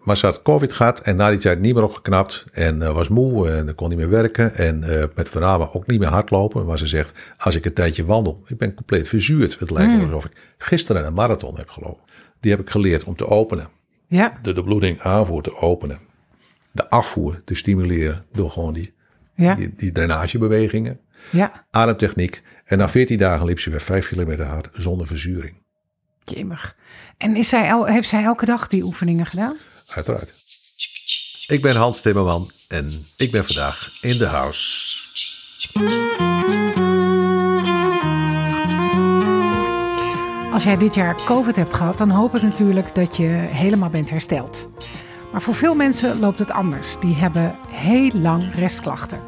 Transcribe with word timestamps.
maar 0.00 0.16
ze 0.16 0.26
had 0.26 0.42
COVID 0.42 0.72
gehad 0.72 1.00
en 1.00 1.16
na 1.16 1.30
die 1.30 1.38
tijd 1.38 1.60
niet 1.60 1.74
meer 1.74 1.84
opgeknapt. 1.84 2.44
En 2.52 2.82
eh, 2.82 2.92
was 2.92 3.08
moe 3.08 3.50
en 3.50 3.74
kon 3.74 3.88
niet 3.88 3.98
meer 3.98 4.10
werken. 4.10 4.54
En 4.54 4.84
uh, 4.86 5.04
met 5.14 5.28
verhaal 5.28 5.74
ook 5.74 5.86
niet 5.86 5.98
meer 6.00 6.08
hardlopen. 6.08 6.66
Maar 6.66 6.78
ze 6.78 6.86
zegt, 6.86 7.12
als 7.38 7.54
ik 7.54 7.64
een 7.64 7.72
tijdje 7.72 8.04
wandel, 8.04 8.42
ik 8.46 8.58
ben 8.58 8.74
compleet 8.74 9.08
verzuurd. 9.08 9.58
Het 9.58 9.70
lijkt 9.70 9.92
me 9.96 10.04
alsof 10.04 10.24
ik 10.24 10.32
gisteren 10.58 11.06
een 11.06 11.14
marathon 11.14 11.56
heb 11.56 11.68
gelopen. 11.68 12.02
Die 12.40 12.50
heb 12.50 12.60
ik 12.60 12.70
geleerd 12.70 13.04
om 13.04 13.16
te 13.16 13.26
openen. 13.26 13.68
Ja. 14.06 14.38
De, 14.42 14.52
de 14.52 14.64
bloeding 14.64 15.00
aanvoer 15.00 15.42
te 15.42 15.56
openen. 15.56 15.98
De 16.72 16.90
afvoer 16.90 17.42
te 17.44 17.54
stimuleren 17.54 18.24
door 18.32 18.50
gewoon 18.50 18.72
die, 18.72 18.94
Ja. 19.34 19.54
die, 19.54 19.74
die 19.76 19.92
drainagebewegingen. 19.92 21.00
Ja. 21.30 21.66
Ademtechniek. 21.70 22.42
En 22.64 22.78
na 22.78 22.88
14 22.88 23.18
dagen 23.18 23.46
liep 23.46 23.60
ze 23.60 23.70
weer 23.70 23.80
5 23.80 24.08
kilometer 24.08 24.44
hard 24.46 24.68
zonder 24.72 25.06
verzuring. 25.06 25.54
Jemig. 26.24 26.76
En 27.16 27.36
is 27.36 27.48
zij 27.48 27.66
el- 27.68 27.84
heeft 27.84 28.08
zij 28.08 28.22
elke 28.24 28.44
dag 28.44 28.68
die 28.68 28.82
oefeningen 28.82 29.26
gedaan? 29.26 29.56
Uiteraard. 29.94 30.38
Ik 31.46 31.62
ben 31.62 31.76
Hans 31.76 32.00
Timmerman 32.00 32.50
en 32.68 33.04
ik 33.16 33.30
ben 33.30 33.44
vandaag 33.44 33.92
in 34.00 34.18
de 34.18 34.26
house. 34.26 34.88
Als 40.52 40.62
jij 40.64 40.76
dit 40.76 40.94
jaar 40.94 41.14
COVID 41.24 41.56
hebt 41.56 41.74
gehad, 41.74 41.98
dan 41.98 42.10
hoop 42.10 42.34
ik 42.36 42.42
natuurlijk 42.42 42.94
dat 42.94 43.16
je 43.16 43.26
helemaal 43.48 43.88
bent 43.88 44.10
hersteld. 44.10 44.68
Maar 45.32 45.42
voor 45.42 45.54
veel 45.54 45.74
mensen 45.74 46.18
loopt 46.18 46.38
het 46.38 46.50
anders. 46.50 46.96
Die 47.00 47.14
hebben 47.14 47.54
heel 47.68 48.10
lang 48.14 48.54
restklachten. 48.54 49.20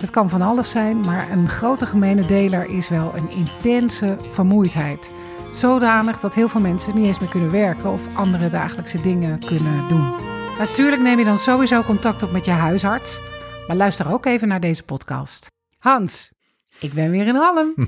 Dat 0.00 0.10
kan 0.10 0.30
van 0.30 0.42
alles 0.42 0.70
zijn, 0.70 1.00
maar 1.00 1.30
een 1.30 1.48
grote 1.48 1.86
gemene 1.86 2.26
deler 2.26 2.68
is 2.68 2.88
wel 2.88 3.12
een 3.16 3.30
intense 3.30 4.16
vermoeidheid. 4.30 5.10
Zodanig 5.56 6.20
dat 6.20 6.34
heel 6.34 6.48
veel 6.48 6.60
mensen 6.60 6.94
niet 6.94 7.06
eens 7.06 7.20
meer 7.20 7.28
kunnen 7.28 7.50
werken 7.50 7.90
of 7.90 8.16
andere 8.16 8.50
dagelijkse 8.50 9.00
dingen 9.00 9.38
kunnen 9.38 9.88
doen. 9.88 10.14
Natuurlijk 10.58 11.02
neem 11.02 11.18
je 11.18 11.24
dan 11.24 11.38
sowieso 11.38 11.82
contact 11.82 12.22
op 12.22 12.32
met 12.32 12.44
je 12.44 12.50
huisarts, 12.50 13.20
maar 13.66 13.76
luister 13.76 14.12
ook 14.12 14.26
even 14.26 14.48
naar 14.48 14.60
deze 14.60 14.82
podcast. 14.82 15.46
Hans, 15.78 16.32
ik 16.80 16.92
ben 16.92 17.10
weer 17.10 17.26
in 17.26 17.34
Hallen. 17.34 17.74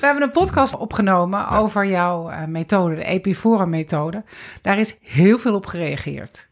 hebben 0.00 0.22
een 0.22 0.30
podcast 0.30 0.76
opgenomen 0.76 1.48
over 1.48 1.86
jouw 1.86 2.28
eh, 2.28 2.44
methode, 2.44 2.94
de 2.94 3.04
Epifora-methode. 3.04 4.24
Daar 4.62 4.78
is 4.78 4.96
heel 5.00 5.38
veel 5.38 5.54
op 5.54 5.66
gereageerd. 5.66 6.48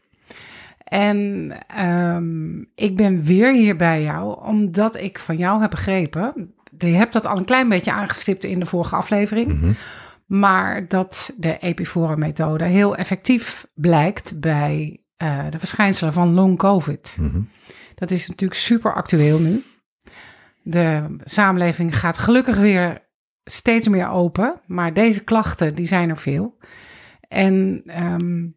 En 0.83 1.51
ehm, 1.67 2.59
ik 2.75 2.95
ben 2.95 3.23
weer 3.23 3.53
hier 3.53 3.75
bij 3.75 4.03
jou, 4.03 4.45
omdat 4.45 4.95
ik 4.95 5.19
van 5.19 5.37
jou 5.37 5.61
heb 5.61 5.69
begrepen. 5.69 6.53
Je 6.77 6.85
hebt 6.85 7.13
dat 7.13 7.25
al 7.25 7.37
een 7.37 7.45
klein 7.45 7.69
beetje 7.69 7.91
aangestipt 7.91 8.43
in 8.43 8.59
de 8.59 8.65
vorige 8.65 8.95
aflevering. 8.95 9.75
Maar 10.25 10.87
dat 10.87 11.33
de 11.37 11.57
Epifora-methode 11.57 12.63
heel 12.63 12.95
effectief 12.95 13.65
blijkt 13.73 14.39
bij 14.39 15.01
eh, 15.17 15.45
de 15.49 15.59
verschijnselen 15.59 16.13
van 16.13 16.33
long 16.33 16.57
COVID. 16.57 17.17
Dat 17.95 18.11
is 18.11 18.27
natuurlijk 18.27 18.59
super 18.59 18.93
actueel 18.93 19.39
nu. 19.39 19.63
De 20.61 21.15
samenleving 21.23 21.99
gaat 21.99 22.17
gelukkig 22.17 22.57
weer 22.57 23.01
steeds 23.43 23.87
meer 23.87 24.09
open, 24.09 24.61
maar 24.65 24.93
deze 24.93 25.23
klachten 25.23 25.75
die 25.75 25.87
zijn 25.87 26.09
er 26.09 26.17
veel. 26.17 26.57
En 27.27 27.83
ehm, 27.85 28.47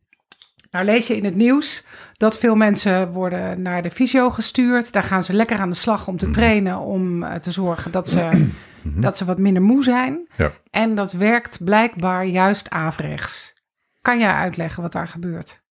nou 0.70 0.84
lees 0.84 1.06
je 1.06 1.16
in 1.16 1.24
het 1.24 1.34
nieuws 1.34 1.86
dat 2.12 2.38
veel 2.38 2.54
mensen 2.54 3.12
worden 3.12 3.62
naar 3.62 3.82
de 3.82 3.90
fysio 3.90 4.30
gestuurd. 4.30 4.92
Daar 4.92 5.02
gaan 5.02 5.22
ze 5.22 5.32
lekker 5.32 5.58
aan 5.58 5.70
de 5.70 5.76
slag 5.76 6.08
om 6.08 6.18
te 6.18 6.30
trainen, 6.30 6.78
om 6.78 7.22
eh, 7.22 7.34
te 7.34 7.50
zorgen 7.50 7.90
dat 7.90 8.08
ze, 8.08 8.48
dat 8.82 9.16
ze 9.16 9.24
wat 9.24 9.38
minder 9.38 9.62
moe 9.62 9.82
zijn. 9.82 10.28
Ja. 10.36 10.52
En 10.70 10.94
dat 10.94 11.12
werkt 11.12 11.64
blijkbaar 11.64 12.24
juist 12.24 12.70
averechts. 12.70 13.54
Kan 14.00 14.18
jij 14.18 14.32
uitleggen 14.32 14.82
wat 14.82 14.92
daar 14.92 15.08
gebeurt? 15.08 15.64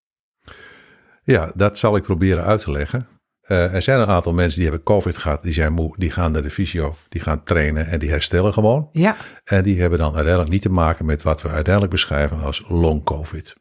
Ja, 1.24 1.52
dat 1.56 1.78
zal 1.78 1.96
ik 1.96 2.04
proberen 2.04 2.44
uit 2.44 2.62
te 2.62 2.72
leggen. 2.72 3.08
Eh, 3.42 3.74
er 3.74 3.82
zijn 3.82 4.00
een 4.00 4.08
aantal 4.08 4.34
mensen 4.34 4.60
die 4.60 4.70
hebben 4.70 4.86
COVID 4.86 5.18
gehad, 5.18 5.44
die 5.44 5.54
zijn 5.54 5.74
moe, 5.74 5.94
die 5.98 6.12
gaan 6.12 6.32
naar 6.32 6.42
de 6.42 6.50
fysio, 6.50 6.96
die 7.10 7.22
gaan 7.22 7.44
trainen 7.44 7.88
en 7.88 8.00
die 8.00 8.10
herstellen 8.10 8.54
gewoon. 8.54 8.90
Ja, 8.92 9.16
En 9.44 9.64
die 9.64 9.82
hebben 9.82 10.00
dan 10.00 10.14
uiteindelijk 10.14 10.52
niet 10.52 10.62
te 10.62 10.70
maken 10.70 11.06
met 11.06 11.24
wat 11.24 11.42
we 11.42 11.50
uiteindelijk 11.50 11.94
beschrijven 11.94 12.42
als 12.42 12.66
long 12.68 13.04
COVID. 13.04 13.56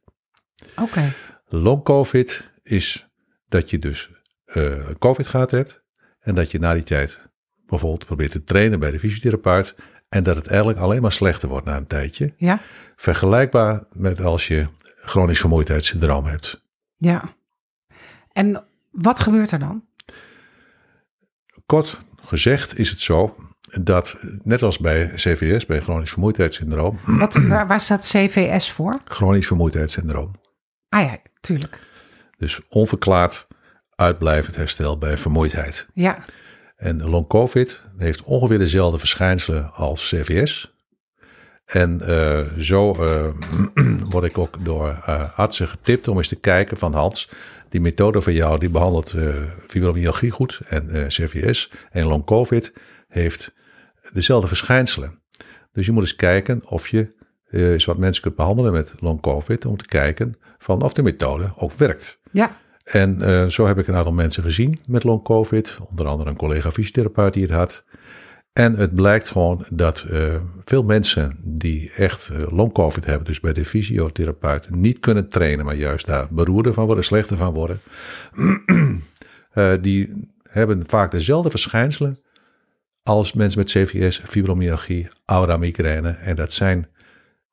Oké. 0.77 1.13
Long 1.49 1.83
COVID 1.85 2.51
is 2.63 3.07
dat 3.49 3.71
je 3.71 3.79
dus 3.79 4.11
eh, 4.45 4.73
COVID 4.99 5.27
gehad 5.27 5.51
hebt 5.51 5.83
en 6.21 6.35
dat 6.35 6.51
je 6.51 6.59
na 6.59 6.75
die 6.75 6.83
tijd 6.83 7.21
bijvoorbeeld 7.67 8.07
probeert 8.07 8.31
te 8.31 8.45
trainen 8.45 8.79
bij 8.81 8.91
de 8.91 8.99
fysiotherapeut 8.99 9.75
en 10.09 10.23
dat 10.23 10.37
het 10.37 10.47
eigenlijk 10.47 10.79
alleen 10.79 11.03
maar 11.03 11.13
slechter 11.13 11.49
wordt 11.49 11.67
na 11.67 11.77
een 11.77 11.87
tijdje. 11.87 12.35
Ja, 12.37 12.61
Vergelijkbaar 12.97 13.85
met 13.93 14.21
als 14.21 14.49
je 14.49 14.67
chronisch 15.03 15.41
vermoeidheidssyndroom 15.41 16.25
hebt. 16.27 16.63
ja. 16.97 17.23
En 18.33 18.65
wat 18.91 19.21
gebeurt 19.21 19.51
er 19.51 19.59
dan? 19.59 19.85
Kort 21.67 21.99
gezegd 22.23 22.79
is 22.79 22.91
het 22.91 23.01
zo 23.01 23.37
dat, 23.81 24.17
net 24.43 24.63
als 24.63 24.79
bij 24.79 25.11
CVS, 25.15 25.67
bij 25.67 25.81
chronisch 25.81 26.11
vermoeidheidssyndroom, 26.11 26.99
Wat, 27.07 27.35
waar, 27.35 27.67
waar 27.67 27.81
staat 27.81 28.07
CVS 28.07 28.71
voor? 28.73 29.01
chronisch 29.05 29.47
vermoeidheidssyndroom, 29.47 30.31
Ah 30.95 31.03
ja, 31.03 31.19
tuurlijk. 31.41 31.81
dus 32.39 32.61
onverklaard 32.69 33.47
uitblijvend 33.95 34.57
herstel 34.57 34.99
bij 34.99 35.17
vermoeidheid. 35.17 35.89
Ja, 35.95 36.19
En 36.77 37.03
long 37.03 37.27
COVID 37.27 37.89
heeft 37.97 38.23
ongeveer 38.23 38.59
dezelfde 38.59 38.99
verschijnselen 38.99 39.73
als 39.73 40.09
CVS. 40.09 40.75
En 41.65 42.01
eh, 42.01 42.41
zo 42.59 42.95
eh, 42.95 43.27
word 44.11 44.25
ik 44.25 44.39
ook 44.39 44.65
door 44.65 44.89
eh, 44.89 45.39
artsen 45.39 45.69
getipt 45.69 46.09
om 46.09 46.17
eens 46.17 46.29
te 46.29 46.41
kijken 46.41 46.77
van 46.77 46.93
Hans, 46.93 47.31
die 47.69 47.81
methode 47.81 48.21
van 48.21 48.33
jou 48.33 48.59
die 48.59 48.71
behandelt 48.71 49.13
eh 49.13 49.43
fibromyalgie 49.67 50.31
goed 50.31 50.61
en 50.69 51.09
CVS 51.09 51.71
en 51.91 52.05
long 52.05 52.25
COVID 52.25 52.73
heeft 53.09 53.55
dezelfde 54.13 54.49
verschijnselen. 54.49 55.23
Dus 55.73 55.87
je 55.87 55.93
moet 55.93 56.03
eens 56.03 56.17
kijken 56.17 56.69
of 56.69 56.89
je 56.89 57.15
eh, 57.55 57.73
eens 57.73 57.85
wat 57.85 57.99
mensen 57.99 58.23
kunt 58.23 58.37
behandelen 58.37 58.73
met 58.73 58.93
long 58.99 59.21
COVID 59.21 59.67
om 59.67 59.77
te 59.77 59.87
kijken 59.87 60.35
van 60.59 60.83
of 60.83 60.93
de 60.93 61.03
methode 61.03 61.53
ook 61.57 61.73
werkt. 61.73 62.19
ja, 62.31 62.57
En 62.85 63.23
eh, 63.23 63.47
zo 63.47 63.67
heb 63.67 63.79
ik 63.79 63.89
een 63.89 63.95
aantal 63.95 64.13
mensen 64.13 64.43
gezien 64.43 64.79
met 64.87 65.05
long 65.05 65.23
COVID. 65.23 65.79
Onder 65.91 66.07
andere 66.07 66.31
een 66.31 66.37
collega 66.37 66.71
fysiotherapeut 66.71 67.33
die 67.33 67.43
het 67.43 67.53
had. 67.53 67.85
En 68.53 68.77
het 68.77 68.95
blijkt 68.95 69.29
gewoon 69.29 69.67
dat 69.71 70.07
eh, 70.11 70.35
veel 70.65 70.83
mensen 70.83 71.39
die 71.43 71.93
echt 71.97 72.31
long 72.51 72.73
COVID 72.73 73.05
hebben, 73.05 73.27
dus 73.27 73.41
bij 73.41 73.53
de 73.53 73.65
fysiotherapeut, 73.65 74.71
niet 74.71 75.01
kunnen 75.01 75.29
trainen, 75.29 75.65
maar 75.65 75.77
juist 75.77 76.07
daar 76.07 76.27
beroerder 76.31 76.75
van 76.75 76.87
worden, 76.87 77.05
slechter 77.05 77.37
van 77.37 77.53
worden. 77.53 77.81
Die 79.81 80.29
hebben 80.43 80.85
vaak 80.87 81.11
dezelfde 81.11 81.51
verschijnselen 81.51 82.19
als 83.03 83.33
mensen 83.33 83.59
met 83.59 83.71
CVS, 83.71 84.21
fibromyalgie, 84.25 85.09
aura 85.25 85.57
migraine. 85.57 86.09
En 86.09 86.37
dat 86.37 86.53
zijn 86.53 86.87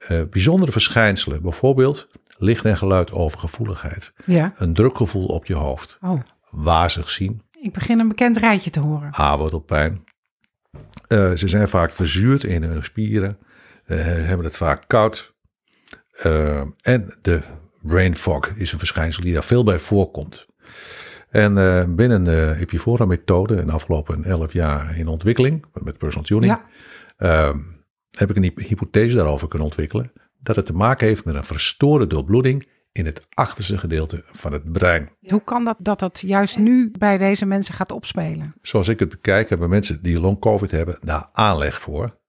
eh, 0.08 0.22
bijzondere 0.30 0.72
verschijnselen. 0.72 1.42
Bijvoorbeeld 1.42 2.08
licht- 2.38 2.66
en 2.66 2.78
geluidovergevoeligheid 2.78 4.14
ja. 4.26 4.54
een 4.58 4.74
drukgevoel 4.74 5.26
op 5.26 5.46
je 5.46 5.54
hoofd, 5.54 5.98
Oh, 6.02 6.20
wazig 6.50 7.10
zien, 7.10 7.42
ik 7.62 7.74
begin 7.74 8.00
een 8.00 8.08
bekend 8.08 8.38
rijtje 8.38 8.70
te 8.70 8.80
horen. 8.80 9.08
haarwortelpijn. 9.12 10.04
Eh, 11.08 11.32
ze 11.32 11.48
zijn 11.48 11.68
vaak 11.68 11.92
verzuurd 11.92 12.44
in 12.44 12.64
hun 12.64 12.84
spieren, 12.84 13.38
eh, 13.86 13.98
hebben 14.04 14.46
het 14.46 14.58
vaak 14.58 14.84
koud. 14.88 15.34
En 16.82 17.14
de 17.22 17.40
brain 17.82 18.16
fog 18.16 18.48
is 18.48 18.72
een 18.72 18.78
verschijnsel 18.80 19.24
die 19.24 19.34
daar 19.34 19.44
veel 19.44 19.64
bij 19.64 19.80
voorkomt. 19.80 20.46
En 21.30 21.58
eh, 21.58 21.84
binnen 21.88 22.24
de 22.24 22.56
Epifora-methode, 22.60 23.56
in 23.56 23.66
de 23.66 23.72
afgelopen 23.72 24.24
11 24.24 24.54
jaar 24.54 24.98
in 24.98 25.08
ontwikkeling, 25.08 25.66
met 25.84 25.98
personal 25.98 26.26
tuning, 26.26 26.52
Ja, 26.52 26.62
eh, 27.18 27.56
heb 28.18 28.30
ik 28.30 28.36
een 28.36 28.44
hyp- 28.44 28.60
hypothese 28.60 29.16
daarover 29.16 29.48
kunnen 29.48 29.68
ontwikkelen. 29.68 30.12
Dat 30.40 30.56
het 30.56 30.66
te 30.66 30.74
maken 30.76 31.08
heeft 31.08 31.26
met 31.26 31.36
een 31.36 31.44
verstoorde 31.44 32.08
doorbloeding 32.08 32.68
in 32.92 33.06
het 33.06 33.28
achterste 33.30 33.78
gedeelte 33.78 34.24
van 34.32 34.54
het 34.54 34.72
brein. 34.72 35.10
hoe 35.28 35.44
kan 35.44 35.64
dat 35.66 35.76
dat 35.80 36.00
dat 36.00 36.20
juist 36.26 36.58
nu 36.58 36.92
bij 36.98 37.18
deze 37.18 37.46
mensen 37.46 37.74
gaat 37.74 37.92
opspelen? 37.92 38.54
zoals 38.62 38.88
ik 38.88 39.00
het 39.00 39.10
bekijk, 39.10 39.50
hebben 39.50 39.70
mensen 39.70 40.04
die 40.04 40.20
long 40.20 40.40
COVID 40.40 40.72
hebben 40.72 40.98
daar 41.02 41.30
aanleg 41.34 41.82
voor. 41.82 42.20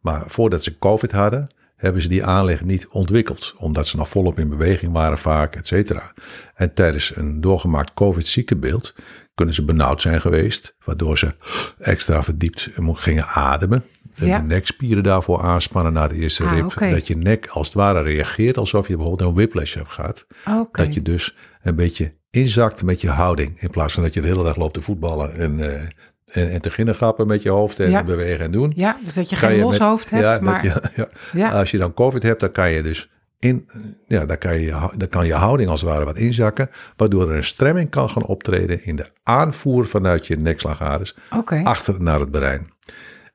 Maar 0.00 0.22
voordat 0.26 0.62
ze 0.62 0.78
COVID 0.78 1.12
hadden, 1.12 1.54
hebben 1.76 2.02
ze 2.02 2.08
die 2.08 2.24
aanleg 2.24 2.64
niet 2.64 2.86
ontwikkeld. 2.86 3.54
Omdat 3.58 3.86
ze 3.86 3.96
nog 3.96 4.08
volop 4.08 4.38
in 4.38 4.48
beweging 4.48 4.92
waren 4.92 5.18
vaak, 5.18 5.56
et 5.56 5.66
cetera. 5.66 6.12
En 6.54 6.74
tijdens 6.74 7.16
een 7.16 7.40
doorgemaakt 7.40 7.94
COVID-ziektebeeld 7.94 8.94
kunnen 9.34 9.54
ze 9.54 9.64
benauwd 9.64 10.00
zijn 10.00 10.20
geweest. 10.20 10.76
Waardoor 10.84 11.18
ze 11.18 11.34
extra 11.78 12.22
verdiept 12.22 12.70
gingen 12.92 13.26
ademen. 13.26 13.84
En 14.14 14.26
Ja. 14.26 14.38
De 14.38 14.44
nekspieren 14.46 15.02
daarvoor 15.02 15.40
aanspannen 15.42 15.92
na 15.92 16.08
de 16.08 16.14
eerste 16.14 16.44
Ah, 16.44 16.52
rib. 16.52 16.90
Dat 16.92 17.06
je 17.06 17.16
nek 17.16 17.46
als 17.46 17.66
het 17.66 17.76
ware 17.76 18.00
reageert 18.02 18.58
alsof 18.58 18.88
je 18.88 18.96
bijvoorbeeld 18.96 19.28
een 19.28 19.34
whiplash 19.34 19.74
hebt 19.74 19.90
gehad. 19.90 20.26
Oké. 20.58 20.82
Dat 20.84 20.94
je 20.94 21.02
dus 21.02 21.36
een 21.62 21.74
beetje 21.74 22.12
inzakt 22.30 22.82
met 22.82 23.00
je 23.00 23.08
houding. 23.08 23.60
In 23.60 23.70
plaats 23.70 23.94
van 23.94 24.02
dat 24.02 24.14
je 24.14 24.20
de 24.20 24.26
hele 24.26 24.42
dag 24.44 24.56
loopt 24.56 24.74
te 24.74 24.82
voetballen 24.82 25.34
en, 25.34 25.60
eh, 25.60 25.80
en, 26.26 26.50
en 26.50 26.60
te 26.60 26.70
ginnen 26.70 26.94
grappen 26.94 27.26
met 27.26 27.42
je 27.42 27.50
hoofd 27.50 27.80
en 27.80 27.90
Ja. 27.90 28.04
bewegen 28.04 28.44
en 28.44 28.50
doen. 28.50 28.72
Ja, 28.76 28.96
dus 29.04 29.14
dat 29.14 29.30
je 29.30 29.36
Kan 29.36 29.48
geen 29.48 29.56
je 29.58 29.62
los 29.62 29.72
met- 29.78 29.88
hoofd 29.88 30.10
hebt, 30.10 30.22
ja, 30.22 30.38
maar... 30.40 30.64
je- 30.64 31.08
ja. 31.40 31.50
Als 31.50 31.70
je 31.70 31.78
dan 31.78 31.94
COVID 31.94 32.22
hebt, 32.22 32.40
dan 32.40 32.52
kan 32.52 32.70
je 32.70 32.82
dus 32.82 33.10
in, 33.38 33.68
ja, 34.06 34.26
daar 34.26 34.36
kan, 34.38 34.60
je, 34.60 34.88
daar 34.96 35.08
kan 35.08 35.26
je 35.26 35.34
houding 35.34 35.70
als 35.70 35.80
het 35.80 35.90
ware 35.90 36.04
wat 36.04 36.16
inzakken, 36.16 36.70
waardoor 36.96 37.30
er 37.30 37.36
een 37.36 37.44
stremming 37.44 37.90
kan 37.90 38.08
gaan 38.08 38.24
optreden 38.26 38.84
in 38.84 38.96
de 38.96 39.06
aanvoer 39.22 39.86
vanuit 39.86 40.26
je 40.26 40.36
nekslagaders 40.36 41.14
Oké. 41.36 41.60
achter 41.64 42.02
naar 42.02 42.20
het 42.20 42.30
brein. 42.30 42.71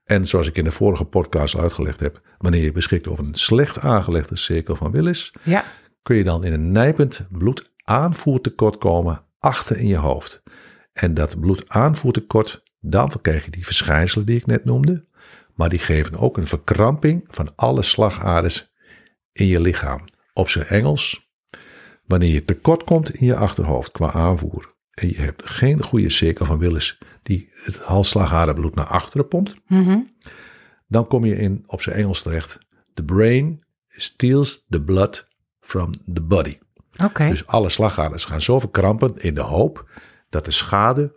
En 0.08 0.26
zoals 0.26 0.48
ik 0.48 0.58
in 0.58 0.64
de 0.64 0.72
vorige 0.72 1.06
podcast 1.06 1.58
uitgelegd 1.58 2.00
heb, 2.00 2.22
wanneer 2.38 2.64
je 2.64 2.72
beschikt 2.72 3.08
over 3.08 3.26
een 3.26 3.36
slecht 3.36 3.80
aangelegde 3.80 4.36
cirkel 4.38 4.76
van 4.76 4.92
Willis, 4.92 5.34
Ja. 5.44 5.64
kun 6.04 6.16
je 6.16 6.24
dan 6.24 6.44
in 6.44 6.54
een 6.54 6.72
nijpend 6.72 7.28
bloedaanvoertekort 7.32 8.78
komen 8.78 9.24
achter 9.40 9.78
in 9.78 9.88
je 9.88 9.96
hoofd. 9.98 10.44
En 10.94 11.14
dat 11.14 11.40
bloedaanvoertekort, 11.40 12.64
daarvan 12.80 13.22
krijg 13.22 13.46
je 13.46 13.52
die 13.52 13.66
verschijnselen 13.66 14.26
die 14.26 14.38
ik 14.38 14.46
net 14.46 14.66
noemde, 14.66 15.06
maar 15.56 15.70
die 15.70 15.80
geven 15.80 16.18
ook 16.18 16.38
een 16.38 16.48
verkramping 16.48 17.26
van 17.28 17.56
alle 17.56 17.82
slagaders 17.82 18.74
in 19.32 19.46
je 19.48 19.60
lichaam. 19.60 20.06
Op 20.34 20.50
zijn 20.50 20.66
Engels, 20.68 21.30
wanneer 22.06 22.32
je 22.34 22.46
tekort 22.46 22.84
komt 22.84 23.14
in 23.14 23.26
je 23.26 23.36
achterhoofd 23.36 23.92
qua 23.92 24.12
aanvoer 24.12 24.76
en 24.98 25.08
je 25.08 25.16
hebt 25.18 25.50
geen 25.50 25.84
goede 25.84 26.10
cirkel 26.10 26.46
van 26.46 26.58
Willis 26.60 26.98
die 27.24 27.50
het 27.54 27.78
halsslagaderbloed 27.78 28.76
naar 28.76 28.86
achteren 28.86 29.28
pompt, 29.28 29.56
Mhm. 29.68 30.00
dan 30.88 31.08
kom 31.08 31.26
je 31.26 31.36
in 31.36 31.64
op 31.68 31.82
zijn 31.82 31.96
Engels 31.96 32.22
terecht. 32.22 32.60
The 32.94 33.04
brain 33.04 33.64
steals 33.88 34.66
the 34.70 34.82
blood 34.82 35.28
from 35.60 35.92
the 36.14 36.22
body. 36.22 36.58
Oké. 37.04 37.30
Dus 37.30 37.48
alle 37.48 37.70
slagaders 37.70 38.26
gaan 38.26 38.42
zo 38.42 38.60
verkrampen 38.60 39.14
in 39.18 39.34
de 39.34 39.42
hoop 39.42 39.90
dat 40.30 40.46
de 40.46 40.52
schade 40.52 41.14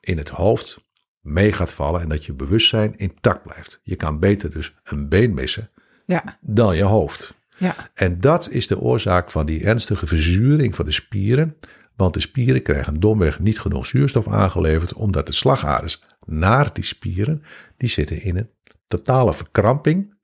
in 0.00 0.18
het 0.18 0.28
hoofd 0.28 0.78
mee 1.20 1.52
gaat 1.52 1.72
vallen 1.72 2.00
en 2.00 2.08
dat 2.08 2.24
je 2.24 2.34
bewustzijn 2.34 2.96
intact 2.96 3.42
blijft. 3.42 3.80
Je 3.82 3.96
kan 3.96 4.18
beter 4.18 4.50
dus 4.50 4.74
een 4.84 5.08
been 5.08 5.34
missen 5.34 5.70
Ja. 6.06 6.38
dan 6.40 6.76
je 6.76 6.82
hoofd. 6.82 7.34
Ja. 7.56 7.74
En 7.94 8.20
dat 8.20 8.50
is 8.50 8.66
de 8.66 8.78
oorzaak 8.80 9.30
van 9.30 9.46
die 9.46 9.64
ernstige 9.64 10.06
verzuring 10.06 10.74
van 10.74 10.84
de 10.84 10.92
spieren. 10.92 11.56
Want 11.98 12.14
de 12.14 12.20
spieren 12.20 12.62
krijgen 12.62 13.00
domweg 13.00 13.38
niet 13.38 13.60
genoeg 13.60 13.86
zuurstof 13.86 14.28
aangeleverd, 14.28 14.92
omdat 14.92 15.26
de 15.26 15.32
slagaders 15.32 16.02
naar 16.26 16.72
die 16.72 16.84
spieren, 16.84 17.42
die 17.76 17.88
zitten 17.88 18.22
in 18.22 18.36
een 18.36 18.50
totale 18.86 19.34
verkramping, 19.34 20.14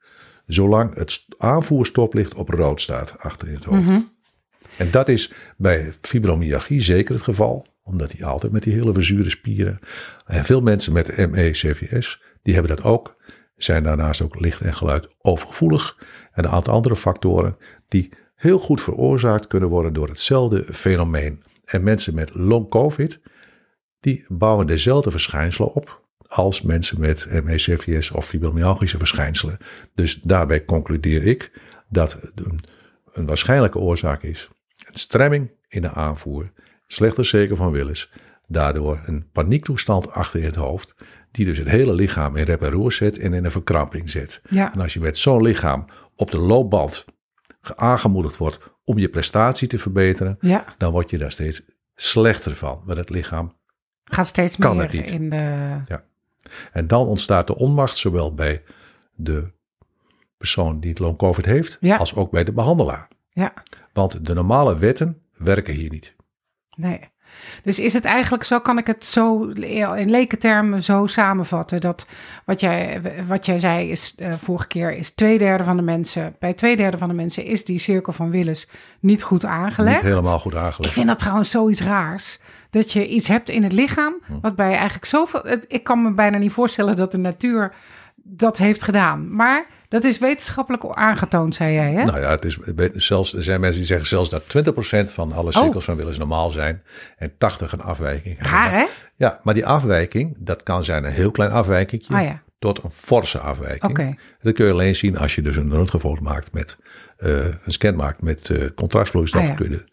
zolang 0.47 0.95
het 0.95 1.13
st- 1.13 1.35
aanvoerstoplicht 1.39 2.35
op 2.35 2.49
rood 2.49 2.81
staat 2.81 3.19
achter 3.19 3.49
in 3.49 3.55
het 3.55 3.65
hoofd. 3.65 3.87
Mhm. 3.87 4.01
En 4.79 4.91
dat 4.91 5.09
is 5.09 5.33
bij 5.57 5.93
fibromyalgie 6.01 6.81
zeker 6.81 7.15
het 7.15 7.25
geval, 7.25 7.67
omdat 7.83 8.11
die 8.11 8.25
altijd 8.25 8.53
met 8.53 8.63
die 8.63 8.75
hele 8.75 8.93
verzuurde 8.93 9.31
spieren. 9.31 9.79
En 10.27 10.45
veel 10.45 10.61
mensen 10.61 10.93
met 10.93 11.31
ME, 11.31 11.51
CVS, 11.51 12.23
die 12.43 12.55
hebben 12.55 12.77
dat 12.77 12.85
ook. 12.85 13.17
Zijn 13.57 13.83
daarnaast 13.83 14.21
ook 14.23 14.41
licht 14.41 14.61
en 14.61 14.75
geluid 14.75 15.09
overgevoelig. 15.21 15.97
En 16.33 16.45
een 16.45 16.51
aantal 16.51 16.75
andere 16.75 16.97
factoren 16.97 17.57
die 17.89 18.13
heel 18.35 18.59
goed 18.59 18.83
veroorzaakt 18.83 19.47
kunnen 19.47 19.69
worden 19.69 19.93
door 19.93 20.09
hetzelfde 20.09 20.65
fenomeen. 20.73 21.43
En 21.65 21.83
mensen 21.83 22.15
met 22.15 22.31
long 22.35 22.69
COVID, 22.69 23.21
die 24.01 24.25
bouwen 24.29 24.67
dezelfde 24.67 25.11
verschijnselen 25.11 25.73
op 25.73 26.03
als 26.29 26.63
mensen 26.63 27.01
met 27.01 27.45
ME, 27.45 27.55
CVS 27.57 28.11
of 28.11 28.27
fibromyalgische 28.27 28.99
verschijnselen. 28.99 29.59
Dus 29.95 30.21
daarbij 30.21 30.65
concludeer 30.65 31.27
ik 31.27 31.53
dat 31.89 32.19
een, 32.35 32.61
een 33.13 33.27
waarschijnlijke 33.27 33.79
oorzaak 33.79 34.23
is 34.23 34.49
een 34.87 34.97
stremming 34.99 35.51
in 35.69 35.81
de 35.83 35.91
aanvoer, 35.91 36.53
slechte 36.87 37.23
zeker 37.23 37.57
van 37.57 37.71
Willis, 37.71 38.11
daardoor 38.47 39.01
een 39.07 39.31
paniektoestand 39.33 40.11
achter 40.11 40.41
in 40.41 40.47
het 40.47 40.55
hoofd, 40.55 40.95
die 41.31 41.45
dus 41.45 41.59
het 41.59 41.69
hele 41.69 41.95
lichaam 41.95 42.37
in 42.37 42.45
rep 42.45 42.63
en 42.63 42.71
roer 42.71 42.93
zet 42.93 43.19
en 43.19 43.33
in 43.33 43.45
een 43.45 43.51
verkramping 43.51 44.11
zet. 44.11 44.43
Ja. 44.49 44.75
En 44.75 44.81
als 44.81 44.93
je 44.93 45.01
met 45.01 45.19
zo'n 45.19 45.43
lichaam 45.43 45.85
op 46.17 46.31
de 46.31 46.39
loopband 46.39 47.05
ge- 47.61 47.77
aangemoedigd 47.77 48.37
wordt 48.37 48.59
om 48.85 48.99
je 48.99 49.09
prestatie 49.09 49.69
te 49.69 49.79
verbeteren, 49.79 50.37
Ja. 50.41 50.75
dan 50.79 50.93
word 50.93 51.11
je 51.11 51.19
daar 51.19 51.33
steeds 51.33 51.63
slechter 51.95 52.57
van. 52.57 52.83
Want 52.85 52.99
het 52.99 53.11
lichaam 53.11 53.57
Gaat 54.05 54.27
steeds 54.27 54.57
Kan 54.57 54.77
meer 54.77 54.85
het 54.85 54.93
niet. 54.93 55.11
in 55.11 55.31
de. 55.31 56.03
En 56.73 56.87
dan 56.87 57.07
ontstaat 57.07 57.47
de 57.47 57.57
onmacht 57.57 57.97
zowel 57.97 58.35
bij 58.35 58.63
de 59.15 59.53
persoon 60.37 60.81
die 60.81 60.91
het 60.91 60.99
long 60.99 61.17
covid 61.17 61.45
heeft, 61.45 61.77
Ja. 61.81 61.97
als 61.97 62.15
ook 62.15 62.31
bij 62.31 62.45
de 62.45 62.53
behandelaar. 62.53 63.09
Ja. 63.31 63.53
Want 63.93 64.27
de 64.27 64.35
normale 64.35 64.79
wetten 64.79 65.23
werken 65.37 65.75
hier 65.75 65.91
niet. 65.91 66.15
Nee. 66.77 67.01
Dus 67.63 67.79
is 67.79 67.93
het 67.93 68.05
eigenlijk 68.05 68.45
zo, 68.45 68.61
kan 68.61 68.79
ik 68.79 68.87
het 68.87 69.05
zo 69.05 69.43
in 69.97 70.11
lekentermen 70.11 70.83
zo 70.83 71.07
samenvatten, 71.07 71.81
dat 71.81 72.07
wat 72.45 72.61
jij, 72.61 73.01
wat 73.27 73.47
jij 73.47 73.59
zei 73.61 73.91
is 73.91 74.15
eh, 74.19 74.33
vorige 74.33 74.67
keer, 74.67 74.93
is 74.97 75.11
twee 75.11 75.39
derde 75.39 75.65
van 75.65 75.77
de 75.77 75.83
mensen, 75.83 76.37
bij 76.39 76.53
twee 76.53 76.77
derde 76.77 76.99
van 76.99 77.09
de 77.09 77.15
mensen 77.15 77.45
is 77.45 77.65
die 77.65 77.79
cirkel 77.79 78.13
van 78.13 78.31
Willis 78.31 78.69
niet 79.01 79.23
goed 79.23 79.45
aangelegd. 79.45 80.03
Niet 80.03 80.11
helemaal 80.13 80.39
goed 80.39 80.53
Ik 80.53 80.59
aangelegd. 80.59 80.93
vind 80.95 81.07
dat 81.07 81.19
trouwens 81.19 81.51
zoiets 81.51 81.81
raars. 81.81 82.39
Dat 82.71 82.93
je 82.93 83.09
iets 83.09 83.29
hebt 83.29 83.51
in 83.51 83.63
het 83.63 83.73
lichaam, 83.73 84.15
Hm. 84.27 84.33
wat 84.41 84.57
bij 84.57 84.73
eigenlijk 84.73 85.05
zoveel... 85.05 85.43
Ik 85.69 85.85
kan 85.85 86.03
me 86.03 86.11
bijna 86.11 86.39
niet 86.39 86.53
voorstellen 86.53 86.97
dat 86.97 87.13
de 87.13 87.19
natuur 87.19 87.73
dat 88.25 88.59
heeft 88.59 88.83
gedaan. 88.83 89.35
Maar 89.35 89.67
dat 89.89 90.05
is 90.05 90.19
wetenschappelijk 90.19 90.85
aangetoond, 90.87 91.55
zei 91.55 91.73
jij, 91.73 91.93
hè? 91.93 92.05
Nou 92.05 92.21
ja, 92.21 92.31
het 92.31 92.45
is, 92.45 92.59
zelfs, 92.95 93.35
er 93.35 93.43
zijn 93.43 93.61
mensen 93.61 93.79
die 93.79 93.89
zeggen 93.89 94.07
zelfs 94.07 94.31
dat 94.31 94.43
20% 94.43 95.13
van 95.13 95.33
alle 95.33 95.53
cirkels 95.53 95.85
van 95.85 95.97
Willis 95.97 96.19
normaal 96.19 96.51
zijn 96.51 96.83
en 97.17 97.33
80 97.39 97.73
een 97.73 97.83
afwijking. 97.83 98.37
Raar, 98.41 98.71
hè? 98.71 98.85
Ja, 99.17 99.41
maar 99.43 99.55
die 99.55 99.67
afwijking, 99.67 100.37
dat 100.39 100.63
kan 100.63 100.85
zijn 100.85 101.05
een 101.05 101.13
heel 101.13 101.31
klein 101.31 101.51
afwijkingje 101.51 102.15
Ah 102.15 102.23
ja, 102.23 102.43
tot 102.59 102.83
een 102.83 102.91
forse 102.91 103.39
afwijking. 103.39 103.91
oké. 103.91 104.15
Dat 104.41 104.55
kun 104.55 104.67
je 104.67 104.73
alleen 104.73 104.97
zien 104.97 105.19
als 105.19 105.35
je 105.35 105.43
dus 105.43 105.57
een 105.57 105.73
röntgenfoto 105.73 106.23
maakt 106.23 106.53
met, 106.53 106.79
eh, 107.17 107.45
een 107.45 107.73
scan 107.73 107.97
maakt 107.97 108.23
met 108.23 108.51
eh 108.51 108.67
contrastvloeistof. 108.75 109.43
Ah 109.43 109.49
ja. 109.49 109.55
kun 109.55 109.71
je 109.71 109.85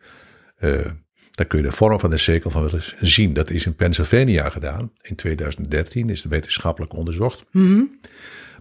de, 0.60 0.94
dan 1.42 1.50
kun 1.50 1.60
je 1.60 1.70
de 1.70 1.76
vorm 1.76 2.00
van 2.00 2.10
de 2.10 2.18
cirkel 2.18 2.50
van 2.50 2.64
Willis 2.64 2.96
zien. 3.00 3.34
Dat 3.34 3.50
is 3.50 3.66
in 3.66 3.76
Pennsylvania 3.76 4.50
gedaan. 4.50 4.92
In 5.02 5.16
2013 5.16 6.10
is 6.10 6.24
het 6.24 6.32
wetenschappelijk 6.32 6.94
onderzocht 6.94 7.44
Mhm. 7.52 7.82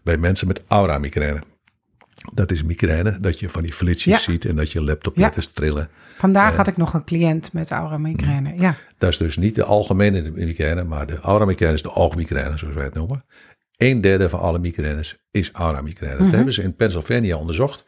bij 0.02 0.16
mensen 0.16 0.46
met 0.46 0.62
aura-migraine. 0.68 1.42
Dat 2.34 2.50
is 2.50 2.62
migraine, 2.62 3.20
dat 3.20 3.38
je 3.38 3.48
van 3.48 3.62
die 3.62 3.72
flitsjes 3.72 4.14
Ja. 4.14 4.32
ziet 4.32 4.44
en 4.44 4.56
dat 4.56 4.72
je 4.72 4.82
laptopletters 4.82 5.46
trillen. 5.46 5.88
Vandaag 6.16 6.56
had 6.56 6.66
ik 6.66 6.76
nog 6.76 6.94
een 6.94 7.04
cliënt 7.04 7.52
met 7.52 7.70
aura 7.70 7.98
migraine. 7.98 8.52
Ja, 8.58 8.76
Dat 8.98 9.10
is 9.10 9.16
dus 9.18 9.36
niet 9.36 9.54
de 9.54 9.64
algemene 9.64 10.30
migraine, 10.30 10.84
maar 10.84 11.06
de 11.06 11.18
aura-migraine 11.18 11.76
is 11.76 11.82
de 11.82 11.94
oogmigraine, 11.94 12.58
zoals 12.58 12.74
wij 12.74 12.84
het 12.84 12.94
noemen. 12.94 13.24
Een 13.76 14.00
derde 14.00 14.28
van 14.28 14.40
alle 14.40 14.58
migraines 14.58 15.16
is 15.30 15.50
aura-migraine. 15.52 16.18
Dat 16.24 16.32
hebben 16.32 16.54
ze 16.54 16.62
in 16.62 16.74
Pennsylvania 16.74 17.36
onderzocht. 17.36 17.84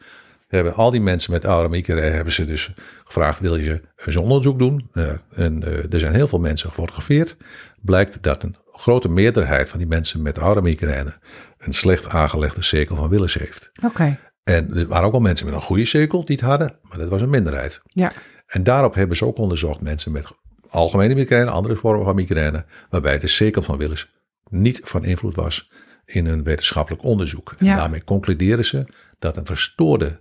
Hebben 0.55 0.75
al 0.75 0.91
die 0.91 1.01
mensen 1.01 1.31
met 1.31 1.43
aura-migraine 1.45 2.07
hebben 2.15 2.33
ze 2.33 2.45
dus 2.45 2.73
gevraagd, 3.03 3.39
wil 3.39 3.55
je 3.55 3.81
eens 4.05 4.15
onderzoek 4.15 4.59
doen? 4.59 4.89
En 5.35 5.63
eh, 5.63 5.93
er 5.93 5.99
zijn 5.99 6.13
heel 6.13 6.27
veel 6.27 6.39
mensen 6.39 6.69
gefotografeerd. 6.69 7.37
Blijkt 7.81 8.23
dat 8.23 8.43
een 8.43 8.55
grote 8.71 9.09
meerderheid 9.09 9.69
van 9.69 9.79
die 9.79 9.87
mensen 9.87 10.21
met 10.21 10.37
aura-migraine 10.37 11.13
een 11.57 11.73
slecht 11.73 12.07
aangelegde 12.07 12.61
cirkel 12.61 12.95
van 12.95 13.09
Willis 13.09 13.33
heeft. 13.33 13.71
oké. 13.83 14.17
En 14.43 14.77
er 14.77 14.87
waren 14.87 15.05
ook 15.05 15.11
wel 15.11 15.21
mensen 15.21 15.45
met 15.45 15.55
een 15.55 15.61
goede 15.61 15.85
cirkel 15.85 16.25
die 16.25 16.35
het 16.35 16.45
hadden, 16.45 16.77
maar 16.81 16.97
dat 16.97 17.09
was 17.09 17.21
een 17.21 17.29
minderheid. 17.29 17.81
Ja, 17.85 18.11
En 18.45 18.63
daarop 18.63 18.93
hebben 18.93 19.17
ze 19.17 19.25
ook 19.25 19.37
onderzocht 19.37 19.81
mensen 19.81 20.11
met 20.11 20.27
algemene 20.69 21.13
migraine, 21.15 21.49
andere 21.49 21.75
vormen 21.75 22.05
van 22.05 22.15
migraine, 22.15 22.65
waarbij 22.89 23.19
de 23.19 23.27
cirkel 23.27 23.61
van 23.61 23.77
Willis 23.77 24.09
niet 24.49 24.81
van 24.83 25.05
invloed 25.05 25.35
was 25.35 25.71
in 26.05 26.25
een 26.25 26.43
wetenschappelijk 26.43 27.03
onderzoek. 27.03 27.55
En 27.57 27.65
Ja. 27.65 27.75
daarmee 27.75 28.03
concluderen 28.03 28.65
ze 28.65 28.85
dat 29.19 29.37
een 29.37 29.45
verstoorde 29.45 30.19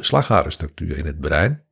slagaderstructuur 0.00 0.96
in 0.98 1.06
het 1.06 1.20
brein 1.20 1.62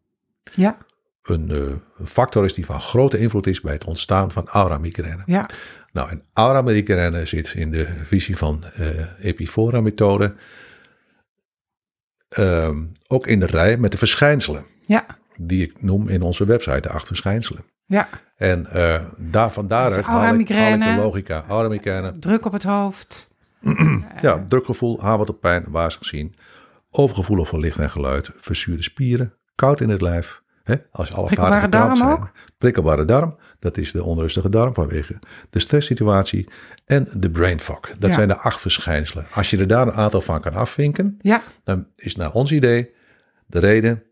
ja, 0.55 0.77
een, 1.23 1.51
eh, 1.51 1.59
een 1.99 2.07
factor 2.07 2.45
is 2.45 2.55
die 2.55 2.65
van 2.67 2.81
grote 2.81 3.19
invloed 3.19 3.47
is 3.47 3.61
bij 3.61 3.73
het 3.73 3.85
ontstaan 3.85 4.31
van 4.31 4.49
aura-migraine. 4.49 5.23
ja. 5.27 5.49
Nou, 5.93 6.11
en 6.11 6.23
aura-migraine 6.33 7.25
zit 7.25 7.53
in 7.55 7.71
de 7.71 7.87
visie 8.05 8.37
van 8.37 8.65
eh 8.65 9.25
Epifora-methode 9.27 10.35
ehm, 12.29 12.85
ook 13.07 13.27
in 13.27 13.41
de 13.41 13.47
rij 13.47 13.77
met 13.77 13.93
de 13.93 13.99
verschijnselen 13.99 14.65
Ja, 14.87 15.07
die 15.37 15.63
ik 15.63 15.83
noem 15.83 16.09
in 16.09 16.23
onze 16.23 16.45
website, 16.45 16.81
de 16.81 16.89
acht 16.89 17.07
verschijnselen. 17.07 17.65
ja. 17.87 18.09
En 18.37 18.67
eh 18.67 19.05
daar, 19.17 19.53
van 19.53 19.69
daaruit 19.69 19.95
Dus 19.95 20.07
haal, 20.07 20.35
ik, 20.35 20.49
haal 20.49 20.79
de 20.79 21.03
logica. 21.03 21.45
Aura-migraine, 21.49 22.19
Druk 22.19 22.45
op 22.45 22.53
het 22.53 22.63
hoofd. 22.63 23.29
ja, 24.21 24.45
drukgevoel, 24.49 25.01
haarwattenpijn, 25.01 25.65
wazig 25.69 26.05
zien, 26.05 26.35
overgevoelig 26.91 27.49
voor 27.49 27.59
licht 27.61 27.79
en 27.79 27.91
geluid, 27.91 28.31
verzuurde 28.37 28.83
spieren, 28.83 29.35
koud 29.55 29.81
in 29.81 29.89
het 29.89 30.01
lijf. 30.01 30.43
Hè, 30.63 30.77
als 30.91 31.13
alle 31.13 31.27
Prikkelbare 31.27 31.55
vaten 31.61 31.71
darm 31.71 31.97
zijn. 31.97 32.11
ook? 32.11 32.31
Prikkelbare 32.59 33.05
darm, 33.05 33.37
dat 33.59 33.77
is 33.77 33.93
de 33.93 34.05
onrustige 34.05 34.49
darm 34.49 34.75
vanwege 34.75 35.19
de 35.51 35.59
stresssituatie. 35.59 36.49
En 36.87 37.09
de 37.13 37.31
brain 37.31 37.61
fog, 37.61 37.81
dat 37.81 38.09
Ja. 38.11 38.13
zijn 38.13 38.29
de 38.29 38.37
acht 38.39 38.61
verschijnselen. 38.61 39.27
Als 39.35 39.51
je 39.51 39.59
er 39.59 39.67
daar 39.67 39.87
een 39.87 39.93
aantal 39.93 40.21
van 40.21 40.41
kan 40.41 40.55
afvinken, 40.55 41.19
Ja, 41.21 41.43
dan 41.65 41.87
is 41.97 42.17
naar 42.17 42.33
ons 42.33 42.53
idee 42.53 42.91
de 43.47 43.59
reden 43.59 44.03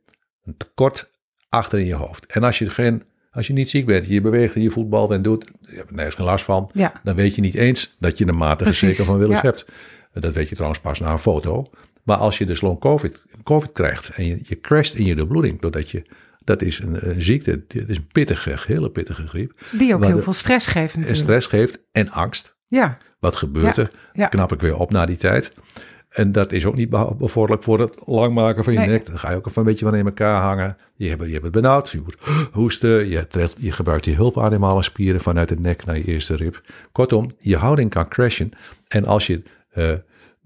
een 0.44 0.56
tekort 0.56 1.10
achter 1.48 1.78
in 1.78 1.86
je 1.86 1.94
hoofd. 1.94 2.26
En 2.26 2.42
als 2.44 2.58
je, 2.58 2.70
geen, 2.70 3.02
als 3.30 3.46
je 3.46 3.52
niet 3.52 3.68
ziek 3.68 3.86
bent, 3.86 4.06
je 4.06 4.20
beweegt 4.20 4.54
en 4.54 4.62
je 4.62 4.70
voetbalt 4.70 5.10
en 5.10 5.22
doet, 5.22 5.44
je 5.60 5.76
hebt 5.76 5.88
er 5.88 5.94
nergens 5.94 6.14
geen 6.14 6.24
last 6.26 6.44
van, 6.44 6.70
ja. 6.74 6.92
dan 7.02 7.14
weet 7.14 7.34
je 7.34 7.40
niet 7.40 7.54
eens 7.54 7.96
dat 7.98 8.18
je 8.18 8.26
een 8.28 8.36
matige 8.36 8.70
cirkel 8.72 9.04
van 9.04 9.18
Willis 9.18 9.40
hebt. 9.40 9.66
Dat 10.12 10.34
weet 10.34 10.48
je 10.48 10.54
trouwens 10.54 10.80
pas 10.80 11.00
na 11.00 11.12
een 11.12 11.18
foto. 11.18 11.70
Maar 12.08 12.16
als 12.16 12.38
je 12.38 12.46
dus 12.46 12.60
long 12.60 12.78
COVID, 12.80 13.24
COVID 13.44 13.72
krijgt 13.72 14.08
en 14.08 14.24
je, 14.26 14.38
je 14.42 14.60
crasht 14.60 14.94
in 14.94 15.04
je 15.04 15.14
doorbloeding, 15.14 15.60
doordat 15.60 15.90
je, 15.90 16.02
dat 16.44 16.62
is 16.62 16.78
een, 16.78 17.08
een 17.10 17.22
ziekte, 17.22 17.64
dit 17.68 17.88
is 17.88 17.96
een 17.96 18.06
pittige, 18.12 18.56
hele 18.66 18.90
pittige 18.90 19.26
griep. 19.26 19.60
Die 19.72 19.94
ook 19.94 20.04
heel 20.04 20.16
de- 20.16 20.22
veel 20.22 20.32
stress 20.32 20.66
geeft 20.66 20.94
En 20.94 21.16
stress 21.16 21.46
geeft 21.46 21.78
en 21.92 22.10
angst. 22.10 22.56
Ja, 22.66 22.98
Wat 23.20 23.36
gebeurt 23.36 23.76
Ja, 23.76 23.82
er? 23.82 23.90
ja. 24.12 24.26
Knap 24.26 24.52
ik 24.52 24.60
weer 24.60 24.76
op 24.76 24.90
na 24.90 25.06
die 25.06 25.16
tijd. 25.16 25.52
En 26.08 26.32
dat 26.32 26.52
is 26.52 26.64
ook 26.66 26.74
niet 26.74 26.90
bevorderlijk 27.18 27.62
voor 27.62 27.80
het 27.80 27.94
lang 28.04 28.34
maken 28.34 28.64
van 28.64 28.72
je 28.72 28.78
Nee. 28.78 28.88
nek. 28.88 29.06
Dan 29.06 29.18
ga 29.18 29.30
je 29.30 29.36
ook 29.36 29.46
even 29.46 29.60
een 29.60 29.66
beetje 29.68 29.84
van 29.84 29.94
in 29.94 30.04
elkaar 30.06 30.42
hangen. 30.42 30.76
Je 30.94 31.08
hebt, 31.08 31.24
je 31.24 31.30
hebt 31.32 31.42
het 31.44 31.52
benauwd, 31.52 31.90
je 31.90 32.00
moet 32.04 32.16
hoesten. 32.52 33.08
Je, 33.08 33.26
trekt- 33.26 33.54
je 33.58 33.72
gebruikt 33.72 34.04
die 34.04 34.14
hulpademhalen 34.14 34.84
spieren 34.84 35.20
vanuit 35.20 35.48
de 35.48 35.60
nek 35.60 35.84
naar 35.84 35.96
je 35.96 36.04
eerste 36.04 36.36
rib. 36.36 36.60
Kortom, 36.92 37.30
je 37.38 37.56
houding 37.56 37.90
kan 37.90 38.08
crashen. 38.08 38.50
En 38.88 39.04
als 39.04 39.26
je 39.26 39.42
eh, 39.70 39.92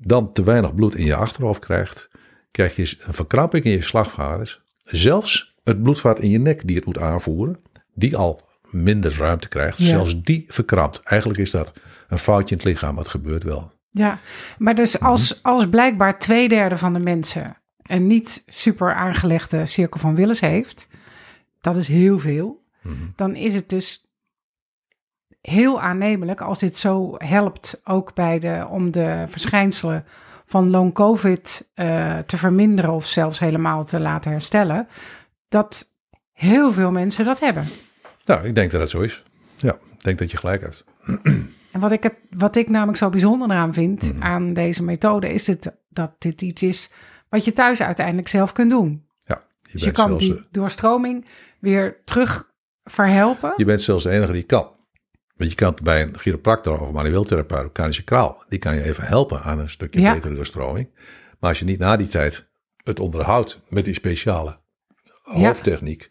dan 0.07 0.33
te 0.33 0.43
weinig 0.43 0.75
bloed 0.75 0.95
in 0.95 1.05
je 1.05 1.15
achterhoofd 1.15 1.61
krijgt, 1.61 2.11
krijg 2.51 2.77
je 2.77 2.97
een 3.07 3.15
verkramping 3.15 3.65
in 3.65 3.71
je 3.71 3.83
slagvaders. 3.83 4.61
Zelfs 4.85 5.55
het 5.65 5.83
bloedvat 5.83 6.21
in 6.21 6.31
je 6.31 6.39
nek 6.39 6.67
die 6.67 6.77
het 6.77 6.85
moet 6.85 6.99
aanvoeren, 6.99 7.59
die 7.95 8.17
al 8.17 8.49
minder 8.71 9.17
ruimte 9.19 9.49
krijgt, 9.49 9.79
Ja. 9.79 9.87
zelfs 9.87 10.23
die 10.23 10.45
verkrampt. 10.49 11.01
Eigenlijk 11.03 11.41
is 11.41 11.51
dat 11.51 11.73
een 12.09 12.19
foutje 12.19 12.55
in 12.55 12.61
het 12.61 12.71
lichaam, 12.71 12.95
maar 12.95 13.03
het 13.03 13.13
gebeurt 13.13 13.43
wel. 13.43 13.73
ja. 13.91 14.19
Maar 14.59 14.75
dus 14.75 15.01
als, 15.01 15.43
als 15.43 15.69
blijkbaar 15.69 16.19
twee 16.19 16.49
derde 16.49 16.77
van 16.77 16.93
de 16.93 16.99
mensen 16.99 17.57
een 17.83 18.07
niet 18.07 18.43
super 18.47 18.95
aangelegde 18.95 19.67
cirkel 19.67 20.01
van 20.01 20.15
Willis 20.15 20.41
heeft, 20.41 20.89
dat 21.61 21.77
is 21.77 21.89
heel 21.89 22.19
veel, 22.19 22.61
Mhm. 22.83 22.95
dan 23.17 23.35
is 23.35 23.55
het 23.55 23.69
dus 23.69 24.07
heel 25.43 25.81
aannemelijk 25.81 26.41
als 26.41 26.59
dit 26.59 26.77
zo 26.79 27.15
helpt 27.19 27.81
ook 27.85 28.15
bij 28.15 28.39
de, 28.39 28.67
om 28.71 28.91
de 28.91 29.25
verschijnselen 29.29 30.05
van 30.47 30.71
long 30.71 30.93
covid 30.95 31.71
eh, 31.75 32.19
te 32.19 32.37
verminderen 32.37 32.91
of 32.93 33.07
zelfs 33.07 33.39
helemaal 33.39 33.85
te 33.85 34.01
laten 34.01 34.31
herstellen, 34.31 34.89
dat 35.49 35.85
heel 36.33 36.73
veel 36.73 36.91
mensen 36.91 37.25
dat 37.25 37.41
hebben. 37.41 37.65
Nou, 38.25 38.47
ik 38.47 38.55
denk 38.55 38.71
dat 38.71 38.81
dat 38.81 38.91
zo 38.91 39.01
is. 39.01 39.23
Ja, 39.57 39.73
ik 39.73 40.03
denk 40.05 40.19
dat 40.19 40.31
je 40.31 40.37
gelijk 40.37 40.61
hebt. 40.63 40.85
En 41.73 41.81
wat 41.81 41.93
ik, 41.93 42.03
het, 42.03 42.15
wat 42.31 42.57
ik 42.57 42.69
namelijk 42.69 42.99
zo 42.99 43.11
bijzonder 43.11 43.51
aan 43.51 43.73
vind 43.73 44.13
Mhm. 44.13 44.23
aan 44.23 44.53
deze 44.53 44.83
methode, 44.83 45.33
is 45.33 45.47
het, 45.47 45.73
dat 45.89 46.13
dit 46.19 46.43
iets 46.43 46.63
is 46.63 46.91
wat 47.29 47.45
je 47.45 47.53
thuis 47.53 47.83
uiteindelijk 47.83 48.29
zelf 48.29 48.53
kunt 48.53 48.71
doen. 48.71 49.07
Ja, 49.19 49.43
je, 49.63 49.73
Dus 49.73 49.85
je 49.85 49.91
kan 49.91 50.17
die 50.17 50.35
de- 50.35 50.45
doorstroming 50.51 51.25
weer 51.59 51.97
terug 52.05 52.51
verhelpen. 52.85 53.53
je 53.57 53.65
bent 53.65 53.83
zelfs 53.83 54.05
de 54.05 54.11
enige 54.11 54.33
die 54.33 54.43
kan. 54.43 54.71
Want 55.37 55.51
je 55.51 55.57
kan 55.57 55.77
bij 55.83 56.03
een 56.03 56.19
chiropractor 56.19 56.81
of 56.81 56.87
een 56.87 56.93
manueel 56.95 57.25
therapeut, 57.25 57.63
mechanische 57.65 58.05
kraal, 58.05 58.43
die 58.49 58.59
kan 58.59 58.75
je 58.75 58.83
even 58.83 59.05
helpen 59.05 59.43
aan 59.43 59.59
een 59.59 59.71
stukje 59.71 60.01
Ja. 60.01 60.15
betere 60.15 60.35
doorstroming. 60.35 60.89
Maar 61.41 61.51
als 61.51 61.59
je 61.59 61.65
niet 61.65 61.79
na 61.79 61.97
die 61.97 62.09
tijd 62.09 62.49
het 62.85 63.01
onderhoudt 63.01 63.61
met 63.69 63.85
die 63.85 63.95
speciale 63.95 64.59
Ja. 65.25 65.33
hoofdtechniek 65.33 66.11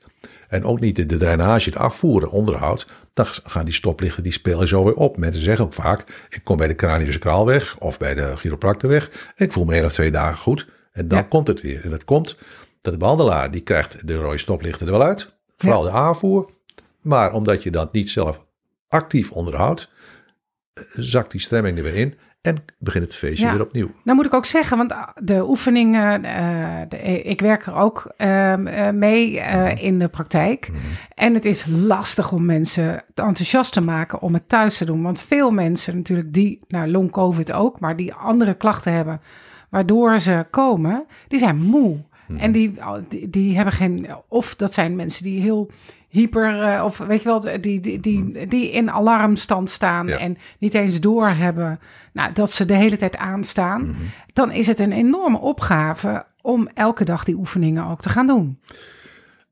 en 0.50 0.64
ook 0.64 0.80
niet 0.80 0.96
de, 0.96 1.06
de 1.06 1.18
drainage, 1.18 1.70
het 1.70 1.78
afvoeren, 1.80 2.30
onderhoudt, 2.30 2.86
dan 3.14 3.26
gaan 3.26 3.66
die 3.66 3.74
stoplichten, 3.74 4.24
die 4.24 4.32
spelen 4.32 4.68
zo 4.68 4.84
weer 4.84 4.94
op. 4.96 5.18
Mensen 5.18 5.42
zeggen 5.42 5.66
ook 5.66 5.74
vaak, 5.74 6.26
ik 6.30 6.44
kom 6.44 6.58
bij 6.58 6.68
de 6.68 6.76
cranius 6.76 7.20
kraal 7.20 7.46
weg 7.46 7.78
of 7.80 7.98
bij 7.98 8.14
de 8.16 8.34
chiropractor 8.36 8.90
weg 8.90 9.32
en 9.36 9.46
ik 9.46 9.52
voel 9.52 9.66
me 9.66 9.74
één 9.74 9.86
of 9.86 9.94
twee 9.94 10.12
dagen 10.12 10.38
goed. 10.38 10.68
En 10.92 11.08
dan 11.08 11.18
Ja. 11.18 11.24
komt 11.24 11.48
het 11.48 11.62
weer. 11.62 11.84
En 11.84 11.90
dat 11.90 12.04
komt 12.06 12.38
dat 12.82 12.94
de 12.94 13.00
behandelaar, 13.00 13.52
die 13.52 13.62
krijgt 13.62 14.08
de 14.08 14.16
rode 14.16 14.38
stoplichten 14.38 14.86
er 14.86 14.92
wel 14.92 15.04
uit. 15.04 15.34
Vooral 15.58 15.82
de 15.82 15.90
aanvoer. 15.92 16.50
Maar 17.02 17.34
omdat 17.34 17.64
je 17.64 17.72
dat 17.72 17.94
niet 17.94 18.10
zelf 18.10 18.46
actief 18.92 19.32
onderhoudt, 19.32 19.92
eh, 20.74 20.84
zakt 20.94 21.32
die 21.32 21.42
stemming 21.42 21.78
er 21.78 21.84
weer 21.84 21.96
in 21.96 22.18
en 22.42 22.64
begint 22.80 23.04
het 23.04 23.16
feestje 23.16 23.46
Ja. 23.46 23.52
weer 23.52 23.62
opnieuw. 23.62 23.92
Nou 24.04 24.18
moet 24.18 24.26
ik 24.26 24.34
ook 24.34 24.46
zeggen, 24.46 24.78
want 24.78 24.94
de 25.16 25.48
oefeningen, 25.48 26.26
eh, 26.26 26.82
de, 26.90 27.22
ik 27.22 27.42
werk 27.42 27.66
er 27.66 27.76
ook 27.76 28.14
ehm, 28.18 28.68
eh, 28.68 28.90
mee 28.90 29.40
eh, 29.40 29.84
in 29.84 30.00
de 30.00 30.08
praktijk. 30.08 30.70
Mhm. 30.70 30.80
En 31.14 31.34
het 31.34 31.46
is 31.46 31.66
lastig 31.68 32.32
om 32.32 32.46
mensen 32.46 33.04
te 33.14 33.22
enthousiast 33.22 33.74
te 33.74 33.82
maken 33.82 34.22
om 34.22 34.34
het 34.34 34.50
thuis 34.50 34.78
te 34.78 34.86
doen. 34.86 35.02
Want 35.02 35.20
veel 35.20 35.52
mensen 35.52 35.96
natuurlijk 35.96 36.34
die, 36.34 36.60
nou 36.68 36.92
long 36.92 37.12
covid 37.12 37.52
ook, 37.52 37.80
maar 37.80 37.96
die 37.96 38.14
andere 38.14 38.54
klachten 38.54 38.94
hebben, 38.94 39.22
waardoor 39.70 40.20
ze 40.20 40.46
komen, 40.50 41.06
die 41.28 41.40
zijn 41.40 41.58
moe. 41.58 41.98
Mhm. 42.28 42.40
En 42.40 42.52
die, 42.52 42.74
die, 43.10 43.30
die 43.30 43.56
hebben 43.56 43.74
geen, 43.74 44.08
of 44.28 44.56
dat 44.56 44.74
zijn 44.74 44.96
mensen 44.96 45.24
die 45.24 45.42
heel 45.42 45.72
hyper, 46.12 46.62
eh, 46.62 46.84
of 46.84 46.98
weet 46.98 47.24
je 47.24 47.30
wel, 47.30 47.62
die, 47.62 47.80
die, 47.80 48.00
die, 48.00 48.48
die 48.48 48.72
in 48.72 48.92
alarmstand 48.92 49.70
staan 49.70 50.08
Ja. 50.08 50.18
en 50.18 50.38
niet 50.60 50.74
eens 50.74 51.00
doorhebben 51.00 51.80
nou, 52.14 52.34
dat 52.34 52.52
ze 52.52 52.66
de 52.66 52.74
hele 52.74 52.98
tijd 52.98 53.18
aanstaan. 53.18 53.82
Mhm. 53.88 53.96
Dan 54.34 54.52
is 54.52 54.68
het 54.68 54.80
een 54.80 54.92
enorme 54.92 55.40
opgave 55.40 56.26
om 56.42 56.70
elke 56.74 57.04
dag 57.06 57.24
die 57.24 57.36
oefeningen 57.36 57.86
ook 57.86 58.02
te 58.02 58.10
gaan 58.10 58.28
doen. 58.28 58.60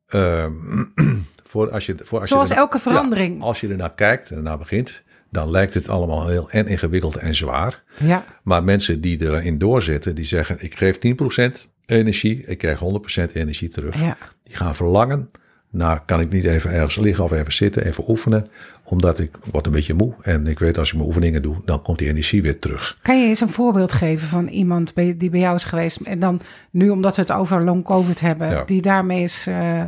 Ehm, 0.07 0.53
voor 1.49 1.71
als 1.71 1.85
je, 1.85 1.95
voor 2.03 2.19
als 2.19 2.29
Zoals 2.29 2.47
je 2.47 2.53
erna- 2.53 2.65
elke 2.65 2.79
verandering. 2.79 3.37
Ja, 3.39 3.43
als 3.45 3.59
je 3.61 3.67
ernaar 3.67 3.93
kijkt 3.95 4.29
en 4.31 4.37
ernaar 4.37 4.57
begint, 4.57 5.03
dan 5.31 5.49
lijkt 5.51 5.73
het 5.73 5.89
allemaal 5.89 6.27
heel 6.27 6.49
en 6.49 6.67
ingewikkeld 6.67 7.15
en 7.15 7.35
zwaar. 7.35 7.83
Ja, 7.99 8.23
Maar 8.43 8.63
mensen 8.63 9.01
die 9.01 9.21
erin 9.21 9.57
doorzitten, 9.57 10.15
die 10.15 10.25
zeggen: 10.25 10.57
Ik 10.63 10.77
geef 10.77 10.97
10% 10.97 11.69
energie, 11.85 12.43
ik 12.45 12.57
krijg 12.57 12.79
100% 12.79 13.31
energie 13.33 13.69
terug. 13.69 13.99
ja. 13.99 14.17
Die 14.43 14.55
gaan 14.55 14.75
verlangen 14.75 15.29
naar: 15.69 16.01
kan 16.05 16.19
ik 16.21 16.31
niet 16.31 16.43
even 16.45 16.71
ergens 16.71 16.95
liggen 16.95 17.23
of 17.23 17.31
even 17.31 17.53
zitten, 17.53 17.85
even 17.85 18.09
oefenen, 18.09 18.47
omdat 18.83 19.19
ik 19.19 19.37
word 19.51 19.65
een 19.65 19.71
beetje 19.71 19.93
moe. 19.93 20.13
En 20.21 20.47
ik 20.47 20.59
weet 20.59 20.77
als 20.77 20.87
ik 20.89 20.95
mijn 20.95 21.07
oefeningen 21.07 21.41
doe, 21.41 21.55
dan 21.65 21.81
komt 21.81 21.97
die 21.99 22.07
energie 22.07 22.41
weer 22.41 22.59
terug. 22.59 22.97
Kan 23.01 23.21
je 23.21 23.27
eens 23.27 23.41
een 23.41 23.49
voorbeeld 23.49 23.93
geven 23.93 24.27
van 24.27 24.47
iemand 24.47 24.91
die 24.95 25.29
bij 25.29 25.39
jou 25.39 25.55
is 25.55 25.63
geweest 25.63 25.99
en 25.99 26.19
dan 26.19 26.39
nu 26.71 26.89
omdat 26.89 27.15
we 27.15 27.21
het 27.21 27.31
over 27.31 27.63
long 27.63 27.83
covid 27.85 28.19
hebben, 28.19 28.49
Ja. 28.49 28.63
die 28.63 28.81
daarmee 28.81 29.23
is 29.23 29.47
eh, 29.47 29.83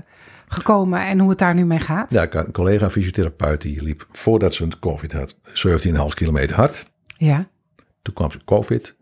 gekomen 0.47 1.01
en 1.05 1.19
hoe 1.19 1.29
het 1.29 1.39
daar 1.39 1.55
nu 1.55 1.65
mee 1.65 1.79
gaat? 1.79 2.11
Ja, 2.11 2.21
ik 2.21 2.33
had 2.33 2.45
een 2.45 2.51
collega 2.53 2.89
fysiotherapeut 2.89 3.61
die 3.61 3.83
liep 3.83 4.07
voordat 4.11 4.53
ze 4.53 4.63
een 4.63 4.79
COVID 4.79 5.11
had 5.13 5.35
17,5 5.43 6.13
kilometer 6.13 6.55
hard. 6.55 6.89
Ja, 7.17 7.47
Toen 8.01 8.13
kwam 8.13 8.31
ze 8.31 8.39
COVID. 8.45 8.95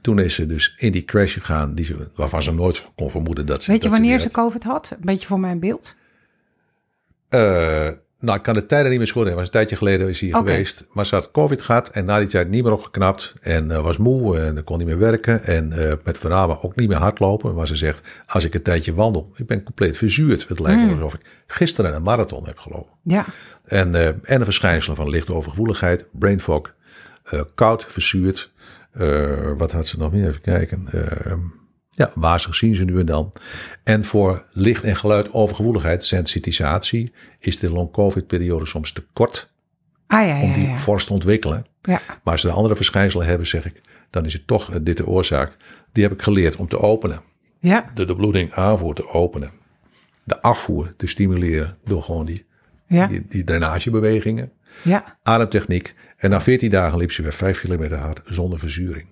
Toen 0.00 0.18
is 0.18 0.34
ze 0.34 0.46
dus 0.46 0.74
in 0.78 0.92
die 0.92 1.04
crash 1.04 1.32
gegaan, 1.34 1.74
die 1.74 1.84
ze, 1.84 2.10
waarvan 2.14 2.42
ze 2.42 2.52
nooit 2.52 2.84
kon 2.94 3.10
vermoeden 3.10 3.46
dat 3.46 3.62
ze. 3.62 3.70
weet 3.70 3.82
je 3.82 3.88
dat 3.88 3.98
wanneer 3.98 4.16
die 4.16 4.26
ze 4.26 4.32
covid 4.32 4.64
had? 4.64 4.90
Een 4.90 4.96
beetje 5.00 5.26
voor 5.26 5.40
mijn 5.40 5.58
beeld. 5.58 5.96
Eh, 7.30 7.88
nou, 8.20 8.36
ik 8.38 8.42
kan 8.44 8.54
de 8.54 8.66
tijden 8.66 8.90
niet 8.90 8.98
meer 8.98 9.06
schoon 9.08 9.22
hebben. 9.22 9.38
Was 9.40 9.46
een 9.46 9.58
tijdje 9.58 9.76
geleden 9.76 10.08
is 10.08 10.20
hier 10.20 10.34
geweest. 10.34 10.84
Maar 10.92 11.06
ze 11.06 11.14
had 11.14 11.30
COVID 11.30 11.62
gehad 11.62 11.88
en 11.88 12.04
na 12.04 12.18
die 12.18 12.28
tijd 12.28 12.48
niet 12.48 12.62
meer 12.64 12.72
opgeknapt. 12.72 13.34
En 13.40 13.70
eh, 13.70 13.82
was 13.82 13.96
moe 13.96 14.38
en 14.38 14.64
kon 14.64 14.78
niet 14.78 14.86
meer 14.86 14.98
werken. 14.98 15.44
En 15.44 15.72
eh, 15.72 15.92
met 16.04 16.18
vernamen 16.18 16.62
ook 16.62 16.76
niet 16.76 16.88
meer 16.88 16.98
hardlopen. 16.98 17.54
Maar 17.54 17.66
ze 17.66 17.76
zegt, 17.76 18.02
als 18.26 18.44
ik 18.44 18.54
een 18.54 18.62
tijdje 18.62 18.94
wandel, 18.94 19.32
ik 19.36 19.46
ben 19.46 19.62
compleet 19.62 19.96
verzuurd. 19.96 20.48
Het 20.48 20.58
lijkt 20.60 20.80
Hmm. 20.80 20.92
alsof 20.92 21.14
ik 21.14 21.20
gisteren 21.46 21.94
een 21.94 22.02
marathon 22.02 22.46
heb 22.46 22.58
gelopen. 22.58 22.92
Ja, 23.02 23.24
En, 23.64 23.94
eh, 23.94 24.06
en 24.06 24.38
de 24.38 24.44
verschijnselen 24.44 24.96
van 24.96 25.08
lichte 25.08 25.34
overgevoeligheid, 25.34 26.06
brain 26.12 26.40
fog, 26.40 26.74
koud, 27.54 27.86
verzuurd. 27.88 28.50
Eh, 28.92 29.52
wat 29.56 29.72
had 29.72 29.86
ze 29.86 29.98
nog 29.98 30.12
meer? 30.12 30.28
Even 30.28 30.40
kijken. 30.40 30.88
Ja, 32.00 32.12
wazig 32.14 32.54
zien 32.54 32.74
ze 32.74 32.84
nu 32.84 32.98
en 32.98 33.06
dan. 33.06 33.32
En 33.84 34.04
voor 34.04 34.46
licht 34.52 34.84
en 34.84 34.96
geluid 34.96 35.32
overgevoeligheid, 35.32 36.04
sensitisatie, 36.04 37.12
is 37.38 37.58
de 37.58 37.70
long-covid-periode 37.70 38.66
soms 38.66 38.92
te 38.92 39.04
kort 39.12 39.52
ah 40.06 40.26
ja, 40.26 40.40
om 40.40 40.52
die 40.52 40.68
ja. 40.68 40.76
fors 40.76 41.04
te 41.04 41.12
ontwikkelen. 41.12 41.66
ja. 41.82 42.00
Maar 42.06 42.32
als 42.32 42.40
ze 42.40 42.46
de 42.46 42.52
andere 42.52 42.76
verschijnselen 42.76 43.26
hebben, 43.26 43.46
zeg 43.46 43.64
ik, 43.64 43.80
dan 44.10 44.24
is 44.24 44.32
het 44.32 44.46
toch 44.46 44.72
eh, 44.72 44.76
dit 44.82 44.96
de 44.96 45.06
oorzaak. 45.06 45.56
Die 45.92 46.02
heb 46.02 46.12
ik 46.12 46.22
geleerd 46.22 46.56
om 46.56 46.68
te 46.68 46.78
openen. 46.78 47.22
ja, 47.58 47.90
De, 47.94 48.04
de 48.04 48.16
bloeding 48.16 48.52
aanvoer 48.52 48.94
te 48.94 49.08
openen. 49.08 49.50
De 50.24 50.42
afvoer 50.42 50.94
te 50.96 51.06
stimuleren 51.06 51.76
door 51.84 52.02
gewoon 52.02 52.26
die, 52.26 52.46
die 53.28 53.44
drainagebewegingen 53.44 54.52
ja. 54.82 55.18
ademtechniek. 55.22 55.94
En 56.16 56.30
na 56.30 56.40
14 56.40 56.70
dagen 56.70 56.98
liep 56.98 57.12
ze 57.12 57.22
weer 57.22 57.32
5 57.32 57.60
kilometer 57.60 57.98
hard 57.98 58.20
zonder 58.24 58.58
verzuring. 58.58 59.08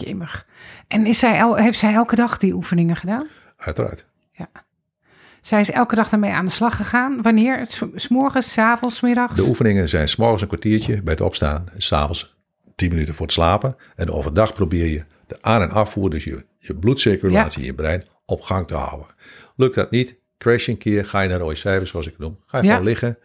Jemig. 0.00 0.46
En 0.88 1.06
is 1.06 1.18
zij 1.18 1.38
el- 1.38 1.54
heeft 1.56 1.78
zij 1.78 1.92
elke 1.94 2.16
dag 2.16 2.38
die 2.38 2.52
oefeningen 2.54 2.96
gedaan? 2.96 3.26
Uiteraard. 3.56 4.06
Zij 5.40 5.60
is 5.60 5.70
elke 5.70 5.94
dag 5.94 6.12
ermee 6.12 6.30
aan 6.32 6.44
de 6.44 6.50
slag 6.52 6.76
gegaan. 6.76 7.22
Wanneer? 7.22 7.66
S- 7.66 7.82
S'morgens, 7.94 8.52
s'avonds, 8.52 8.96
's 8.96 9.00
middags? 9.00 9.34
De 9.34 9.42
oefeningen 9.48 9.88
zijn 9.88 10.08
s'morgens 10.08 10.42
een 10.42 10.48
kwartiertje 10.48 11.02
bij 11.02 11.12
het 11.12 11.22
opstaan. 11.22 11.64
S'avonds 11.76 12.36
10 12.76 12.88
minuten 12.90 13.14
voor 13.14 13.24
het 13.26 13.34
slapen. 13.34 13.76
En 13.96 14.10
overdag 14.10 14.52
probeer 14.52 14.86
je 14.86 15.04
de 15.26 15.38
aan- 15.40 15.62
en 15.62 15.70
afvoer, 15.70 16.10
dus 16.10 16.24
je, 16.24 16.44
je 16.58 16.74
bloedcirculatie 16.74 17.60
in 17.60 17.66
je 17.66 17.74
brein, 17.74 18.04
op 18.26 18.40
gang 18.40 18.66
te 18.66 18.74
houden. 18.74 19.06
Lukt 19.56 19.74
dat 19.74 19.90
niet, 19.90 20.14
crash 20.38 20.68
een 20.68 20.78
keer, 20.78 21.04
ga 21.06 21.20
je 21.20 21.28
naar 21.28 21.38
rode 21.38 21.54
cijfers 21.54 21.90
zoals 21.90 22.06
ik 22.06 22.12
het 22.12 22.20
noem. 22.20 22.38
Ga 22.46 22.58
je 22.58 22.64
Ja. 22.64 22.70
gewoon 22.70 22.86
liggen. 22.86 23.18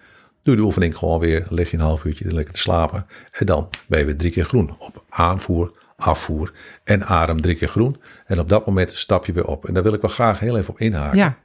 Doe 0.44 0.56
de 0.56 0.62
oefening 0.62 0.98
gewoon 0.98 1.20
weer. 1.20 1.46
Lig 1.50 1.72
je 1.72 1.77
een 1.77 1.84
half 1.84 2.03
uurtje 2.03 2.34
lekker 2.34 2.53
te 2.53 2.60
slapen. 2.60 3.06
En 3.32 3.46
dan 3.46 3.70
ben 3.88 4.00
je 4.00 4.06
weer 4.06 4.18
drie 4.18 4.32
keer 4.32 4.46
groen. 4.46 4.75
Op 4.80 5.03
aanvoer, 5.10 5.74
afvoer 6.04 6.54
en 6.84 7.06
adem 7.06 7.42
drie 7.42 7.56
keer 7.56 7.68
groen. 7.68 8.02
En 8.26 8.40
op 8.40 8.50
dat 8.50 8.66
moment 8.66 8.92
stap 8.92 9.26
je 9.26 9.34
weer 9.34 9.46
op. 9.48 9.66
En 9.66 9.74
daar 9.74 9.84
wil 9.84 9.94
ik 9.94 10.02
wel 10.02 10.12
graag 10.12 10.40
heel 10.40 10.58
even 10.58 10.74
op 10.74 10.80
inhaken. 10.80 11.18
ja, 11.18 11.38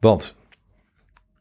Want 0.00 0.36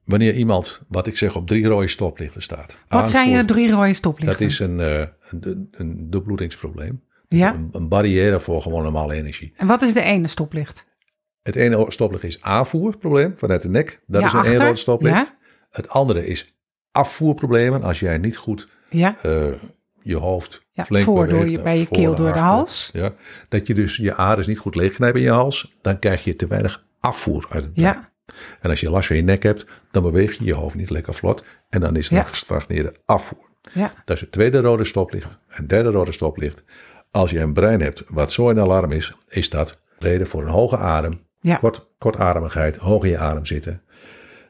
wanneer 0.03 0.33
iemand, 0.33 0.81
wat 0.87 1.07
ik 1.07 1.17
zeg, 1.17 1.35
op 1.35 1.47
drie 1.47 1.67
rode 1.67 1.87
stoplichten 1.87 2.41
staat. 2.41 2.77
wat 2.87 3.09
zijn 3.09 3.29
je 3.29 3.45
drie 3.45 3.71
rode 3.71 3.93
stoplichten? 3.93 4.39
Dat 4.39 4.49
is 4.49 4.59
een, 4.59 4.79
eh, 4.79 5.05
een, 5.29 5.67
een 5.71 6.09
doorbloedingsprobleem. 6.09 7.03
Ja. 7.27 7.53
Een, 7.53 7.69
een 7.71 7.87
barrière 7.87 8.39
voor 8.39 8.61
gewoon 8.61 8.83
normale 8.83 9.13
energie. 9.13 9.53
En 9.57 9.67
wat 9.67 9.81
is 9.81 9.93
de 9.93 10.01
ene 10.01 10.27
stoplicht? 10.27 10.85
Het 11.41 11.55
ene 11.55 11.85
stoplicht 11.87 12.23
is 12.23 12.41
aanvoerprobleem 12.41 13.33
vanuit 13.37 13.61
de 13.61 13.69
nek. 13.69 14.01
Dat 14.07 14.21
Ja, 14.21 14.27
is 14.27 14.33
een 14.33 14.43
één 14.43 14.65
rood 14.65 14.79
stoplicht. 14.79 15.15
Ja. 15.27 15.37
Het 15.69 15.89
andere 15.89 16.27
is 16.27 16.55
afvoerproblemen. 16.91 17.83
Als 17.83 17.99
jij 17.99 18.17
niet 18.17 18.37
goed 18.37 18.67
Ja, 18.89 19.15
eh, 19.23 19.45
je 20.01 20.15
hoofd 20.17 20.67
Ja, 20.89 21.01
voor 21.03 21.27
door 21.27 21.49
je- 21.49 21.61
bij 21.61 21.77
je 21.77 21.87
keel 21.87 22.11
en 22.11 22.17
door 22.17 22.33
de 22.33 22.39
hals. 22.39 22.89
Ja, 22.93 23.13
dat 23.49 23.67
je 23.67 23.73
dus 23.73 23.95
je 23.95 24.15
aders 24.15 24.47
niet 24.47 24.59
goed 24.59 24.75
leegknijpt 24.75 25.17
in 25.17 25.23
je 25.23 25.31
hals. 25.31 25.75
Dan 25.81 25.99
krijg 25.99 26.23
je 26.23 26.35
te 26.35 26.47
weinig 26.47 26.83
afvoer 26.99 27.45
uit 27.49 27.63
het 27.63 27.73
brein. 27.73 27.93
ja, 27.95 28.07
En 28.61 28.69
als 28.69 28.79
je 28.79 28.89
last 28.89 29.07
van 29.07 29.15
je 29.15 29.21
nek 29.21 29.43
hebt, 29.43 29.65
dan 29.91 30.03
beweeg 30.03 30.37
je 30.37 30.45
je 30.45 30.53
hoofd 30.53 30.75
niet 30.75 30.89
lekker 30.89 31.13
vlot. 31.13 31.43
En 31.69 31.79
dan 31.79 31.95
is 31.95 32.09
er 32.09 32.15
Ja. 32.15 32.19
een 32.21 32.27
gestagneerde 32.27 32.93
afvoer. 33.05 33.47
ja. 33.73 33.91
Dat 34.05 34.15
is 34.15 34.21
het 34.21 34.31
tweede 34.31 34.59
rode 34.61 34.85
stoplicht. 34.85 35.37
Een 35.49 35.67
derde 35.67 35.89
rode 35.91 36.11
stoplicht. 36.11 36.63
Als 37.11 37.31
je 37.31 37.39
een 37.39 37.53
brein 37.53 37.81
hebt 37.81 38.03
wat 38.07 38.31
zo 38.31 38.49
in 38.49 38.59
alarm 38.59 38.91
is, 38.91 39.13
is 39.29 39.49
dat 39.49 39.79
reden 39.99 40.27
voor 40.27 40.41
een 40.41 40.47
hoge 40.47 40.77
adem. 40.77 41.21
Ja. 41.41 41.55
Kort, 41.55 41.87
kortademigheid, 41.97 42.77
hoog 42.77 43.03
in 43.03 43.09
je 43.09 43.17
adem 43.17 43.45
zitten. 43.45 43.81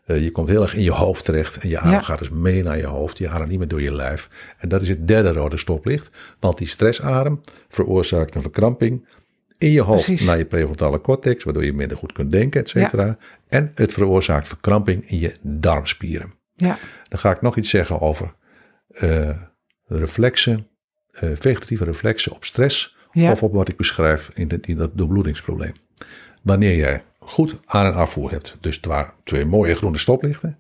Eh, 0.10 0.24
je 0.24 0.32
komt 0.32 0.50
heel 0.50 0.62
erg 0.62 0.76
in 0.76 0.84
je 0.84 0.92
hoofd 0.92 1.26
terecht 1.26 1.58
en 1.58 1.70
je 1.70 1.80
adem 1.80 1.92
Ja. 1.92 2.02
gaat 2.02 2.20
dus 2.20 2.30
mee 2.30 2.64
naar 2.64 2.78
je 2.78 2.86
hoofd. 2.86 3.18
Je 3.18 3.30
adem 3.30 3.48
niet 3.48 3.58
meer 3.58 3.68
door 3.68 3.82
je 3.82 3.92
lijf. 3.92 4.30
En 4.58 4.70
dat 4.70 4.82
is 4.82 4.88
het 4.90 5.08
derde 5.08 5.32
rode 5.32 5.58
stoplicht. 5.58 6.12
Want 6.40 6.58
die 6.58 6.68
stressadem 6.68 7.42
veroorzaakt 7.70 8.36
een 8.36 8.42
verkramping 8.42 9.08
in 9.58 9.72
je 9.72 9.82
hoofd 9.82 10.06
Precies. 10.06 10.26
naar 10.28 10.38
je 10.38 10.46
prefrontale 10.46 11.02
cortex, 11.02 11.44
waardoor 11.44 11.66
je 11.66 11.74
minder 11.74 11.98
goed 11.98 12.12
kunt 12.12 12.32
denken, 12.32 12.62
et 12.62 12.70
cetera. 12.70 13.18
En 13.48 13.72
het 13.76 13.94
veroorzaakt 13.94 14.48
verkramping 14.48 15.10
in 15.10 15.20
je 15.20 15.36
darmspieren. 15.42 16.34
ja. 16.56 16.78
Dan 17.10 17.20
ga 17.20 17.32
ik 17.32 17.42
nog 17.42 17.58
iets 17.58 17.70
zeggen 17.70 18.00
over 18.02 18.34
eh, 18.90 19.30
reflexen, 19.86 20.68
eh, 21.12 21.30
vegetatieve 21.40 21.84
reflexen 21.84 22.32
op 22.32 22.46
stress 22.46 22.96
Ja. 23.12 23.32
of 23.32 23.44
op 23.44 23.54
wat 23.54 23.68
ik 23.68 23.78
beschrijf 23.78 24.30
in, 24.34 24.48
de, 24.48 24.58
in 24.62 24.78
dat 24.78 24.92
doorbloedingsprobleem. 24.98 25.74
Wanneer 26.42 26.76
jij 26.76 27.04
goed 27.30 27.60
aan- 27.66 27.86
en 27.86 27.94
afvoer 27.94 28.32
hebt, 28.32 28.58
dus 28.60 28.78
twa- 28.80 29.14
twee 29.24 29.46
mooie 29.46 29.76
groene 29.76 29.98
stoplichten, 29.98 30.60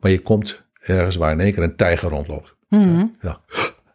maar 0.00 0.10
je 0.10 0.22
komt 0.22 0.62
ergens 0.80 1.16
waar 1.16 1.32
in 1.32 1.40
één 1.40 1.52
keer 1.52 1.62
een 1.62 1.76
tijger 1.76 2.08
rondloopt. 2.08 2.54
Mhm. 2.68 3.06
Ja. 3.20 3.40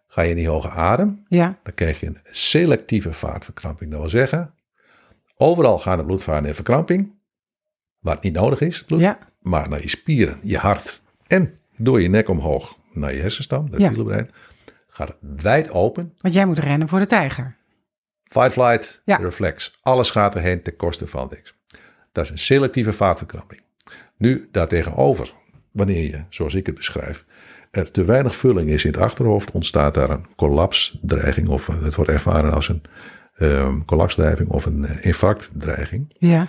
Ga 0.08 0.22
je 0.22 0.30
in 0.30 0.36
die 0.36 0.48
hoge 0.50 0.70
adem, 0.70 1.26
ja. 1.28 1.60
dan 1.64 1.74
krijg 1.74 2.00
je 2.00 2.06
een 2.08 2.18
selectieve 2.24 3.14
vaatverkramping. 3.14 3.92
Dat 3.92 4.00
wil 4.00 4.10
zeggen, 4.10 4.54
overal 5.38 5.80
gaan 5.80 5.98
de 5.98 6.06
bloedvaten 6.06 6.48
in 6.48 6.56
verkramping, 6.56 7.14
waar 8.00 8.14
het 8.16 8.24
niet 8.24 8.34
nodig 8.34 8.62
is, 8.62 8.78
het 8.78 8.86
bloed, 8.86 9.00
ja. 9.00 9.18
maar 9.40 9.70
naar 9.70 9.82
je 9.82 9.90
spieren, 9.90 10.40
je 10.42 10.58
hart 10.58 11.02
en 11.28 11.60
door 11.78 12.02
je 12.02 12.10
nek 12.10 12.30
omhoog 12.30 12.78
naar 12.94 13.14
je 13.14 13.22
hersenstam, 13.22 13.68
Ja. 13.72 13.78
reptielenbrein, 13.78 14.30
gaat 14.88 15.08
het 15.08 15.42
wijd 15.42 15.70
open. 15.72 16.14
Want 16.22 16.34
jij 16.34 16.46
moet 16.46 16.60
rennen 16.60 16.88
voor 16.88 17.00
de 17.00 17.06
tijger. 17.06 17.58
Fight, 18.24 18.52
flight, 18.52 19.02
Ja. 19.06 19.16
reflex. 19.18 19.78
Alles 19.82 20.12
gaat 20.12 20.36
erheen 20.36 20.62
ten 20.64 20.76
koste 20.76 21.08
van 21.08 21.28
niks. 21.32 21.58
Dat 22.12 22.24
is 22.24 22.30
een 22.30 22.38
selectieve 22.40 22.94
vaatverkramping. 22.94 23.62
Nu 24.18 24.48
daartegenover, 24.52 25.34
wanneer 25.72 26.04
je, 26.04 26.24
zoals 26.30 26.54
ik 26.54 26.66
het 26.66 26.76
beschrijf, 26.76 27.26
er 27.72 27.92
te 27.92 28.04
weinig 28.06 28.36
vulling 28.36 28.70
is 28.70 28.86
in 28.86 28.92
het 28.92 29.02
achterhoofd, 29.02 29.52
ontstaat 29.52 29.94
daar 29.94 30.10
een 30.10 30.26
collapsdreiging 30.36 31.48
of 31.48 31.70
eh, 31.70 31.82
het 31.82 31.96
wordt 31.96 32.12
ervaren 32.12 32.52
als 32.52 32.68
een 32.70 32.82
ehm 33.38 33.80
collapsdreiging 33.86 34.50
of 34.50 34.66
een 34.66 34.86
eh, 34.86 35.06
infarctdreiging. 35.06 36.16
Ja. 36.18 36.48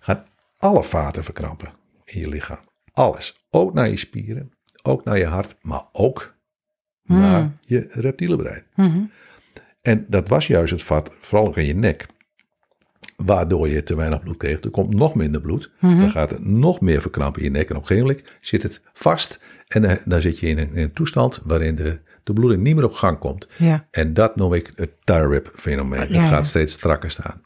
gaan 0.00 0.24
alle 0.58 0.82
vaten 0.84 1.24
verkrampen 1.24 1.72
in 2.04 2.20
je 2.20 2.28
lichaam. 2.28 2.58
Alles. 2.92 3.46
Ook 3.50 3.74
naar 3.74 3.88
je 3.88 3.96
spieren, 3.96 4.52
ook 4.82 5.04
naar 5.04 5.18
je 5.18 5.26
hart, 5.26 5.56
maar 5.62 5.82
ook 5.92 6.34
Hmm. 7.06 7.20
naar 7.20 7.50
je 7.60 7.86
reptielenbrein. 7.90 8.62
Mhm. 8.74 9.04
En 9.82 10.06
dat 10.08 10.28
was 10.28 10.46
juist 10.46 10.72
het 10.72 10.82
vat, 10.82 11.10
vooral 11.20 11.46
ook 11.48 11.56
in 11.56 11.64
je 11.64 11.74
nek. 11.74 12.06
Waardoor 13.16 13.68
je 13.68 13.82
te 13.82 13.96
weinig 13.96 14.20
bloed 14.20 14.36
kreeg. 14.36 14.60
Er 14.60 14.70
komt 14.70 14.94
nog 14.94 15.14
minder 15.14 15.40
bloed. 15.40 15.70
Mhm. 15.80 16.00
Dan 16.00 16.10
gaat 16.10 16.30
het 16.30 16.44
nog 16.44 16.80
meer 16.80 17.00
verkrampen 17.00 17.42
in 17.42 17.52
je 17.52 17.58
nek. 17.58 17.70
En 17.70 17.76
op 17.76 17.82
een 17.82 17.86
gegeven 17.86 18.08
moment 18.08 18.28
zit 18.40 18.62
het 18.62 18.80
vast. 18.94 19.40
En 19.68 19.84
eh, 19.84 19.96
dan 20.04 20.20
zit 20.20 20.38
je 20.38 20.46
in 20.46 20.58
een, 20.58 20.74
in 20.74 20.82
een 20.82 20.92
toestand 20.92 21.40
waarin 21.44 21.74
de, 21.74 21.98
de 22.22 22.32
bloeding 22.32 22.62
niet 22.62 22.74
meer 22.74 22.84
op 22.84 22.92
gang 22.92 23.18
komt. 23.18 23.48
Ja. 23.56 23.86
En 23.90 24.14
dat 24.14 24.36
noem 24.36 24.54
ik 24.54 24.72
het 24.76 24.90
tie-rip 25.04 25.50
fenomeen. 25.54 26.00
Ja, 26.00 26.06
het 26.06 26.14
ja. 26.14 26.28
gaat 26.28 26.46
steeds 26.46 26.72
strakker 26.72 27.10
staan. 27.10 27.40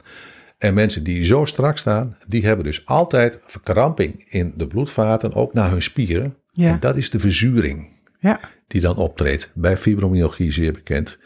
En 0.58 0.74
mensen 0.74 1.04
die 1.04 1.24
zo 1.24 1.44
strak 1.44 1.78
staan, 1.78 2.16
die 2.26 2.46
hebben 2.46 2.64
dus 2.64 2.86
altijd 2.86 3.38
verkramping 3.46 4.24
in 4.28 4.52
de 4.56 4.66
bloedvaten, 4.66 5.34
ook 5.34 5.52
naar 5.52 5.70
hun 5.70 5.82
spieren. 5.82 6.36
Ja. 6.50 6.68
En 6.68 6.80
dat 6.80 6.96
is 6.96 7.10
de 7.10 7.20
verzuring 7.20 7.88
Ja. 8.18 8.40
die 8.66 8.80
dan 8.80 8.96
optreedt. 8.96 9.50
Bij 9.54 9.76
fibromyalgie 9.76 10.52
zeer 10.52 10.72
bekend, 10.72 11.18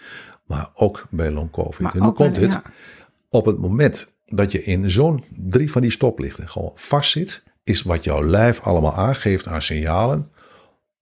maar 0.47 0.71
ook 0.75 1.07
bij 1.11 1.31
long 1.31 1.51
covid. 1.51 1.95
En 1.95 2.03
hoe 2.03 2.13
komt 2.13 2.37
het? 2.37 2.61
Op 3.31 3.47
het 3.47 3.59
moment 3.59 4.14
dat 4.37 4.53
je 4.53 4.65
in 4.65 4.91
zo'n 4.91 5.25
drie 5.37 5.71
van 5.73 5.83
die 5.83 5.91
stoplichten 5.91 6.49
gewoon 6.49 6.73
vastzit, 6.75 7.43
is 7.65 7.83
wat 7.83 8.05
jouw 8.05 8.23
lijf 8.25 8.61
allemaal 8.61 8.95
aangeeft 8.95 9.47
aan 9.47 9.63
signalen 9.63 10.31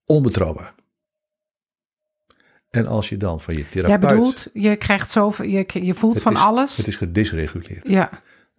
onbetrouwbaar. 0.07 0.75
En 2.71 2.87
als 2.87 3.09
je 3.09 3.17
dan 3.17 3.41
van 3.41 3.55
je 3.55 3.61
Jij 3.61 3.69
therapeut... 3.71 4.11
bedoelt, 4.11 4.49
je 4.53 4.77
krijgt 4.77 5.11
zoveel, 5.11 5.47
je, 5.47 5.67
je 5.73 5.95
voelt 5.95 6.23
van 6.23 6.33
is- 6.33 6.41
alles. 6.41 6.77
Het 6.77 6.87
is 6.87 6.97
gedisreguleerd. 6.97 7.89
Ja, 7.89 8.11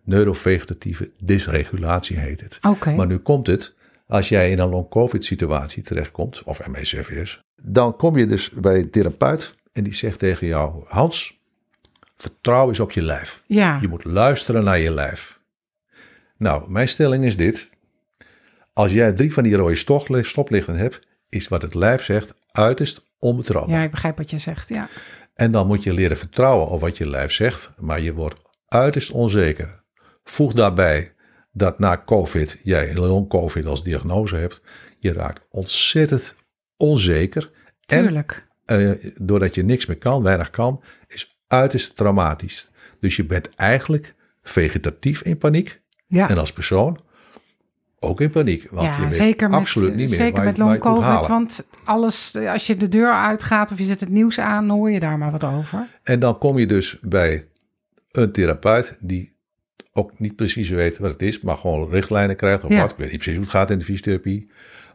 Neurovegetatieve 0.04 1.12
dysregulatie 1.24 2.18
heet 2.18 2.42
het. 2.42 2.60
oké. 2.62 2.96
Maar 2.96 3.08
nu 3.08 3.18
komt 3.18 3.48
het, 3.48 3.74
als 4.08 4.30
jij 4.30 4.52
in 4.52 4.60
een 4.60 4.70
long-covid 4.70 5.26
situatie 5.26 5.84
terechtkomt, 5.84 6.44
of 6.44 6.68
ME-CVS, 6.68 7.42
dan 7.62 7.96
kom 7.96 8.18
je 8.18 8.26
dus 8.26 8.50
bij 8.50 8.80
een 8.80 8.90
therapeut 8.90 9.56
en 9.74 9.84
die 9.84 9.94
zegt 9.94 10.20
tegen 10.20 10.48
jou, 10.48 10.84
Hans, 10.88 11.40
vertrouw 12.16 12.68
eens 12.68 12.80
op 12.80 12.92
je 12.92 13.02
lijf. 13.02 13.44
Ja, 13.48 13.78
Je 13.82 13.88
moet 13.88 14.04
luisteren 14.04 14.64
naar 14.64 14.80
je 14.80 14.92
lijf. 14.92 15.40
Nou, 16.38 16.72
mijn 16.72 16.88
stelling 16.88 17.26
is 17.26 17.38
dit. 17.38 17.70
Als 18.74 18.92
jij 18.92 19.14
drie 19.14 19.34
van 19.34 19.44
die 19.44 19.56
rode 19.56 20.24
stoplichten 20.24 20.76
hebt, 20.76 21.08
is 21.30 21.48
wat 21.48 21.62
het 21.62 21.74
lijf 21.74 22.04
zegt 22.04 22.34
uiterst 22.52 23.04
onbetrouwbaar. 23.20 23.78
ja, 23.78 23.84
ik 23.84 23.92
begrijp 23.92 24.18
wat 24.18 24.30
je 24.30 24.38
zegt. 24.38 24.70
Ja, 24.70 24.90
En 25.34 25.52
dan 25.52 25.68
moet 25.68 25.84
je 25.84 25.94
leren 25.94 26.18
vertrouwen 26.18 26.68
op 26.68 26.82
wat 26.82 26.98
je 26.98 27.08
lijf 27.08 27.32
zegt, 27.32 27.72
maar 27.78 28.02
je 28.02 28.14
wordt 28.14 28.42
uiterst 28.66 29.12
onzeker. 29.12 29.84
Voeg 30.24 30.54
daarbij 30.54 31.14
dat 31.52 31.80
na 31.80 32.02
COVID 32.06 32.60
jij 32.64 32.96
long-COVID 32.96 33.66
als 33.66 33.84
diagnose 33.84 34.36
hebt. 34.36 34.62
Je 35.00 35.14
raakt 35.14 35.46
ontzettend 35.50 36.36
onzeker. 36.78 37.52
tuurlijk. 37.86 38.48
En 38.66 39.00
eh, 39.02 39.12
doordat 39.22 39.56
je 39.56 39.64
niks 39.64 39.86
meer 39.86 39.98
kan, 39.98 40.24
weinig 40.24 40.50
kan, 40.50 40.84
is 41.08 41.33
uiterst 41.54 41.96
traumatisch. 41.96 42.70
Dus 43.00 43.16
je 43.16 43.26
bent 43.26 43.50
eigenlijk 43.56 44.14
vegetatief 44.44 45.22
in 45.22 45.38
paniek. 45.38 45.82
Ja, 46.08 46.30
En 46.30 46.38
als 46.38 46.54
persoon 46.54 47.00
ook 48.00 48.22
in 48.22 48.30
paniek. 48.30 48.68
Want 48.72 48.96
je 48.96 49.02
ja 49.02 49.08
weet 49.08 49.18
zeker 49.18 49.50
met, 49.50 49.60
absoluut 49.60 49.96
niet 49.96 50.10
meer 50.10 50.18
zeker 50.18 50.44
met 50.44 50.58
je- 50.58 50.64
waar 50.64 50.74
je 50.74 50.80
long 50.80 50.98
covid. 51.02 51.28
Want 51.28 51.64
alles, 51.84 52.36
als 52.48 52.68
je 52.68 52.78
de 52.78 52.90
deur 52.90 53.12
uitgaat 53.12 53.72
of 53.72 53.78
je 53.78 53.86
zet 53.86 54.00
het 54.00 54.10
nieuws 54.10 54.40
aan, 54.40 54.70
hoor 54.70 54.92
je 54.92 55.00
daar 55.00 55.18
maar 55.18 55.32
wat 55.32 55.44
over. 55.44 55.88
En 56.04 56.20
dan 56.20 56.38
kom 56.38 56.58
je 56.58 56.66
dus 56.66 56.98
bij 57.02 57.48
een 58.12 58.32
therapeut 58.32 58.96
die 59.00 59.32
ook 59.94 60.20
niet 60.20 60.36
precies 60.36 60.70
weet 60.70 60.98
wat 60.98 61.12
het 61.12 61.22
is, 61.22 61.42
maar 61.42 61.58
gewoon 61.58 61.90
richtlijnen 61.90 62.36
krijgt 62.36 62.64
of 62.64 62.70
Ja. 62.72 62.80
wat. 62.82 62.92
Ik 62.92 62.98
weet 62.98 63.08
niet 63.12 63.18
precies 63.18 63.36
hoe 63.36 63.44
het 63.46 63.56
gaat 63.56 63.70
in 63.72 63.78
de 63.80 63.86
fysiotherapie. 63.86 64.50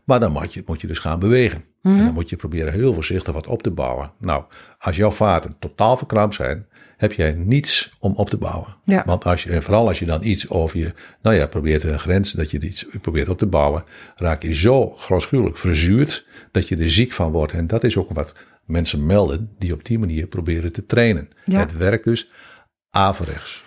Maar 0.09 0.21
dan 0.21 0.33
moet 0.33 0.55
je, 0.55 0.63
moet 0.67 0.81
je 0.81 0.87
dus 0.87 0.99
gaan 0.99 1.19
bewegen. 1.19 1.65
Mhm. 1.83 1.97
En 1.97 2.05
dan 2.05 2.15
moet 2.15 2.29
je 2.29 2.37
proberen 2.37 2.73
heel 2.73 2.95
voorzichtig 2.95 3.35
wat 3.35 3.47
op 3.47 3.63
te 3.63 3.71
bouwen. 3.71 4.13
Nou, 4.19 4.45
als 4.79 4.97
jouw 4.97 5.11
vaten 5.11 5.57
totaal 5.59 5.97
verkrampt 5.97 6.35
zijn, 6.35 6.67
heb 6.97 7.13
jij 7.13 7.33
niets 7.33 7.97
om 7.99 8.13
op 8.15 8.31
te 8.31 8.37
bouwen. 8.37 8.77
Ja. 8.85 9.03
Want 9.07 9.25
als 9.25 9.43
je, 9.43 9.51
en 9.51 9.63
vooral 9.63 9.89
als 9.89 9.99
je 9.99 10.05
dan 10.05 10.25
iets 10.25 10.49
over 10.49 10.79
je, 10.79 10.93
nou 11.23 11.37
ja, 11.37 11.47
probeert 11.47 11.85
een 11.85 11.99
grens, 11.99 12.33
dat 12.33 12.51
je 12.51 12.61
iets 12.61 12.87
probeert 13.01 13.29
op 13.29 13.39
te 13.39 13.47
bouwen, 13.47 13.85
raak 14.17 14.43
je 14.43 14.55
zo 14.55 14.91
grootschuwelijk 14.91 15.57
verzuurd 15.57 16.27
dat 16.51 16.69
je 16.69 16.77
er 16.77 16.91
ziek 16.91 17.13
van 17.13 17.33
wordt. 17.33 17.53
En 17.53 17.67
dat 17.67 17.85
is 17.85 17.97
ook 17.97 18.11
wat 18.11 18.35
mensen 18.65 19.07
melden 19.07 19.55
die 19.59 19.73
op 19.73 19.85
die 19.85 19.99
manier 19.99 20.27
proberen 20.27 20.73
te 20.73 20.87
trainen. 20.87 21.29
Ja. 21.45 21.59
Het 21.59 21.77
werkt 21.77 22.05
dus 22.05 22.31
averechts. 22.91 23.65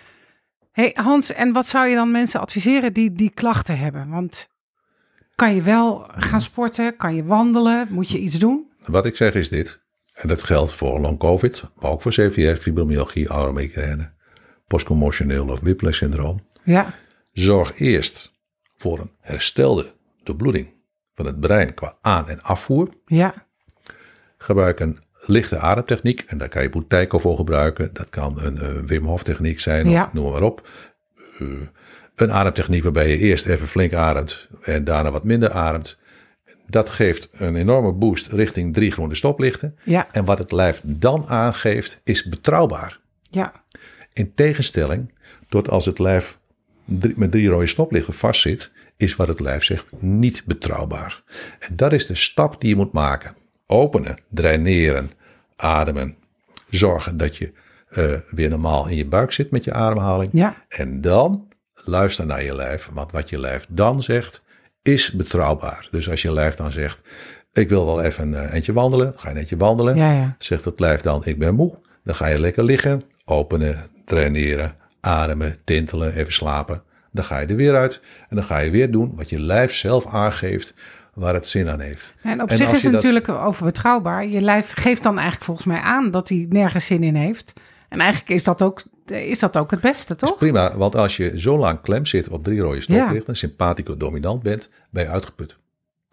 Hey 0.72 0.90
Hans, 0.94 1.32
en 1.32 1.52
wat 1.52 1.66
zou 1.66 1.88
je 1.88 1.94
dan 1.94 2.10
mensen 2.10 2.40
adviseren 2.40 2.92
die 2.92 3.12
die 3.12 3.30
klachten 3.34 3.78
hebben? 3.78 4.08
Want 4.08 4.50
kan 5.34 5.54
je 5.54 5.62
wel 5.62 6.06
gaan 6.16 6.40
sporten? 6.40 6.96
Kan 6.96 7.14
je 7.14 7.24
wandelen? 7.24 7.86
Moet 7.90 8.10
je 8.10 8.18
iets 8.18 8.38
doen? 8.38 8.70
Wat 8.86 9.06
ik 9.06 9.16
zeg 9.16 9.34
is 9.34 9.48
dit, 9.48 9.80
en 10.14 10.28
dat 10.28 10.42
geldt 10.42 10.72
voor 10.74 11.00
long 11.00 11.18
covid, 11.18 11.64
maar 11.80 11.90
ook 11.90 12.02
voor 12.02 12.12
CVS, 12.12 12.60
fibromyalgie, 12.60 13.28
auramigraine, 13.28 14.10
postcommotioneel 14.66 15.48
of 15.48 15.60
whiplash 15.60 15.96
syndroom. 15.98 16.46
Ja, 16.62 16.94
Zorg 17.32 17.78
eerst 17.78 18.32
voor 18.76 18.98
een 18.98 19.10
herstelde 19.20 19.92
doorbloeding 20.22 20.68
van 21.14 21.26
het 21.26 21.40
brein 21.40 21.74
qua 21.74 21.96
aan- 22.00 22.28
en 22.28 22.42
afvoer. 22.42 22.88
ja, 23.06 23.34
Gebruik 24.38 24.80
een 24.80 24.98
lichte 25.26 25.58
ademtechniek 25.58 26.20
en 26.26 26.38
daar 26.38 26.48
kan 26.48 26.62
je 26.62 26.70
Bouteiko 26.70 27.18
voor 27.18 27.36
gebruiken. 27.36 27.90
Dat 27.92 28.08
kan 28.10 28.40
een 28.40 28.58
eh, 28.60 28.68
Wim 28.86 29.04
Hof 29.06 29.22
techniek 29.22 29.60
zijn, 29.60 29.88
Ja. 29.88 30.04
of 30.04 30.12
noem 30.12 30.32
maar 30.32 30.42
op. 30.42 30.68
Eh, 31.38 31.46
een 32.16 32.32
ademtechniek 32.32 32.82
waarbij 32.82 33.08
je 33.10 33.18
eerst 33.18 33.46
even 33.46 33.66
flink 33.68 33.92
ademt 33.92 34.48
en 34.62 34.84
daarna 34.84 35.10
wat 35.10 35.24
minder 35.24 35.50
ademt. 35.50 35.98
Dat 36.66 36.90
geeft 36.90 37.28
een 37.32 37.56
enorme 37.56 37.92
boost 37.92 38.26
richting 38.26 38.74
drie 38.74 38.90
groene 38.90 39.14
stoplichten. 39.14 39.78
ja, 39.84 40.08
En 40.12 40.24
wat 40.24 40.38
het 40.38 40.52
lijf 40.52 40.80
dan 40.84 41.26
aangeeft 41.28 42.00
is 42.04 42.24
betrouwbaar. 42.24 43.00
Ja, 43.30 43.52
In 44.12 44.34
tegenstelling 44.34 45.12
tot 45.48 45.68
als 45.70 45.84
het 45.84 45.98
lijf 45.98 46.38
drie- 46.84 47.14
met 47.16 47.30
drie 47.30 47.48
rode 47.48 47.66
stoplichten 47.66 48.12
vastzit, 48.14 48.70
is 48.96 49.16
wat 49.16 49.28
het 49.28 49.40
lijf 49.40 49.64
zegt 49.64 49.86
niet 49.98 50.42
betrouwbaar. 50.46 51.22
En 51.58 51.76
dat 51.76 51.92
is 51.92 52.06
de 52.06 52.14
stap 52.14 52.60
die 52.60 52.70
je 52.70 52.76
moet 52.76 52.92
maken. 52.92 53.34
Openen, 53.66 54.18
draineren, 54.28 55.10
ademen. 55.56 56.16
Zorgen 56.70 57.16
dat 57.16 57.36
je 57.36 57.52
eh, 57.88 58.12
weer 58.30 58.48
normaal 58.48 58.88
in 58.88 58.96
je 58.96 59.06
buik 59.06 59.32
zit 59.32 59.50
met 59.50 59.64
je 59.64 59.72
ademhaling. 59.72 60.30
ja, 60.32 60.54
En 60.68 61.00
dan 61.00 61.48
luister 61.84 62.26
naar 62.26 62.42
je 62.42 62.54
lijf. 62.54 62.88
Want 62.92 63.12
wat 63.12 63.28
je 63.30 63.40
lijf 63.40 63.66
dan 63.68 64.02
zegt, 64.02 64.42
is 64.82 65.10
betrouwbaar. 65.10 65.88
Dus 65.90 66.10
als 66.10 66.22
je 66.22 66.32
lijf 66.32 66.54
dan 66.54 66.72
zegt, 66.72 67.00
ik 67.52 67.68
wil 67.68 67.86
wel 67.86 68.02
even 68.02 68.32
een 68.32 68.48
eentje 68.50 68.72
wandelen. 68.72 69.12
Ga 69.16 69.28
je 69.28 69.34
een 69.34 69.40
eentje 69.40 69.56
wandelen. 69.56 69.96
ja, 69.96 70.12
ja. 70.12 70.36
Zegt 70.38 70.64
het 70.64 70.80
lijf 70.80 71.00
dan, 71.00 71.22
ik 71.24 71.38
ben 71.38 71.54
moe. 71.54 71.78
Dan 72.04 72.14
ga 72.14 72.26
je 72.26 72.38
lekker 72.38 72.64
liggen, 72.64 73.02
openen, 73.24 73.86
traineren, 74.04 74.74
ademen, 75.00 75.58
tintelen, 75.64 76.14
even 76.14 76.32
slapen. 76.32 76.82
Dan 77.12 77.24
ga 77.24 77.38
je 77.38 77.46
er 77.46 77.56
weer 77.56 77.74
uit 77.76 78.00
en 78.28 78.36
dan 78.36 78.44
ga 78.44 78.58
je 78.58 78.70
weer 78.70 78.90
doen 78.90 79.12
wat 79.16 79.28
je 79.30 79.40
lijf 79.40 79.74
zelf 79.74 80.06
aangeeft 80.06 80.74
waar 81.14 81.34
het 81.34 81.46
zin 81.46 81.68
aan 81.68 81.80
heeft. 81.80 82.14
En 82.22 82.42
op 82.42 82.50
En 82.50 82.56
zich 82.56 82.66
is 82.66 82.72
het 82.72 82.82
dat- 82.82 82.92
natuurlijk 82.92 83.28
over 83.28 83.64
betrouwbaar. 83.64 84.26
Je 84.26 84.40
lijf 84.40 84.72
geeft 84.74 85.02
dan 85.02 85.14
eigenlijk 85.14 85.44
volgens 85.44 85.66
mij 85.66 85.80
aan 85.80 86.10
dat 86.10 86.28
hij 86.28 86.46
nergens 86.48 86.86
zin 86.86 87.02
in 87.02 87.14
heeft. 87.14 87.52
En 87.88 88.00
eigenlijk 88.00 88.30
is 88.30 88.44
dat 88.44 88.62
ook, 88.62 88.82
is 89.10 89.38
dat 89.38 89.56
ook 89.56 89.70
het 89.70 89.80
beste, 89.80 90.12
is 90.14 90.18
toch? 90.20 90.36
prima, 90.36 90.76
want 90.76 90.96
als 90.96 91.16
je 91.16 91.38
zo 91.40 91.58
lang 91.58 91.80
klem 91.80 92.06
zit 92.06 92.28
op 92.28 92.44
drie 92.44 92.60
rode 92.60 92.80
stoplichten, 92.80 93.36
sympathico-dominant 93.36 94.42
bent, 94.42 94.68
ben 94.90 95.02
je 95.02 95.08
uitgeput. 95.08 95.56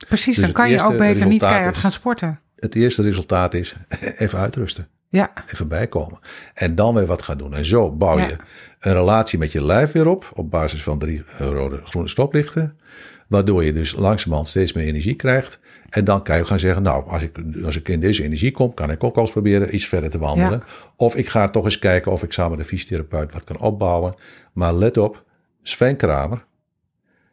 Precies, 0.07 0.35
Dus 0.35 0.43
dan 0.43 0.53
kan 0.53 0.69
je 0.69 0.81
ook 0.81 0.97
beter 0.97 1.27
niet 1.27 1.39
keihard 1.39 1.75
is- 1.75 1.81
gaan 1.81 1.91
sporten. 1.91 2.39
Het 2.55 2.75
eerste 2.75 3.01
resultaat 3.01 3.53
is 3.53 3.75
even 4.17 4.39
uitrusten. 4.39 4.87
Ja, 5.09 5.31
even 5.53 5.67
bijkomen. 5.67 6.19
En 6.53 6.75
dan 6.75 6.93
weer 6.93 7.05
wat 7.05 7.21
gaan 7.21 7.37
doen. 7.37 7.53
En 7.53 7.65
zo 7.65 7.91
bouw 7.91 8.17
je 8.19 8.27
Ja. 8.27 8.37
een 8.79 8.93
relatie 8.93 9.39
met 9.39 9.51
je 9.51 9.65
lijf 9.65 9.91
weer 9.91 10.07
op. 10.07 10.31
Op 10.33 10.51
basis 10.51 10.83
van 10.83 10.99
drie 10.99 11.23
eh, 11.37 11.47
rode, 11.47 11.81
groene 11.83 12.07
stoplichten. 12.07 12.79
Waardoor 13.29 13.63
je 13.63 13.73
dus 13.73 13.95
langzamerhand 13.95 14.47
steeds 14.49 14.73
meer 14.73 14.85
energie 14.85 15.15
krijgt. 15.15 15.59
En 15.89 16.03
dan 16.05 16.23
kan 16.23 16.37
je 16.37 16.45
gaan 16.45 16.59
zeggen, 16.59 16.83
nou, 16.83 17.09
als 17.09 17.21
ik, 17.21 17.37
als 17.63 17.75
ik 17.75 17.87
in 17.89 17.99
deze 17.99 18.23
energie 18.23 18.51
kom, 18.51 18.73
kan 18.73 18.91
ik 18.91 19.03
ook 19.03 19.15
al 19.15 19.21
eens 19.21 19.31
proberen 19.31 19.75
iets 19.75 19.85
verder 19.87 20.09
te 20.09 20.17
wandelen. 20.19 20.63
Of 20.95 21.15
ik 21.15 21.29
ga 21.29 21.49
toch 21.49 21.63
eens 21.65 21.79
kijken 21.79 22.11
of 22.11 22.23
ik 22.23 22.31
samen 22.33 22.51
met 22.57 22.59
de 22.59 22.65
fysiotherapeut 22.75 23.33
wat 23.33 23.43
kan 23.43 23.59
opbouwen. 23.59 24.15
Maar 24.53 24.73
let 24.73 24.97
op, 24.97 25.23
Sven 25.61 25.95
Kramer 25.95 26.45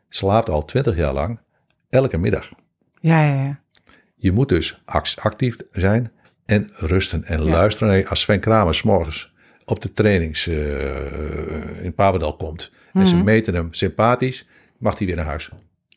slaapt 0.08 0.48
al 0.50 0.64
twintig 0.64 0.96
jaar 0.96 1.12
lang 1.12 1.38
elke 1.88 2.16
middag. 2.18 2.50
ja, 3.00 3.24
ja. 3.26 3.42
ja. 3.44 3.60
Je 4.18 4.32
moet 4.32 4.48
dus 4.48 4.82
act- 4.84 5.20
actief 5.20 5.56
zijn 5.72 6.12
en 6.46 6.70
rusten 6.74 7.24
en 7.24 7.42
Ja. 7.44 7.50
luisteren. 7.50 8.06
Als 8.08 8.20
Sven 8.20 8.40
Kramer 8.40 8.74
's 8.74 8.82
morgens 8.82 9.32
op 9.64 9.82
de 9.82 9.92
trainings 9.92 10.46
eh, 10.46 11.84
in 11.84 11.94
Papendal 11.94 12.36
komt 12.36 12.72
en 12.92 13.06
ze 13.06 13.14
Mhm. 13.14 13.24
meten 13.24 13.54
hem 13.54 13.68
sympathisch, 13.72 14.48
mag 14.78 14.98
hij 14.98 15.06
weer 15.06 15.16
naar 15.16 15.24
huis. 15.24 15.50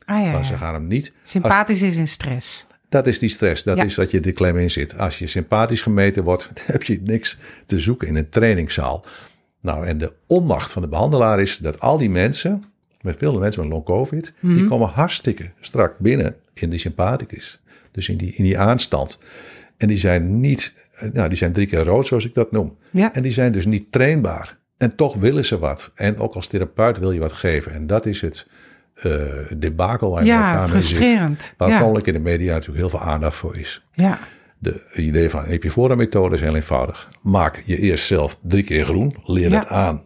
Ah, 0.10 0.24
ja, 0.26 0.32
Want 0.32 0.46
ze 0.46 0.58
gaan 0.58 0.74
hem 0.74 0.88
niet. 0.88 1.12
Sympathisch 1.24 1.82
is 1.82 1.96
in 1.96 2.08
stress. 2.08 2.68
Dat 2.90 3.08
is 3.08 3.20
die 3.20 3.30
stress, 3.30 3.64
dat 3.64 3.78
Ja. 3.78 3.84
is 3.84 3.96
dat 3.96 4.12
je 4.12 4.20
de 4.20 4.32
klem 4.32 4.58
in 4.58 4.72
zit. 4.72 4.98
Als 4.98 5.20
je 5.20 5.28
sympathisch 5.28 5.82
gemeten 5.82 6.24
wordt, 6.24 6.50
heb 6.72 6.84
je 6.84 7.00
niks 7.04 7.38
te 7.66 7.80
zoeken 7.80 8.08
in 8.08 8.16
een 8.16 8.30
trainingszaal. 8.30 9.06
Nou, 9.62 9.86
en 9.86 9.98
de 9.98 10.14
onmacht 10.28 10.72
van 10.72 10.82
de 10.82 10.88
behandelaar 10.88 11.40
is 11.42 11.58
dat 11.58 11.80
al 11.80 11.98
die 11.98 12.10
mensen, 12.10 12.64
met 13.02 13.18
veel 13.18 13.40
mensen 13.40 13.62
met 13.62 13.72
long 13.72 13.86
covid, 13.86 14.34
die 14.42 14.52
Mhm. 14.52 14.68
komen 14.68 14.88
hartstikke 14.90 15.50
strak 15.60 15.98
binnen 15.98 16.36
in 16.54 16.70
die 16.70 16.80
sympathicus. 16.80 17.60
Dus 17.92 18.10
in 18.10 18.18
die, 18.18 18.34
in 18.34 18.44
die 18.44 18.58
aanstand. 18.60 19.20
En 19.78 19.88
die 19.88 19.98
zijn 19.98 20.40
niet, 20.40 20.74
nou, 21.14 21.30
die 21.30 21.38
zijn 21.38 21.54
drie 21.54 21.68
keer 21.68 21.84
rood, 21.84 22.08
zoals 22.08 22.26
ik 22.26 22.34
dat 22.34 22.52
noem. 22.52 22.78
Ja, 22.92 23.14
En 23.14 23.22
die 23.22 23.32
zijn 23.32 23.52
dus 23.52 23.66
niet 23.66 23.92
trainbaar. 23.92 24.58
En 24.78 24.96
toch 24.96 25.16
willen 25.16 25.46
ze 25.46 25.60
wat. 25.60 25.92
En 25.96 26.18
ook 26.18 26.34
als 26.36 26.48
therapeut 26.48 26.98
wil 27.00 27.12
je 27.12 27.20
wat 27.20 27.34
geven. 27.34 27.72
En 27.74 27.88
dat 27.88 28.06
is 28.06 28.22
het 28.22 28.48
eh 29.02 29.58
debakel 29.58 30.12
waar 30.12 30.26
ja 30.26 30.36
elkaar 30.52 30.70
mee 30.74 30.82
zit. 30.82 30.98
frustrerend. 30.98 31.54
Waar 31.58 31.70
Ja, 31.70 32.00
in 32.04 32.14
de 32.14 32.20
media 32.20 32.54
natuurlijk 32.54 32.78
heel 32.80 32.90
veel 32.90 33.08
aandacht 33.08 33.36
voor 33.36 33.58
is. 33.58 33.86
ja, 33.92 34.20
De 34.58 34.82
het 34.88 34.98
idee 34.98 35.30
van 35.30 35.46
Epifora-methode 35.46 36.36
is 36.36 36.42
heel 36.42 36.56
eenvoudig. 36.56 37.10
Maak 37.22 37.62
je 37.66 37.78
eerst 37.80 38.06
zelf 38.06 38.38
drie 38.42 38.64
keer 38.64 38.86
groen, 38.86 39.16
leer 39.26 39.50
Ja. 39.50 39.60
het 39.60 39.68
aan. 39.68 40.04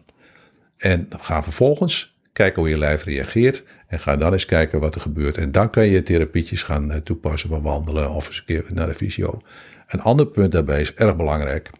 En 0.76 1.08
ga 1.18 1.42
vervolgens 1.42 2.16
kijken 2.32 2.60
hoe 2.62 2.70
je 2.70 2.78
lijf 2.78 3.04
reageert. 3.04 3.64
En 3.86 4.00
ga 4.00 4.16
dan 4.16 4.32
eens 4.32 4.46
kijken 4.46 4.80
wat 4.80 4.94
er 4.94 5.00
gebeurt. 5.00 5.38
En 5.38 5.52
dan 5.52 5.70
kan 5.70 5.86
je 5.86 6.02
therapietjes 6.02 6.62
gaan 6.62 6.92
eh, 6.92 7.00
toepassen 7.00 7.48
van 7.48 7.62
wandelen 7.62 8.10
of 8.10 8.26
eens 8.26 8.38
een 8.38 8.44
keer 8.44 8.64
naar 8.72 8.86
de 8.88 8.94
fysio. 8.94 9.40
Een 9.86 10.00
ander 10.00 10.26
punt 10.26 10.52
daarbij 10.52 10.80
is 10.80 10.94
erg 10.94 11.16
belangrijk. 11.16 11.70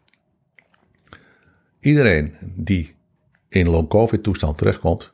Iedereen 1.80 2.34
die 2.40 2.94
in 3.48 3.68
long-covid 3.68 4.22
toestand 4.22 4.58
terechtkomt, 4.58 5.12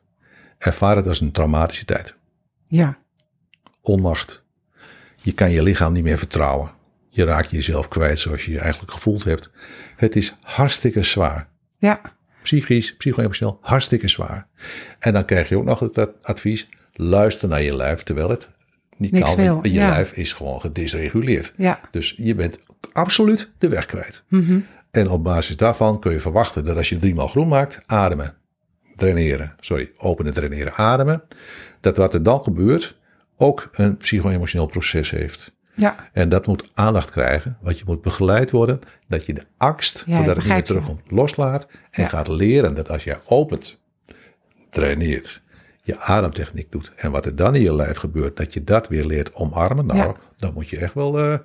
ervaart 0.60 0.96
het 0.96 1.06
als 1.08 1.20
een 1.20 1.32
traumatische 1.32 1.84
tijd 1.84 2.14
ja, 2.66 2.98
onmacht. 3.80 4.44
Je 5.22 5.32
kan 5.32 5.50
je 5.50 5.62
lichaam 5.62 5.92
niet 5.92 6.02
meer 6.04 6.18
vertrouwen. 6.18 6.70
Je 7.08 7.24
raakt 7.24 7.50
jezelf 7.50 7.88
kwijt 7.88 8.18
zoals 8.18 8.44
je 8.44 8.52
je 8.52 8.58
eigenlijk 8.58 8.92
gevoeld 8.92 9.24
hebt. 9.24 9.50
Het 9.96 10.16
is 10.16 10.34
hartstikke 10.42 11.02
zwaar. 11.02 11.48
ja, 11.78 12.00
Psychisch, 12.42 12.96
psycho-emotioneel, 12.96 13.58
hartstikke 13.62 14.08
zwaar. 14.08 14.46
En 14.98 15.12
dan 15.12 15.24
krijg 15.24 15.48
je 15.48 15.58
ook 15.58 15.64
nog 15.64 15.78
het 15.80 15.98
ad- 15.98 16.10
advies: 16.22 16.68
luister 16.92 17.48
naar 17.48 17.62
je 17.62 17.76
lijf, 17.76 18.02
terwijl 18.02 18.28
het 18.30 18.50
niet 18.96 19.12
Niks 19.12 19.34
kan. 19.34 19.46
want 19.46 19.64
Je 19.66 19.72
ja. 19.72 19.88
lijf 19.88 20.12
is 20.12 20.32
gewoon 20.32 20.60
gedisreguleerd. 20.60 21.52
ja. 21.56 21.80
Dus 21.90 22.14
je 22.16 22.34
bent 22.34 22.58
absoluut 22.92 23.50
de 23.58 23.68
weg 23.68 23.86
kwijt. 23.86 24.22
Mhm. 24.28 24.60
En 24.90 25.08
op 25.10 25.22
basis 25.24 25.56
daarvan 25.56 26.00
kun 26.00 26.12
je 26.12 26.20
verwachten 26.20 26.64
dat 26.64 26.76
als 26.76 26.88
je 26.88 26.98
driemaal 26.98 27.28
groen 27.28 27.48
maakt, 27.48 27.82
ademen, 27.86 28.34
draineren, 29.00 29.54
sorry, 29.60 29.90
openen, 29.98 30.32
draineren, 30.32 30.74
ademen, 30.74 31.22
dat 31.80 31.96
wat 31.96 32.14
er 32.14 32.22
dan 32.22 32.42
gebeurt 32.42 32.96
ook 33.36 33.68
een 33.72 33.96
psycho-emotioneel 33.96 34.66
proces 34.66 35.10
heeft. 35.10 35.52
ja. 35.74 35.96
En 36.12 36.28
dat 36.28 36.46
moet 36.46 36.70
aandacht 36.74 37.10
krijgen, 37.10 37.56
want 37.60 37.78
je 37.78 37.84
moet 37.86 38.02
begeleid 38.02 38.50
worden 38.50 38.78
dat 39.08 39.26
je 39.26 39.34
de 39.34 39.42
angst, 39.56 40.04
Ja, 40.06 40.16
voordat 40.16 40.36
het 40.36 40.44
niet 40.44 40.54
meer 40.54 40.64
terugkomt, 40.64 41.00
loslaat 41.10 41.68
en 41.90 42.02
Ja. 42.02 42.08
gaat 42.08 42.28
leren 42.28 42.74
dat 42.74 42.90
als 42.90 43.04
jij 43.04 43.18
opent, 43.26 43.78
draineert, 44.70 45.42
je 45.82 45.98
ademtechniek 45.98 46.72
doet 46.72 46.92
en 46.96 47.10
wat 47.10 47.26
er 47.26 47.36
dan 47.36 47.54
in 47.54 47.60
je 47.62 47.74
lijf 47.74 47.96
gebeurt, 47.96 48.36
dat 48.36 48.54
je 48.54 48.64
dat 48.64 48.88
weer 48.88 49.04
leert 49.04 49.34
omarmen. 49.34 49.86
Nou, 49.86 49.98
Ja. 49.98 50.14
dan 50.36 50.52
moet 50.54 50.68
je 50.68 50.78
echt 50.78 50.94
wel 50.94 51.18
eh, 51.18 51.38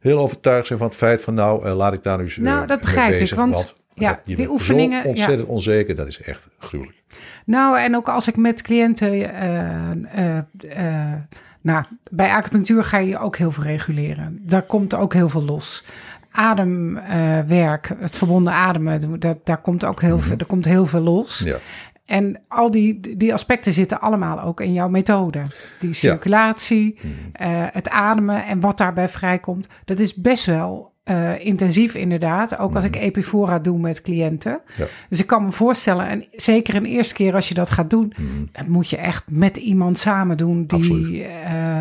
heel 0.00 0.18
overtuigd 0.18 0.66
zijn 0.66 0.78
van 0.78 0.88
het 0.88 0.96
feit 0.96 1.22
van 1.22 1.34
nou, 1.34 1.64
eh, 1.66 1.76
laat 1.76 1.92
ik 1.92 2.02
daar 2.02 2.16
nu 2.18 2.22
eens 2.24 2.36
eh, 2.36 2.42
Nou, 2.44 2.58
dat 2.66 2.68
mee 2.68 2.78
begrijp 2.78 3.12
ik, 3.12 3.18
bezig, 3.18 3.36
want, 3.36 3.76
ja, 3.94 4.08
dat- 4.08 4.20
je 4.24 4.36
die 4.36 4.50
oefeningen, 4.50 5.02
Zo 5.02 5.08
ontzettend 5.08 5.48
onzeker, 5.48 5.94
dat 5.94 6.06
is 6.06 6.20
echt 6.20 6.48
gruwelijk. 6.58 7.02
Nou, 7.44 7.78
en 7.78 7.96
ook 7.96 8.08
als 8.08 8.28
ik 8.28 8.36
met 8.36 8.62
cliënten. 8.62 9.34
eh, 10.08 11.12
nou, 11.60 11.84
bij 12.10 12.30
acupunctuur 12.30 12.84
ga 12.84 12.98
je 12.98 13.18
ook 13.18 13.36
heel 13.36 13.52
veel 13.52 13.62
reguleren. 13.62 14.38
Daar 14.42 14.62
komt 14.62 14.94
ook 14.94 15.12
heel 15.14 15.28
veel 15.28 15.42
los. 15.44 15.84
Ademwerk, 16.30 17.90
het 17.98 18.16
verbonden 18.16 18.52
ademen, 18.52 19.20
daar, 19.20 19.34
daar 19.44 19.60
komt 19.60 19.84
ook 19.84 20.00
heel, 20.00 20.18
veel, 20.18 20.36
er 20.36 20.46
komt 20.46 20.64
heel 20.64 20.86
veel 20.86 21.00
los. 21.00 21.38
Ja. 21.38 21.56
En 22.04 22.40
al 22.48 22.70
die, 22.70 23.16
die 23.16 23.32
aspecten 23.32 23.72
zitten 23.72 24.00
allemaal 24.00 24.40
ook 24.40 24.60
in 24.60 24.72
jouw 24.72 24.88
methode. 24.88 25.42
Die 25.78 25.92
circulatie, 25.92 26.98
Mhm. 27.02 27.68
het 27.72 27.88
ademen 27.88 28.44
en 28.44 28.60
wat 28.60 28.78
daarbij 28.78 29.08
vrijkomt. 29.08 29.68
Dat 29.84 29.98
is 29.98 30.14
best 30.14 30.44
wel 30.44 30.91
eh, 31.02 31.44
intensief 31.44 31.94
inderdaad. 31.94 32.58
Ook 32.58 32.74
als 32.74 32.84
ik 32.84 32.96
Epifora 32.96 33.58
doe 33.58 33.78
met 33.78 34.02
cliënten. 34.02 34.60
Mhm. 34.66 34.80
Ja. 34.82 34.86
Dus 35.08 35.20
ik 35.20 35.26
kan 35.26 35.44
me 35.44 35.52
voorstellen, 35.52 36.06
en 36.06 36.24
zeker 36.32 36.74
een 36.74 36.84
eerste 36.84 37.14
keer 37.14 37.34
als 37.34 37.48
je 37.48 37.54
dat 37.54 37.70
gaat 37.70 37.90
doen... 37.90 38.12
Mhm. 38.16 38.44
dat 38.52 38.66
moet 38.66 38.90
je 38.90 38.96
echt 38.96 39.24
met 39.28 39.56
iemand 39.56 39.98
samen 39.98 40.36
doen. 40.36 40.66
Die, 40.66 41.24
eh, 41.24 41.80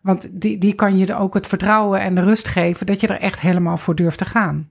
want 0.00 0.28
die, 0.30 0.58
die 0.58 0.74
kan 0.74 0.98
je 0.98 1.06
er 1.06 1.18
ook 1.18 1.34
het 1.34 1.46
vertrouwen 1.46 2.00
en 2.00 2.14
de 2.14 2.22
rust 2.22 2.48
geven... 2.48 2.86
dat 2.86 3.00
je 3.00 3.06
er 3.06 3.20
echt 3.20 3.40
helemaal 3.40 3.76
voor 3.76 3.94
durft 3.94 4.18
te 4.18 4.24
gaan. 4.24 4.70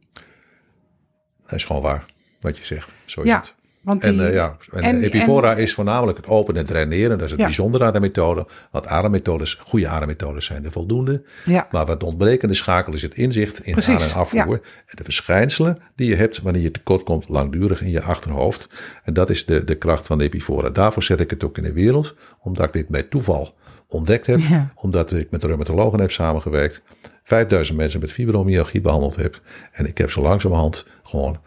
Dat 1.43 1.53
is 1.53 1.63
gewoon 1.63 1.81
waar, 1.81 2.05
wat 2.39 2.57
je 2.57 2.65
zegt. 2.65 2.93
Zo 3.05 3.21
Ja, 3.23 3.38
het. 3.38 3.55
Want 3.89 4.02
die, 4.02 4.12
En, 4.12 4.28
eh, 4.28 4.34
ja, 4.34 4.58
en, 4.71 4.82
en- 4.84 5.04
Epifora 5.04 5.56
is 5.56 5.73
voornamelijk 5.73 6.17
het 6.17 6.28
openen 6.28 6.62
en 6.62 6.67
draineren. 6.67 7.10
Dat 7.17 7.21
is 7.25 7.30
het 7.32 7.39
Ja. 7.39 7.45
bijzondere 7.45 7.84
aan 7.86 7.93
de 7.93 7.99
methode. 7.99 8.47
Want 8.71 8.88
ademmethodes, 8.88 9.54
goede 9.54 9.88
ademmethodes 9.88 10.45
zijn 10.45 10.65
er 10.65 10.71
voldoende. 10.71 11.23
ja, 11.45 11.67
Maar 11.71 11.86
wat 11.86 11.99
de 11.99 12.06
ontbrekende 12.06 12.54
schakel 12.54 12.93
is 12.93 13.02
het 13.02 13.13
inzicht 13.13 13.60
in 13.65 13.71
Precies, 13.71 14.04
aan- 14.04 14.13
en 14.13 14.19
afvoer. 14.19 14.54
En 14.86 14.95
de 14.95 15.04
verschijnselen 15.04 15.78
die 15.95 16.10
je 16.10 16.15
hebt 16.15 16.41
wanneer 16.41 16.62
je 16.62 16.71
tekort 16.71 17.04
komt 17.04 17.30
langdurig 17.30 17.82
in 17.82 17.89
je 17.91 18.02
achterhoofd. 18.02 18.67
En 19.04 19.13
dat 19.13 19.30
is 19.30 19.45
de, 19.45 19.63
de 19.63 19.75
kracht 19.75 20.08
van 20.08 20.17
de 20.17 20.23
Epifora. 20.23 20.69
Daarvoor 20.69 21.04
zet 21.04 21.19
ik 21.19 21.30
het 21.30 21.43
ook 21.43 21.58
in 21.58 21.63
de 21.63 21.73
wereld. 21.73 22.15
Omdat 22.41 22.65
ik 22.65 22.73
dit 22.73 22.88
bij 22.88 23.04
toeval 23.04 23.56
ontdekt 23.88 24.25
heb. 24.25 24.39
Ja. 24.39 24.71
Omdat 24.75 25.12
ik 25.13 25.32
met 25.32 25.43
reumatologen 25.43 25.99
heb 25.99 26.12
samengewerkt. 26.12 26.82
5000 27.23 27.78
mensen 27.78 27.99
met 27.99 28.12
fibromyalgie 28.12 28.82
behandeld 28.82 29.15
heb. 29.15 29.41
En 29.71 29.86
ik 29.86 29.97
heb 29.97 30.12
zo 30.12 30.21
langzamerhand 30.21 30.86
gewoon... 31.04 31.39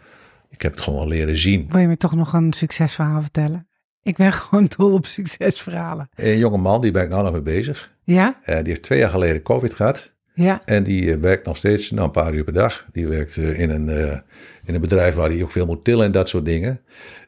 Ik 0.53 0.61
heb 0.61 0.71
het 0.71 0.81
gewoon 0.81 1.07
leren 1.07 1.37
zien. 1.37 1.67
wil 1.69 1.79
je 1.81 1.87
me 1.87 1.97
toch 1.97 2.15
nog 2.15 2.33
een 2.33 2.53
succesverhaal 2.53 3.21
vertellen? 3.21 3.67
Ik 4.01 4.15
ben 4.15 4.33
gewoon 4.43 4.69
dol 4.77 4.93
op 4.93 5.05
succesverhalen. 5.05 6.09
Een 6.15 6.37
jonge 6.37 6.57
man, 6.57 6.81
die 6.81 6.91
ben 6.91 7.03
ik 7.03 7.09
nou 7.09 7.23
nog 7.23 7.31
mee 7.31 7.41
bezig. 7.41 7.91
Ja? 8.03 8.39
Eh, 8.43 8.57
die 8.57 8.67
heeft 8.67 8.83
twee 8.83 8.99
jaar 8.99 9.09
geleden 9.09 9.41
COVID 9.41 9.73
gehad. 9.73 10.11
Ja. 10.33 10.61
En 10.65 10.83
die 10.83 11.11
eh, 11.11 11.19
werkt 11.19 11.45
nog 11.45 11.57
steeds 11.57 11.91
nou, 11.91 12.05
een 12.05 12.11
paar 12.11 12.33
uur 12.33 12.43
per 12.43 12.53
dag. 12.53 12.85
Die 12.91 13.07
werkt 13.07 13.37
eh, 13.37 13.59
in, 13.59 13.69
een, 13.69 13.89
eh, 13.89 14.17
in 14.63 14.75
een 14.75 14.81
bedrijf 14.81 15.15
waar 15.15 15.29
hij 15.29 15.43
ook 15.43 15.51
veel 15.51 15.65
moet 15.65 15.83
tillen 15.83 16.05
en 16.05 16.11
dat 16.11 16.29
soort 16.29 16.45
dingen. 16.45 16.81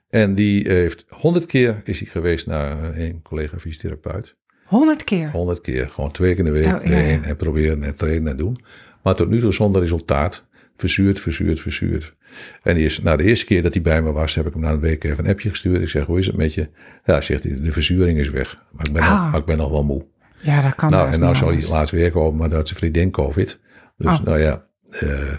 En 0.09 0.35
die 0.35 0.67
heeft 0.67 1.05
honderd 1.09 1.45
keer 1.45 1.81
is 1.83 1.99
hij 1.99 2.09
geweest 2.09 2.47
naar 2.47 2.93
eh, 2.93 3.05
een 3.05 3.21
collega 3.21 3.57
fysiotherapeut. 3.57 4.35
Honderd 4.65 5.03
keer. 5.03 5.29
Honderd 5.31 5.61
keer, 5.61 5.89
gewoon 5.89 6.11
twee 6.11 6.35
keer 6.35 6.45
in 6.45 6.53
de 6.53 6.59
week 6.59 6.75
Oh, 6.75 6.83
ja, 6.83 6.89
heen 6.89 7.23
en 7.23 7.35
proberen 7.35 7.83
en 7.83 7.95
trainen 7.95 8.31
en 8.31 8.38
doen. 8.38 8.59
Maar 9.03 9.15
tot 9.15 9.29
nu 9.29 9.39
toe 9.39 9.53
zonder 9.53 9.81
resultaat. 9.81 10.45
Verzuurd, 10.77 11.19
verzuurd, 11.19 11.59
verzuurd. 11.59 12.15
En 12.63 12.76
die 12.76 12.86
is, 12.86 13.02
nou, 13.02 13.17
de 13.17 13.24
eerste 13.24 13.45
keer 13.45 13.62
dat 13.62 13.74
hij 13.74 13.82
bij 13.82 14.02
me 14.02 14.12
was, 14.12 14.36
heb 14.36 14.45
ik 14.48 14.54
hem 14.54 14.62
na 14.62 14.71
een 14.71 14.80
week 14.80 15.04
even 15.04 15.26
een 15.26 15.32
appje 15.32 15.50
gestuurd. 15.50 15.82
Ik 15.82 15.89
zeg, 15.89 16.06
hoe 16.06 16.19
is 16.19 16.26
het 16.26 16.36
met 16.38 16.54
je? 16.54 16.69
Ja, 17.06 17.21
zegt 17.21 17.43
hij, 17.43 17.60
de 17.62 17.71
verzuring 17.71 18.19
is 18.19 18.30
weg. 18.30 18.58
Maar 18.71 18.88
ik 18.88 18.93
ben, 18.93 19.02
Ah. 19.04 19.21
nog, 19.21 19.32
maar 19.32 19.39
ik 19.39 19.45
ben 19.45 19.58
nog 19.58 19.69
wel 19.69 19.84
moe. 19.84 20.06
Ja, 20.41 20.62
dat 20.62 20.76
kan 20.76 20.89
nou, 20.89 21.12
en 21.12 21.19
nou 21.19 21.36
zou 21.36 21.54
hij 21.60 21.67
laatst 21.69 21.91
weer 21.93 22.12
komen, 22.12 22.38
maar 22.39 22.50
dat 22.50 22.62
is 22.63 22.67
zijn 22.67 22.80
vriendin 22.80 23.12
COVID. 23.12 23.60
Dus 23.98 24.19
Oh. 24.19 24.26
nou 24.26 24.39
ja, 24.39 24.65
eh, 24.89 25.34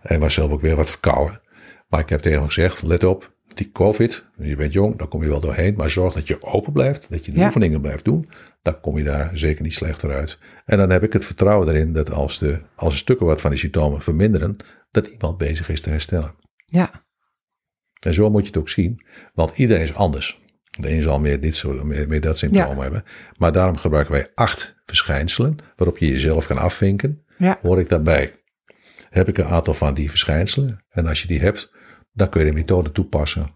hij 0.00 0.18
was 0.18 0.34
zelf 0.34 0.50
ook 0.50 0.60
weer 0.60 0.76
wat 0.76 0.90
verkouden. 0.90 1.40
Maar 1.88 2.00
ik 2.00 2.08
heb 2.08 2.20
tegen 2.20 2.38
hem 2.38 2.46
gezegd, 2.46 2.82
let 2.82 3.04
op, 3.04 3.32
die 3.54 3.70
COVID, 3.72 4.26
je 4.38 4.56
bent 4.56 4.72
jong, 4.72 4.98
daar 4.98 5.06
kom 5.08 5.22
je 5.22 5.28
wel 5.28 5.40
doorheen. 5.40 5.74
Maar 5.76 5.90
zorg 5.90 6.14
dat 6.14 6.26
je 6.26 6.42
open 6.42 6.72
blijft, 6.72 7.06
dat 7.10 7.24
je 7.24 7.32
de 7.32 7.38
Ja. 7.38 7.44
oefeningen 7.44 7.80
blijft 7.80 8.04
doen. 8.04 8.28
Dan 8.62 8.80
kom 8.80 8.98
je 8.98 9.04
daar 9.04 9.30
zeker 9.34 9.62
niet 9.62 9.74
slechter 9.74 10.10
uit. 10.12 10.38
En 10.64 10.78
dan 10.78 10.90
heb 10.90 11.02
ik 11.02 11.12
het 11.12 11.24
vertrouwen 11.24 11.68
erin 11.68 11.92
dat 11.92 12.10
als, 12.10 12.38
de, 12.38 12.60
als 12.74 12.92
de 12.92 12.98
stukken 12.98 13.26
wat 13.26 13.40
van 13.40 13.50
die 13.50 13.58
symptomen 13.58 14.02
verminderen, 14.02 14.56
dat 14.90 15.06
iemand 15.06 15.38
bezig 15.38 15.68
is 15.68 15.80
te 15.80 15.90
herstellen. 15.90 16.34
Ja, 16.72 17.04
En 18.00 18.14
zo 18.14 18.30
moet 18.30 18.40
je 18.40 18.46
het 18.46 18.56
ook 18.56 18.68
zien, 18.68 19.02
want 19.34 19.56
iedereen 19.58 19.82
is 19.82 19.94
anders. 19.94 20.40
De 20.80 20.90
een 20.90 21.02
zal 21.02 21.20
meer, 21.20 21.40
dit 21.40 21.54
soort, 21.54 21.82
meer, 21.82 22.08
meer 22.08 22.20
dat 22.20 22.38
symptoom 22.38 22.76
Ja. 22.76 22.82
hebben. 22.82 23.04
Maar 23.36 23.52
daarom 23.52 23.76
gebruiken 23.76 24.12
wij 24.14 24.30
acht 24.34 24.74
verschijnselen 24.84 25.56
waarop 25.76 25.98
je 25.98 26.06
jezelf 26.06 26.46
kan 26.46 26.58
afvinken. 26.58 27.24
ja, 27.38 27.58
Hoor 27.62 27.80
ik 27.80 27.88
daarbij? 27.88 28.34
Heb 29.10 29.28
ik 29.28 29.38
een 29.38 29.44
aantal 29.44 29.74
van 29.74 29.94
die 29.94 30.10
verschijnselen? 30.10 30.84
En 30.88 31.06
als 31.06 31.22
je 31.22 31.28
die 31.28 31.40
hebt, 31.40 31.72
dan 32.12 32.28
kun 32.28 32.40
je 32.40 32.46
de 32.46 32.52
methode 32.56 32.92
toepassen 32.92 33.50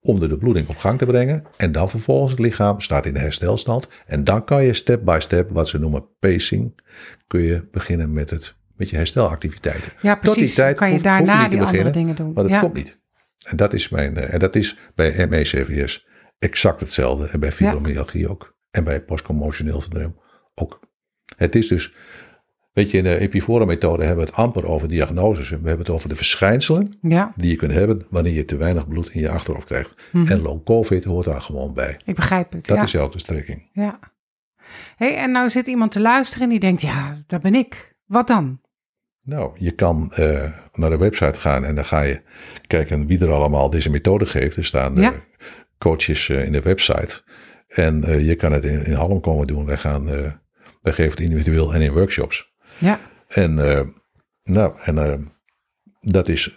om 0.00 0.20
de, 0.20 0.26
de 0.26 0.36
bloeding 0.38 0.68
op 0.68 0.76
gang 0.76 0.98
te 0.98 1.06
brengen. 1.06 1.44
En 1.56 1.72
dan 1.72 1.90
vervolgens 1.90 2.30
het 2.30 2.40
lichaam 2.40 2.80
staat 2.80 3.06
in 3.06 3.14
de 3.14 3.20
herstelstand. 3.20 3.88
En 4.06 4.24
dan 4.24 4.44
kan 4.44 4.64
je 4.64 4.74
step 4.74 5.04
by 5.04 5.18
step, 5.20 5.50
wat 5.50 5.68
ze 5.68 5.78
noemen 5.78 6.08
pacing, 6.18 6.80
kun 7.26 7.40
je 7.40 7.68
beginnen 7.70 8.12
met, 8.12 8.30
het, 8.30 8.54
met 8.82 8.90
je 8.90 8.96
herstelactiviteiten. 8.96 9.92
ja 10.00 10.14
Tot 10.14 10.22
die 10.22 10.32
precies. 10.32 10.54
tijd 10.54 10.76
kan 10.76 10.88
je 10.88 10.94
hoef- 10.94 11.02
hoef 11.04 11.18
je 11.18 11.24
daarna 11.24 11.48
die 11.48 11.62
andere 11.62 11.90
dingen 11.90 12.16
doen. 12.16 12.32
Maar 12.32 12.42
dat 12.42 12.52
ja. 12.52 12.60
komt 12.60 12.74
niet. 12.74 13.00
En 13.42 13.56
dat 13.56 13.72
is, 13.72 13.88
mijn, 13.88 14.16
eh, 14.16 14.32
en 14.32 14.38
dat 14.38 14.56
is 14.56 14.76
bij 14.94 15.26
ME-CVS 15.28 16.06
exact 16.38 16.80
hetzelfde. 16.80 17.26
En 17.28 17.40
bij 17.40 17.52
fibromyalgie 17.52 18.28
ook. 18.28 18.56
En 18.70 18.84
bij 18.84 19.02
postcommotioneel 19.02 19.80
syndroom 19.80 20.20
ook. 20.54 20.80
Het 21.36 21.54
is 21.54 21.68
dus, 21.68 21.94
weet 22.72 22.90
je, 22.90 22.96
in 22.98 23.04
de 23.04 23.18
Epifora-methode 23.18 24.04
hebben 24.04 24.24
we 24.24 24.30
het 24.30 24.38
amper 24.40 24.66
over 24.66 24.88
diagnoses. 24.88 25.48
We 25.48 25.54
hebben 25.54 25.78
het 25.78 25.90
over 25.90 26.08
de 26.08 26.16
verschijnselen 26.16 26.98
Ja, 27.02 27.32
die 27.36 27.50
je 27.50 27.56
kunt 27.56 27.72
hebben 27.72 28.06
wanneer 28.10 28.32
je 28.32 28.44
te 28.44 28.56
weinig 28.56 28.88
bloed 28.88 29.10
in 29.10 29.20
je 29.20 29.28
achterhoofd 29.30 29.66
krijgt. 29.66 29.94
Mhm. 30.12 30.32
En 30.32 30.40
long 30.42 30.64
COVID 30.64 31.04
hoort 31.04 31.24
daar 31.24 31.40
gewoon 31.40 31.74
bij. 31.74 31.96
ik 32.04 32.14
begrijp 32.14 32.52
het. 32.52 32.66
Dat 32.66 32.76
ja. 32.76 32.82
is 32.82 32.92
jouw 32.92 33.10
strekking. 33.16 33.68
Ja. 33.72 33.98
Hey, 34.96 35.16
en 35.16 35.30
nou 35.30 35.50
zit 35.50 35.66
iemand 35.66 35.92
te 35.92 36.00
luisteren 36.00 36.42
en 36.44 36.48
die 36.50 36.60
denkt, 36.60 36.82
ja, 36.82 37.22
dat 37.26 37.42
ben 37.42 37.54
ik. 37.54 37.94
Wat 38.06 38.26
dan? 38.26 38.60
Nou, 39.24 39.52
je 39.58 39.70
kan 39.70 40.12
eh, 40.14 40.50
naar 40.72 40.90
de 40.90 40.96
website 40.98 41.40
gaan 41.40 41.64
en 41.64 41.74
dan 41.74 41.84
ga 41.84 42.00
je 42.02 42.20
kijken 42.66 43.06
wie 43.06 43.20
er 43.20 43.32
allemaal 43.32 43.70
deze 43.70 43.90
methode 43.90 44.26
geeft. 44.26 44.56
Er 44.56 44.64
staan 44.64 44.96
eh, 44.96 45.02
Ja. 45.02 45.12
coaches 45.78 46.28
eh, 46.28 46.44
in 46.44 46.52
de 46.52 46.60
website. 46.60 47.22
En 47.68 48.04
eh, 48.04 48.26
je 48.26 48.34
kan 48.34 48.52
het 48.52 48.64
in, 48.64 48.84
in 48.84 48.92
Halm 48.92 49.20
komen 49.20 49.46
doen. 49.46 49.66
Wij, 49.66 49.76
gaan, 49.76 50.08
eh, 50.08 50.32
wij 50.82 50.92
geven 50.92 51.10
het 51.10 51.20
individueel 51.20 51.74
en 51.74 51.80
in 51.80 51.92
workshops. 51.92 52.52
Ja, 52.78 52.98
En, 53.28 53.70
eh, 53.70 53.80
nou, 54.44 54.74
en 54.84 54.98
eh, 54.98 55.12
dat 56.00 56.28
is 56.28 56.54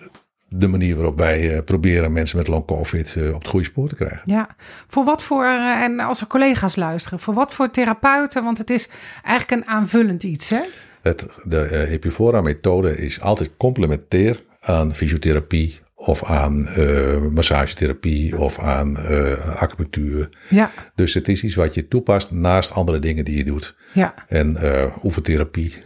de 0.50 0.68
manier 0.68 0.96
waarop 0.96 1.18
wij 1.18 1.56
eh, 1.56 1.64
proberen 1.64 2.12
mensen 2.12 2.38
met 2.38 2.48
long 2.48 2.66
covid 2.66 3.16
eh, 3.16 3.34
op 3.34 3.40
het 3.40 3.48
goede 3.48 3.66
spoor 3.66 3.90
te 3.90 3.96
krijgen. 3.96 4.22
ja. 4.26 4.48
Voor 4.88 5.04
wat 5.06 5.24
voor, 5.24 5.44
eh, 5.44 5.82
en 5.84 6.00
als 6.00 6.22
er 6.22 6.28
collega's 6.28 6.76
luisteren, 6.76 7.20
voor 7.20 7.34
wat 7.34 7.54
voor 7.54 7.72
therapeuten? 7.72 8.44
Want 8.44 8.58
het 8.58 8.70
is 8.70 8.90
eigenlijk 9.24 9.62
een 9.62 9.70
aanvullend 9.74 10.24
iets, 10.24 10.50
hè? 10.50 10.62
Het, 11.06 11.26
de 11.44 11.62
eh, 11.62 11.92
Epifora-methode 11.92 12.98
is 12.98 13.22
altijd 13.22 13.50
complementair 13.58 14.44
aan 14.60 14.96
fysiotherapie 14.96 15.80
of 15.96 16.24
aan 16.24 16.68
eh, 16.68 17.22
massagetherapie 17.22 18.38
of 18.38 18.60
aan 18.60 18.98
eh, 18.98 19.62
acupunctuur. 19.62 20.30
Ja, 20.50 20.72
Dus 20.96 21.14
het 21.14 21.28
is 21.28 21.44
iets 21.44 21.56
wat 21.56 21.74
je 21.74 21.88
toepast 21.88 22.32
naast 22.32 22.72
andere 22.72 23.00
dingen 23.00 23.26
die 23.26 23.38
je 23.38 23.44
doet. 23.44 23.76
ja. 23.94 24.14
En 24.28 24.58
eh 24.58 25.04
oefentherapie, 25.04 25.84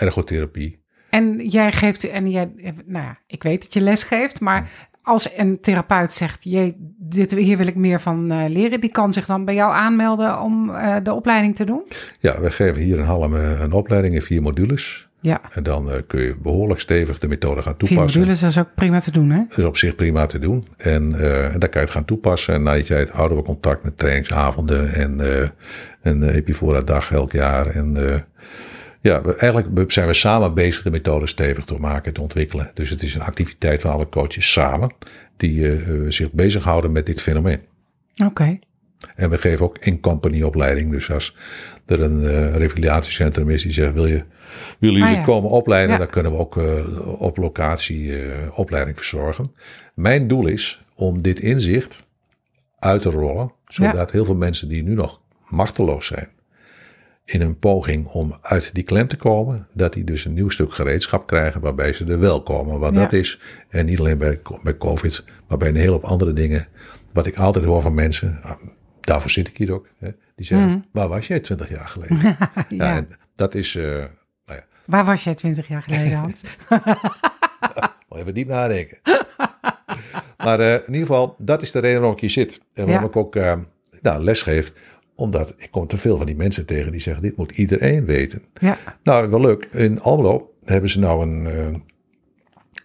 ergotherapie. 0.00 0.78
En 1.10 1.48
jij 1.48 1.72
geeft, 1.72 2.04
en 2.08 2.30
jij, 2.30 2.52
nou 2.86 3.04
ja, 3.04 3.18
ik 3.26 3.42
weet 3.42 3.62
dat 3.62 3.72
je 3.72 3.80
les 3.80 4.02
geeft, 4.02 4.40
maar 4.40 4.89
als 5.10 5.36
een 5.36 5.60
therapeut 5.60 6.12
zegt, 6.12 6.44
jee, 6.44 6.74
dit, 6.98 7.32
hier 7.32 7.56
wil 7.56 7.66
ik 7.66 7.74
meer 7.74 8.00
van 8.00 8.30
eh, 8.30 8.48
leren, 8.48 8.80
die 8.80 8.90
kan 8.90 9.12
zich 9.12 9.26
dan 9.26 9.44
bij 9.44 9.54
jou 9.54 9.72
aanmelden 9.72 10.40
om 10.40 10.74
eh, 10.74 10.96
de 11.02 11.12
opleiding 11.12 11.56
te 11.56 11.64
doen? 11.64 11.82
Ja, 12.18 12.40
we 12.40 12.50
geven 12.50 12.82
hier 12.82 12.98
in 12.98 13.04
Halm 13.04 13.36
eh, 13.36 13.60
een 13.60 13.72
opleiding 13.72 14.14
in 14.14 14.22
vier 14.22 14.42
modules. 14.42 15.08
Ja, 15.22 15.40
En 15.52 15.62
dan 15.62 15.90
kun 16.06 16.20
je 16.20 16.36
behoorlijk 16.42 16.80
stevig 16.80 17.18
de 17.18 17.28
methode 17.28 17.62
gaan 17.62 17.74
vier 17.78 17.88
toepassen. 17.88 18.20
modules, 18.20 18.40
dat 18.40 18.50
is 18.50 18.58
ook 18.58 18.74
prima 18.74 19.00
te 19.00 19.10
doen, 19.10 19.30
hè? 19.30 19.44
Dat 19.48 19.58
is 19.58 19.64
op 19.64 19.76
zich 19.76 19.94
prima 19.94 20.26
te 20.26 20.38
doen. 20.38 20.66
En, 20.76 21.14
en 21.52 21.58
dan 21.58 21.68
kan 21.68 21.80
je 21.80 21.86
het 21.86 21.90
gaan 21.90 22.04
toepassen. 22.04 22.54
En 22.54 22.62
na 22.62 22.74
die 22.74 22.84
tijd 22.84 23.10
houden 23.10 23.36
we 23.36 23.42
contact 23.42 23.82
met 23.82 23.98
trainingsavonden 23.98 24.92
en 24.94 25.20
eh, 25.20 25.48
een 26.02 26.28
Epifora 26.28 26.80
dag 26.80 27.12
elk 27.12 27.32
jaar. 27.32 27.66
En 27.66 27.96
ja, 29.00 29.22
we, 29.22 29.36
eigenlijk 29.36 29.92
zijn 29.92 30.06
we 30.06 30.12
samen 30.12 30.54
bezig 30.54 30.82
de 30.82 30.90
methode 30.90 31.26
stevig 31.26 31.64
te 31.64 31.78
maken, 31.78 32.12
te 32.12 32.20
ontwikkelen. 32.20 32.70
Dus 32.74 32.90
het 32.90 33.02
is 33.02 33.14
een 33.14 33.20
activiteit 33.22 33.80
van 33.80 33.90
alle 33.90 34.08
coaches 34.08 34.52
samen 34.52 34.94
die 35.36 35.72
eh, 35.72 35.92
zich 36.08 36.32
bezighouden 36.32 36.92
met 36.92 37.06
dit 37.06 37.20
fenomeen. 37.20 37.60
Oké, 38.24 38.58
En 39.16 39.30
we 39.30 39.38
geven 39.38 39.64
ook 39.64 39.78
in-company 39.78 40.42
opleiding. 40.42 40.90
Dus 40.90 41.10
als 41.10 41.36
er 41.86 42.00
een 42.02 42.52
revalidatiecentrum 42.56 43.50
is 43.50 43.62
die 43.62 43.72
zegt, 43.72 43.92
wil 43.94 44.06
je, 44.06 44.24
willen 44.78 44.98
jullie 44.98 45.02
Ah, 45.04 45.10
ja. 45.12 45.22
komen 45.24 45.50
opleiden? 45.50 45.92
Ja. 45.92 45.98
Dan 45.98 46.10
kunnen 46.10 46.32
we 46.32 46.38
ook 46.38 46.58
op 47.18 47.36
locatie 47.36 48.12
opleiding 48.54 48.96
verzorgen. 48.96 49.52
Mijn 49.94 50.28
doel 50.28 50.46
is 50.46 50.82
om 50.94 51.22
dit 51.22 51.40
inzicht 51.40 52.06
uit 52.78 53.02
te 53.02 53.10
rollen. 53.10 53.52
Zodat 53.66 54.10
heel 54.10 54.24
veel 54.24 54.34
mensen 54.36 54.68
die 54.68 54.82
nu 54.82 54.94
nog 54.94 55.20
machteloos 55.48 56.06
zijn. 56.06 56.28
In 57.32 57.40
een 57.40 57.58
poging 57.58 58.06
om 58.06 58.38
uit 58.42 58.74
die 58.74 58.82
klem 58.84 59.08
te 59.08 59.16
komen. 59.16 59.66
Dat 59.72 59.92
die 59.92 60.04
dus 60.04 60.24
een 60.24 60.32
nieuw 60.34 60.48
stuk 60.48 60.74
gereedschap 60.74 61.26
krijgen 61.26 61.60
waarbij 61.60 61.92
ze 61.92 62.04
er 62.04 62.20
wel 62.20 62.42
komen. 62.42 62.78
Wat 62.78 62.92
Ja. 62.94 63.00
dat 63.00 63.12
is. 63.12 63.40
En 63.68 63.86
niet 63.86 63.98
alleen 63.98 64.18
bij, 64.18 64.40
bij 64.62 64.76
COVID. 64.76 65.24
Maar 65.48 65.58
bij 65.58 65.68
een 65.68 65.76
hele 65.76 65.90
hoop 65.90 66.04
andere 66.04 66.32
dingen. 66.32 66.66
Wat 67.12 67.26
ik 67.26 67.36
altijd 67.38 67.64
hoor 67.64 67.82
van 67.82 67.94
mensen. 67.94 68.38
ah, 68.42 68.56
Daarvoor 69.00 69.30
zit 69.30 69.48
ik 69.48 69.56
hier 69.56 69.72
ook. 69.72 69.88
Hè, 69.98 70.08
die 70.34 70.46
zeggen, 70.46 70.68
Mhm. 70.68 70.78
waar 70.92 71.08
was 71.08 71.26
jij 71.26 71.40
twintig 71.40 71.68
jaar 71.68 71.88
geleden? 71.88 72.18
ja. 72.22 72.36
ja. 72.68 72.96
en 72.96 73.08
dat 73.36 73.54
is, 73.54 73.76
eh, 73.76 73.84
nou 73.84 74.08
ja, 74.46 74.64
Waar 74.84 75.04
was 75.04 75.24
jij 75.24 75.34
twintig 75.34 75.68
jaar 75.68 75.82
geleden, 75.82 76.12
Hans? 76.18 76.42
even 78.08 78.34
diep 78.34 78.48
nadenken. 78.48 78.98
maar 80.38 80.60
eh, 80.60 80.72
in 80.74 80.80
ieder 80.86 81.00
geval, 81.06 81.34
dat 81.38 81.62
is 81.62 81.72
de 81.72 81.78
reden 81.78 81.96
waarom 81.98 82.14
ik 82.14 82.20
hier 82.20 82.30
zit. 82.30 82.60
En 82.74 82.86
waarom 82.86 83.04
ik 83.08 83.16
ook 83.16 83.36
eh, 83.36 83.52
nou, 84.02 84.22
les 84.24 84.42
geef. 84.42 84.72
Omdat 85.20 85.54
ik 85.56 85.70
kom 85.70 85.86
te 85.86 85.96
veel 85.96 86.16
van 86.16 86.26
die 86.26 86.36
mensen 86.36 86.66
tegen 86.66 86.92
die 86.92 87.00
zeggen, 87.00 87.22
dit 87.22 87.36
moet 87.36 87.50
iedereen 87.50 88.04
weten. 88.04 88.42
ja, 88.60 88.78
Nou, 89.02 89.30
wel 89.30 89.40
leuk. 89.40 89.64
In 89.72 90.00
Almelo 90.00 90.52
hebben 90.64 90.90
ze 90.90 90.98
nou 90.98 91.22
een, 91.28 91.46
eh, 91.46 91.80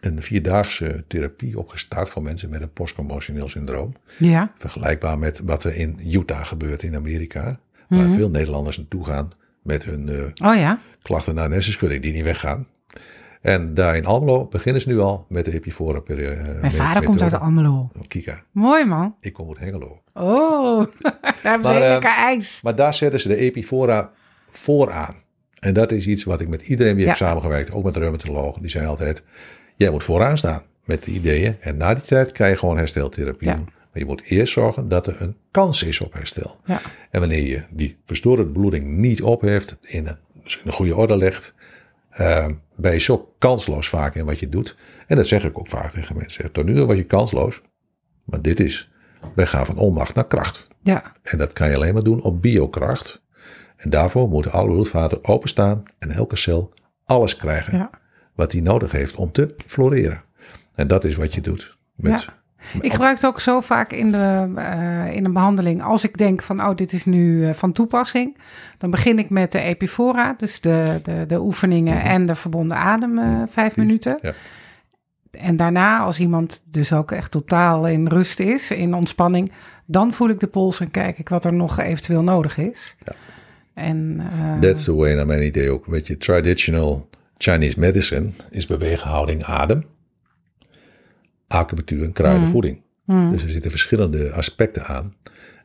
een 0.02 0.22
vierdaagse 0.22 1.04
therapie 1.08 1.60
opgestart 1.60 2.10
voor 2.10 2.22
mensen 2.24 2.50
met 2.50 2.62
een 2.62 2.72
postcommotioneel 2.74 3.50
syndroom. 3.50 3.94
ja, 4.18 4.54
Vergelijkbaar 4.58 5.20
met 5.20 5.42
wat 5.44 5.64
er 5.64 5.76
in 5.76 6.00
Utah 6.12 6.46
gebeurt 6.46 6.84
in 6.84 6.96
Amerika. 6.96 7.60
Waar 7.90 8.00
Mhm. 8.08 8.14
veel 8.16 8.30
Nederlanders 8.30 8.78
naartoe 8.78 9.06
gaan 9.06 9.32
met 9.62 9.84
hun 9.84 10.10
eh, 10.10 10.50
oh 10.50 10.56
ja, 10.56 10.80
klachten 11.02 11.36
naar 11.36 11.46
een 11.46 11.52
hersenschudding 11.52 12.02
die 12.02 12.14
niet 12.14 12.24
weggaan. 12.24 12.68
En 13.46 13.74
daar 13.74 13.96
in 13.96 14.06
Almelo 14.06 14.46
beginnen 14.46 14.82
ze 14.82 14.88
nu 14.90 15.00
al 15.00 15.26
met 15.30 15.46
de 15.46 15.54
Epifora. 15.54 16.00
Per, 16.00 16.32
eh, 16.32 16.60
mijn 16.62 16.72
vader 16.72 17.04
komt 17.04 17.22
uit 17.22 17.34
Almelo. 17.34 17.92
Kika, 18.08 18.44
Mooi 18.52 18.86
man. 18.86 19.16
ik 19.20 19.34
kom 19.34 19.48
uit 19.48 19.60
Hengelo. 19.60 20.02
Oh, 20.14 20.86
daar 21.02 21.36
hebben 21.42 21.68
ze 21.68 21.74
Maar, 21.74 21.74
heel 21.74 21.82
eh, 21.84 21.90
lekker 21.90 22.10
ijs. 22.10 22.60
Maar 22.64 22.76
daar 22.76 22.94
zetten 22.94 23.20
ze 23.20 23.28
de 23.28 23.36
Epifora 23.36 24.12
vooraan. 24.50 25.16
En 25.60 25.74
dat 25.74 25.92
is 25.92 26.08
iets 26.08 26.24
wat 26.24 26.42
ik 26.42 26.48
met 26.48 26.62
iedereen 26.68 26.94
wie 26.96 27.04
Ja. 27.04 27.08
heb 27.10 27.18
samengewerkt, 27.18 27.72
ook 27.72 27.84
met 27.84 27.94
de 27.94 28.00
reumatologen, 28.00 28.62
die 28.62 28.72
zei 28.72 28.86
altijd, 28.88 29.24
jij 29.76 29.90
moet 29.92 30.04
vooraan 30.04 30.38
staan 30.38 30.62
met 30.84 31.04
de 31.04 31.12
ideeën. 31.12 31.56
En 31.60 31.78
na 31.78 31.94
die 31.94 32.04
tijd 32.04 32.32
kan 32.32 32.50
je 32.50 32.58
gewoon 32.58 32.78
hersteltherapie 32.78 33.48
Ja. 33.48 33.56
Maar 33.56 34.04
je 34.04 34.06
moet 34.06 34.22
eerst 34.24 34.54
zorgen 34.54 34.88
dat 34.88 35.08
er 35.08 35.22
een 35.22 35.36
kans 35.52 35.84
is 35.84 36.02
op 36.02 36.14
herstel. 36.14 36.60
Ja. 36.66 36.82
En 37.12 37.20
wanneer 37.20 37.48
je 37.48 37.64
die 37.70 37.98
verstoorde 38.06 38.48
bloeding 38.48 38.88
niet 38.98 39.22
opheft, 39.22 39.78
in 39.82 40.08
een, 40.08 40.18
in 40.44 40.52
een 40.66 40.72
goede 40.72 40.96
orde 40.96 41.18
legt, 41.18 41.54
eh, 42.16 42.48
ben 42.76 42.92
je 42.92 43.00
zo 43.00 43.34
kansloos 43.40 43.90
vaak 43.90 44.16
in 44.16 44.26
wat 44.26 44.40
je 44.40 44.50
doet. 44.50 44.76
En 45.08 45.16
dat 45.16 45.28
zeg 45.28 45.44
ik 45.44 45.60
ook 45.60 45.68
vaak 45.68 45.92
tegen 45.92 46.18
mensen. 46.18 46.52
Tot 46.52 46.66
nu 46.66 46.76
toe 46.76 46.86
was 46.86 46.96
je 46.98 47.04
kansloos, 47.04 47.62
maar 48.24 48.42
dit 48.42 48.60
is, 48.60 48.92
wij 49.36 49.48
gaan 49.48 49.66
van 49.66 49.78
onmacht 49.78 50.16
naar 50.16 50.28
kracht. 50.28 50.68
Ja, 50.82 51.12
En 51.24 51.38
dat 51.38 51.54
kan 51.54 51.70
je 51.70 51.76
alleen 51.76 51.94
maar 51.94 52.04
doen 52.04 52.22
op 52.22 52.42
biokracht. 52.42 53.24
En 53.78 53.90
daarvoor 53.90 54.30
moeten 54.30 54.52
alle 54.52 54.68
bloedvaten 54.70 55.24
openstaan 55.26 55.84
en 56.00 56.12
elke 56.12 56.36
cel 56.36 56.74
alles 57.04 57.36
krijgen 57.36 57.78
Ja. 57.78 57.90
wat 58.36 58.52
hij 58.52 58.62
nodig 58.62 58.92
heeft 58.92 59.16
om 59.16 59.32
te 59.32 59.54
floreren. 59.66 60.24
En 60.76 60.88
dat 60.88 61.04
is 61.04 61.16
wat 61.16 61.34
je 61.34 61.42
doet. 61.42 61.78
Met, 61.96 62.22
Ja. 62.22 62.34
Ik 62.82 62.92
gebruik 62.92 63.16
het 63.16 63.26
ook 63.26 63.40
zo 63.40 63.62
vaak 63.62 63.92
in, 63.92 64.12
de, 64.12 64.52
eh, 64.56 65.16
in 65.16 65.26
een 65.26 65.34
behandeling. 65.34 65.84
Als 65.84 66.04
ik 66.04 66.18
denk 66.18 66.42
van, 66.42 66.62
oh, 66.62 66.76
dit 66.76 66.94
is 66.94 67.06
nu 67.06 67.48
eh, 67.48 67.54
van 67.54 67.72
toepassing. 67.72 68.38
Dan 68.78 68.92
begin 68.92 69.20
ik 69.20 69.30
met 69.30 69.52
de 69.52 69.60
epifora. 69.60 70.36
Dus 70.38 70.62
de, 70.62 71.00
de, 71.04 71.24
de 71.28 71.40
oefeningen 71.40 72.02
en 72.02 72.26
de 72.26 72.36
verbonden 72.36 72.78
adem 72.78 73.18
eh, 73.18 73.42
vijf 73.50 73.76
minuten. 73.76 74.20
Ja. 74.22 74.34
En 75.32 75.58
daarna, 75.58 76.00
als 76.00 76.20
iemand 76.20 76.62
dus 76.72 76.94
ook 76.94 77.12
echt 77.12 77.32
totaal 77.32 77.88
in 77.88 78.08
rust 78.08 78.40
is, 78.40 78.72
in 78.72 78.94
ontspanning. 78.94 79.52
Dan 79.86 80.14
voel 80.14 80.30
ik 80.30 80.40
de 80.40 80.48
pols 80.48 80.80
en 80.80 80.92
kijk 80.92 81.18
ik 81.18 81.30
wat 81.30 81.46
er 81.46 81.54
nog 81.54 81.80
eventueel 81.80 82.24
nodig 82.24 82.58
is. 82.58 82.96
Ja. 83.04 83.14
En, 83.74 84.22
That's 84.62 84.84
the 84.84 84.96
way, 84.96 85.14
naar 85.14 85.26
mijn 85.26 85.46
idee 85.46 85.72
ook. 85.72 85.86
Weet 85.86 86.08
je, 86.08 86.18
traditional 86.18 87.10
Chinese 87.38 87.80
medicine 87.80 88.30
is 88.50 88.66
beweeghouding, 88.66 89.44
adem, 89.44 89.86
acupunctuur 91.48 92.04
en 92.04 92.12
kruidenvoeding. 92.12 92.82
hmm, 93.06 93.32
Dus 93.32 93.44
er 93.44 93.50
zitten 93.50 93.72
verschillende 93.72 94.32
aspecten 94.32 94.86
aan. 94.86 95.14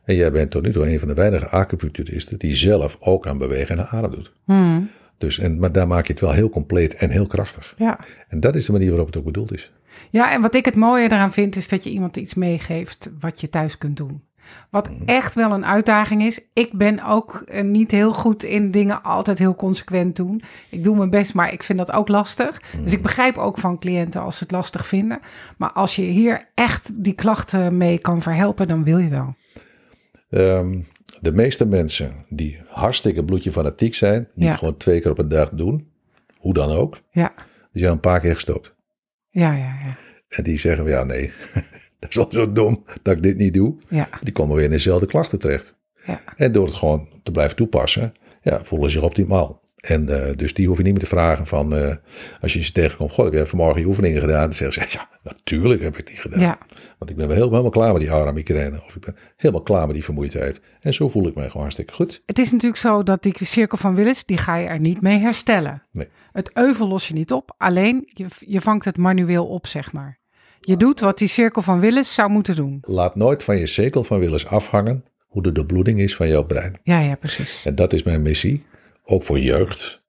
En 0.03 0.15
jij 0.15 0.31
bent 0.31 0.51
tot 0.51 0.63
nu 0.63 0.71
toe 0.71 0.89
een 0.91 0.99
van 0.99 1.07
de 1.07 1.13
weinige 1.13 1.47
acupuncturisten 1.49 2.37
die 2.39 2.55
zelf 2.55 2.97
ook 2.99 3.27
aan 3.27 3.37
bewegen 3.37 3.77
en 3.77 3.87
adem 3.87 4.11
doet. 4.11 4.31
hmm, 4.45 4.89
Dus, 5.17 5.39
en, 5.39 5.59
maar 5.59 5.71
daar 5.71 5.87
maak 5.87 6.05
je 6.07 6.11
het 6.13 6.21
wel 6.21 6.31
heel 6.31 6.49
compleet 6.49 6.95
en 6.95 7.09
heel 7.09 7.27
krachtig. 7.27 7.73
ja. 7.77 7.99
En 8.27 8.39
dat 8.39 8.55
is 8.55 8.65
de 8.65 8.71
manier 8.71 8.89
waarop 8.89 9.07
het 9.07 9.17
ook 9.17 9.25
bedoeld 9.25 9.53
is. 9.53 9.71
Ja, 10.09 10.31
en 10.33 10.41
wat 10.41 10.55
ik 10.55 10.65
het 10.65 10.75
mooie 10.75 11.03
eraan 11.05 11.31
vind, 11.31 11.55
is 11.55 11.67
dat 11.67 11.83
je 11.83 11.89
iemand 11.89 12.17
iets 12.17 12.33
meegeeft 12.33 13.11
wat 13.19 13.41
je 13.41 13.49
thuis 13.49 13.77
kunt 13.77 13.97
doen. 13.97 14.21
Wat 14.69 14.89
echt 15.05 15.35
wel 15.35 15.51
een 15.51 15.65
uitdaging 15.65 16.21
is. 16.23 16.39
Ik 16.53 16.73
ben 16.73 17.03
ook 17.05 17.43
eh, 17.47 17.63
niet 17.63 17.91
heel 17.91 18.13
goed 18.13 18.43
in 18.43 18.71
dingen 18.71 19.03
altijd 19.03 19.39
heel 19.39 19.55
consequent 19.55 20.15
doen. 20.15 20.41
Ik 20.69 20.83
doe 20.83 20.97
mijn 20.97 21.09
best, 21.09 21.33
maar 21.33 21.53
ik 21.53 21.63
vind 21.63 21.79
dat 21.79 21.91
ook 21.91 22.07
lastig. 22.07 22.61
Dus 22.83 22.93
ik 22.93 23.01
begrijp 23.01 23.37
ook 23.37 23.57
van 23.57 23.79
cliënten 23.79 24.21
als 24.21 24.37
ze 24.37 24.43
het 24.43 24.51
lastig 24.51 24.85
vinden. 24.87 25.19
Maar 25.57 25.71
als 25.71 25.95
je 25.95 26.01
hier 26.01 26.47
echt 26.55 27.03
die 27.03 27.13
klachten 27.13 27.77
mee 27.77 27.99
kan 27.99 28.21
verhelpen, 28.21 28.67
dan 28.67 28.83
wil 28.83 28.97
je 28.97 29.09
wel. 29.09 29.35
Ehm, 30.29 30.79
de 31.21 31.31
meeste 31.31 31.65
mensen 31.65 32.13
die 32.29 32.59
hartstikke 32.67 33.23
bloedje 33.25 33.51
fanatiek 33.51 33.95
zijn, 33.95 34.27
die 34.35 34.43
Ja. 34.43 34.49
het 34.49 34.59
gewoon 34.59 34.77
twee 34.77 34.99
keer 35.01 35.11
op 35.11 35.19
een 35.19 35.29
dag 35.29 35.49
doen, 35.49 35.87
hoe 36.37 36.53
dan 36.53 36.71
ook, 36.71 36.97
Ja, 37.11 37.33
die 37.71 37.81
zijn 37.81 37.93
een 37.93 37.99
paar 37.99 38.19
keer 38.19 38.33
gestopt. 38.33 38.73
ja, 39.29 39.51
ja, 39.51 39.57
ja. 39.85 39.97
En 40.29 40.43
die 40.43 40.59
zeggen, 40.59 40.85
ja 40.87 41.03
nee, 41.03 41.31
dat 42.09 42.09
is 42.09 42.15
wel 42.15 42.27
zo 42.31 42.51
dom 42.51 42.83
dat 43.01 43.15
ik 43.15 43.23
dit 43.23 43.37
niet 43.37 43.53
doe. 43.53 43.75
ja, 43.89 44.09
Die 44.23 44.33
komen 44.33 44.55
weer 44.55 44.65
in 44.65 44.71
dezelfde 44.71 45.05
klachten 45.05 45.39
terecht. 45.39 45.75
ja. 46.05 46.21
En 46.35 46.51
door 46.51 46.65
het 46.65 46.75
gewoon 46.75 47.07
te 47.23 47.31
blijven 47.31 47.55
toepassen, 47.55 48.13
ja, 48.41 48.63
voelen 48.63 48.89
ze 48.89 48.95
zich 48.97 49.05
optimaal. 49.07 49.59
En 49.81 50.09
eh, 50.27 50.37
dus 50.37 50.53
die 50.53 50.67
hoef 50.67 50.77
je 50.77 50.83
niet 50.83 50.91
meer 50.93 51.01
te 51.01 51.07
vragen 51.09 51.45
van, 51.47 51.75
eh, 51.75 51.95
als 52.41 52.53
je 52.53 52.63
ze 52.63 52.71
tegenkomt, 52.71 53.11
goh, 53.13 53.25
heb 53.25 53.33
je 53.33 53.45
vanmorgen 53.45 53.81
je 53.81 53.87
oefeningen 53.87 54.21
gedaan? 54.21 54.41
Dan 54.41 54.53
zeggen 54.53 54.73
ze, 54.91 54.97
ja, 54.97 55.09
natuurlijk 55.23 55.81
heb 55.81 55.97
ik 55.97 56.07
die 56.07 56.15
gedaan. 56.15 56.39
ja. 56.39 56.57
Want 56.97 57.11
ik 57.11 57.17
ben 57.17 57.27
wel 57.27 57.35
helemaal 57.37 57.69
klaar 57.69 57.91
met 57.91 58.01
die 58.01 58.09
aura-migraine. 58.09 58.83
Of 58.85 58.95
ik 58.95 59.01
ben 59.05 59.15
helemaal 59.35 59.61
klaar 59.63 59.85
met 59.85 59.95
die 59.95 60.03
vermoeidheid. 60.03 60.61
En 60.79 60.93
zo 60.93 61.09
voel 61.09 61.27
ik 61.27 61.35
mij 61.35 61.45
gewoon 61.45 61.61
hartstikke 61.61 61.93
goed. 61.93 62.21
Het 62.25 62.39
is 62.39 62.51
natuurlijk 62.51 62.81
zo 62.81 63.03
dat 63.03 63.23
die 63.23 63.35
cirkel 63.45 63.77
van 63.77 63.95
Willis, 63.95 64.25
die 64.25 64.37
ga 64.37 64.55
je 64.55 64.67
er 64.67 64.79
niet 64.79 65.01
mee 65.01 65.19
herstellen. 65.19 65.83
Nee. 65.91 66.07
Het 66.31 66.51
euvel 66.53 66.87
los 66.87 67.07
je 67.07 67.13
niet 67.13 67.31
op, 67.31 67.55
alleen 67.57 68.01
je, 68.05 68.25
je 68.39 68.61
vangt 68.61 68.85
het 68.85 68.97
manueel 68.97 69.47
op, 69.47 69.67
zeg 69.67 69.91
maar. 69.91 70.19
Je 70.63 70.77
doet 70.77 70.99
wat 70.99 71.17
die 71.17 71.27
cirkel 71.27 71.61
van 71.61 71.79
Willis 71.79 72.13
zou 72.13 72.29
moeten 72.29 72.55
doen. 72.55 72.77
Laat 72.81 73.15
nooit 73.15 73.43
van 73.43 73.57
je 73.57 73.67
cirkel 73.67 74.03
van 74.03 74.19
Willis 74.19 74.45
afhangen 74.47 75.03
hoe 75.27 75.41
de 75.43 75.51
doorbloeding 75.51 75.99
is 75.99 76.15
van 76.15 76.27
jouw 76.27 76.43
brein. 76.43 76.79
Ja, 76.83 76.99
ja, 76.99 77.15
precies. 77.15 77.65
En 77.65 77.75
dat 77.75 77.93
is 77.93 78.03
mijn 78.03 78.21
missie, 78.21 78.65
ook 79.05 79.23
voor 79.23 79.39
jeugd. 79.39 80.01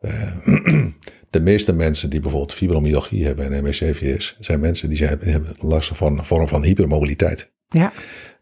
Eh, 0.00 0.36
de 1.30 1.40
meeste 1.40 1.72
mensen 1.72 2.10
die 2.10 2.20
bijvoorbeeld 2.20 2.54
fibromyalgie 2.54 3.26
hebben 3.26 3.52
en 3.52 3.64
MSCVS, 3.64 4.36
zijn 4.38 4.60
mensen 4.60 4.88
die, 4.88 4.98
zijn, 4.98 5.18
die 5.18 5.30
hebben 5.32 5.54
last 5.58 5.90
van 5.96 6.18
een 6.18 6.24
vorm 6.24 6.48
van 6.48 6.62
hypermobiliteit. 6.62 7.50
Ja, 7.68 7.92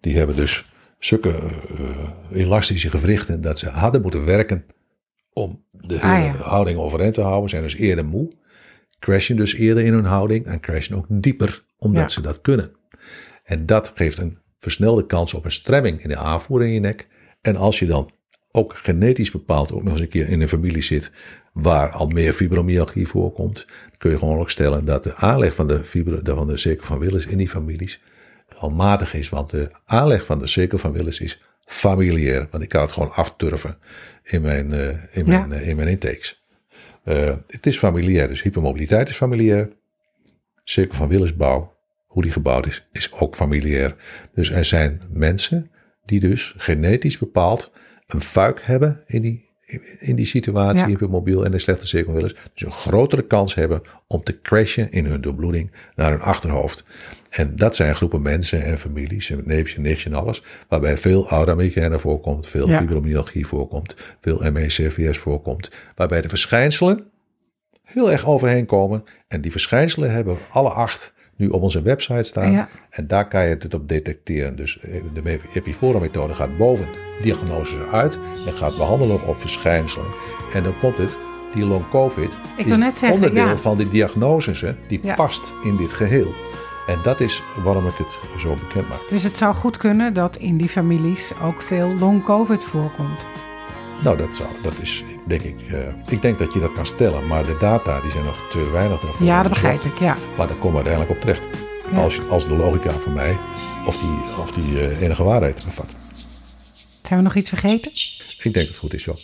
Die 0.01 0.17
hebben 0.17 0.37
dus 0.37 0.65
zulke 0.99 1.31
eh, 1.31 2.41
elastische 2.41 2.91
gewrichten 2.91 3.41
dat 3.41 3.59
ze 3.59 3.69
harder 3.69 4.01
moeten 4.01 4.25
werken 4.25 4.65
om 5.33 5.65
de 5.71 5.95
Ah, 6.01 6.25
ja. 6.25 6.35
houding 6.37 6.79
overeind 6.79 7.15
te 7.15 7.21
houden. 7.21 7.51
Zijn 7.51 7.63
dus 7.63 7.77
eerder 7.77 8.05
moe. 8.07 8.31
Crashen 8.99 9.37
dus 9.37 9.55
eerder 9.55 9.85
in 9.85 9.93
hun 9.93 10.05
houding 10.05 10.47
en 10.47 10.61
crashen 10.61 10.97
ook 10.97 11.07
dieper 11.09 11.65
omdat 11.79 12.03
Ja. 12.03 12.09
ze 12.09 12.21
dat 12.21 12.41
kunnen. 12.41 12.73
En 13.45 13.67
dat 13.67 13.93
geeft 13.95 14.19
een 14.19 14.39
versnelde 14.61 15.07
kans 15.07 15.35
op 15.35 15.45
een 15.45 15.53
stremming 15.53 16.03
in 16.03 16.09
de 16.09 16.17
aanvoer 16.17 16.63
in 16.63 16.73
je 16.73 16.81
nek. 16.81 17.09
En 17.41 17.57
als 17.57 17.79
je 17.79 17.87
dan 17.87 18.11
ook 18.53 18.75
genetisch 18.77 19.31
bepaald 19.31 19.73
ook 19.73 19.83
nog 19.83 19.93
eens 19.93 20.01
een 20.01 20.09
keer 20.09 20.29
in 20.29 20.41
een 20.41 20.49
familie 20.49 20.83
zit 20.83 21.11
waar 21.53 21.91
al 21.91 22.07
meer 22.09 22.33
fibromyalgie 22.33 23.07
voorkomt, 23.09 23.67
kun 23.99 24.11
je 24.11 24.19
gewoon 24.19 24.39
ook 24.39 24.51
stellen 24.51 24.85
dat 24.85 25.05
de 25.05 25.15
aanleg 25.17 25.55
van 25.55 25.67
de, 25.67 25.85
fibro, 25.85 26.21
van 26.35 26.47
de 26.47 26.57
cirkel 26.57 26.87
van 26.87 26.99
Willis 26.99 27.27
in 27.27 27.39
die 27.39 27.49
families 27.49 28.01
al 28.57 28.71
matig 28.71 29.15
is. 29.15 29.29
Want 29.29 29.51
de 29.51 29.71
aanleg 29.85 30.25
van 30.27 30.39
de 30.39 30.47
cirkel 30.47 30.79
van 30.79 30.93
Willis 30.93 31.21
is 31.21 31.43
familiair. 31.65 32.47
Want 32.51 32.63
ik 32.63 32.69
kan 32.69 32.81
het 32.83 32.93
gewoon 32.93 33.13
afturven 33.13 33.79
in 34.23 34.41
mijn, 34.43 34.73
eh, 34.73 34.89
in 35.11 35.27
mijn, 35.29 35.51
Ja. 35.51 35.57
eh, 35.57 35.69
in 35.69 35.77
mijn 35.77 35.89
intakes. 35.89 36.38
Eh, 37.09 37.37
het 37.47 37.67
is 37.67 37.79
familiair, 37.79 38.29
dus 38.29 38.43
hypermobiliteit 38.43 39.09
is 39.09 39.17
familiair. 39.17 39.69
Cirkel 40.65 40.97
van 40.97 41.09
Willisbouw, 41.09 41.77
hoe 42.07 42.23
die 42.23 42.33
gebouwd 42.33 42.67
is, 42.67 42.89
is 42.93 43.13
ook 43.13 43.37
familiair. 43.37 43.95
Dus 44.35 44.51
er 44.51 44.65
zijn 44.65 45.03
mensen 45.11 45.71
die 46.05 46.21
dus 46.21 46.55
genetisch 46.57 47.19
bepaald 47.19 47.73
een 48.07 48.21
fuik 48.21 48.63
hebben 48.63 49.03
in 49.07 49.21
die, 49.23 49.48
in 49.99 50.17
die 50.17 50.27
situatie, 50.27 50.79
Ja. 50.83 50.87
hypermobiel 50.87 51.45
en 51.45 51.51
de 51.51 51.59
slechte 51.59 51.87
Willis. 52.13 52.35
Dus 52.55 52.63
een 52.63 52.73
grotere 52.73 53.27
kans 53.27 53.55
hebben 53.55 53.83
om 54.07 54.23
te 54.23 54.41
crashen 54.41 54.93
in 54.93 55.05
hun 55.05 55.21
doorbloeding 55.21 55.71
naar 55.95 56.11
hun 56.11 56.21
achterhoofd. 56.21 56.85
En 57.31 57.57
dat 57.57 57.75
zijn 57.77 57.95
groepen 57.95 58.23
mensen 58.23 58.65
en 58.65 58.79
families, 58.79 59.31
en 59.31 59.43
neefjes 59.45 59.77
en 59.77 59.83
nichtjes 59.83 60.13
en 60.13 60.19
alles, 60.19 60.43
waarbij 60.69 60.97
veel 60.97 61.29
aura 61.29 61.99
voorkomt, 61.99 62.47
veel 62.47 62.69
Ja. 62.69 62.79
fibromyalgie 62.81 63.47
voorkomt, 63.47 63.95
veel 64.21 64.51
ME-CVS 64.53 65.19
voorkomt, 65.19 65.71
waarbij 65.95 66.21
de 66.23 66.29
verschijnselen 66.29 67.05
heel 67.83 68.11
erg 68.13 68.27
overheen 68.27 68.67
komen. 68.67 69.05
En 69.29 69.41
die 69.41 69.51
verschijnselen 69.51 70.11
hebben 70.13 70.37
alle 70.51 70.71
acht 70.71 71.15
nu 71.39 71.49
op 71.49 71.63
onze 71.63 71.83
website 71.83 72.23
staan. 72.23 72.53
Ja. 72.53 72.69
En 72.91 73.07
daar 73.07 73.29
kan 73.29 73.43
je 73.43 73.57
het 73.61 73.75
op 73.75 73.89
detecteren. 73.89 74.57
Dus 74.57 74.79
eh, 74.81 75.03
de 75.15 75.41
Epifora-methode 75.53 76.35
gaat 76.35 76.57
boven 76.57 76.87
diagnose 77.23 77.77
uit 77.93 78.19
en 78.47 78.53
gaat 78.53 78.77
behandelen 78.77 79.27
op 79.27 79.41
verschijnselen. 79.41 80.07
En 80.53 80.63
dan 80.63 80.79
komt 80.81 80.99
het, 80.99 81.19
die 81.55 81.65
long 81.65 81.89
covid 81.89 82.37
Ik 82.57 82.67
is 82.67 82.77
zeggen, 82.77 83.11
onderdeel 83.13 83.47
ja. 83.47 83.57
van 83.57 83.77
die 83.77 83.89
diagnoses, 83.89 84.65
die 84.89 85.01
Ja. 85.03 85.15
past 85.15 85.55
in 85.65 85.77
dit 85.77 85.93
geheel. 85.93 86.35
En 86.87 86.99
dat 87.03 87.21
is 87.21 87.43
waarom 87.65 87.87
ik 87.87 87.95
het 87.95 88.19
zo 88.39 88.55
bekend 88.55 88.89
maak. 88.89 89.01
Dus 89.11 89.23
het 89.23 89.37
zou 89.37 89.55
goed 89.55 89.77
kunnen 89.77 90.15
dat 90.15 90.37
in 90.37 90.57
die 90.57 90.69
families 90.69 91.33
ook 91.43 91.63
veel 91.63 91.95
long 91.99 92.25
covid 92.25 92.65
voorkomt. 92.65 93.27
Nou, 94.03 94.17
dat, 94.17 94.37
zou, 94.37 94.49
dat 94.63 94.79
is, 94.81 95.05
denk 95.27 95.43
ik, 95.43 95.61
eh, 95.61 95.79
ik 96.09 96.23
denk 96.23 96.39
dat 96.39 96.53
je 96.53 96.61
dat 96.61 96.73
kan 96.73 96.87
stellen, 96.87 97.27
maar 97.27 97.47
de 97.47 97.57
data 97.61 98.01
die 98.01 98.11
zijn 98.11 98.25
nog 98.25 98.49
te 98.51 98.71
weinig 98.71 99.01
daarvoor. 99.01 99.27
Ja, 99.27 99.43
dat 99.43 99.53
begrijp 99.53 99.83
ik, 99.83 99.99
ja. 99.99 100.17
Maar 100.37 100.47
daar 100.47 100.57
komen 100.57 100.83
we 100.83 100.89
uiteindelijk 100.89 101.11
op 101.11 101.21
terecht. 101.21 101.43
Ja. 101.93 101.99
Als, 101.99 102.29
als 102.29 102.49
de 102.49 102.57
logica 102.57 102.91
van 102.91 103.13
mij, 103.13 103.39
of 103.87 103.99
die, 103.99 104.39
of 104.41 104.53
die 104.53 104.81
eh, 104.81 105.01
enige 105.01 105.23
waarheid 105.23 105.65
bevat. 105.65 105.97
Zijn 107.03 107.19
we 107.19 107.25
nog 107.25 107.35
iets 107.35 107.49
vergeten? 107.49 107.93
Ik 107.93 108.41
denk 108.43 108.55
dat 108.55 108.67
het 108.67 108.77
goed 108.77 108.95
is, 108.95 109.05
joh. 109.05 109.17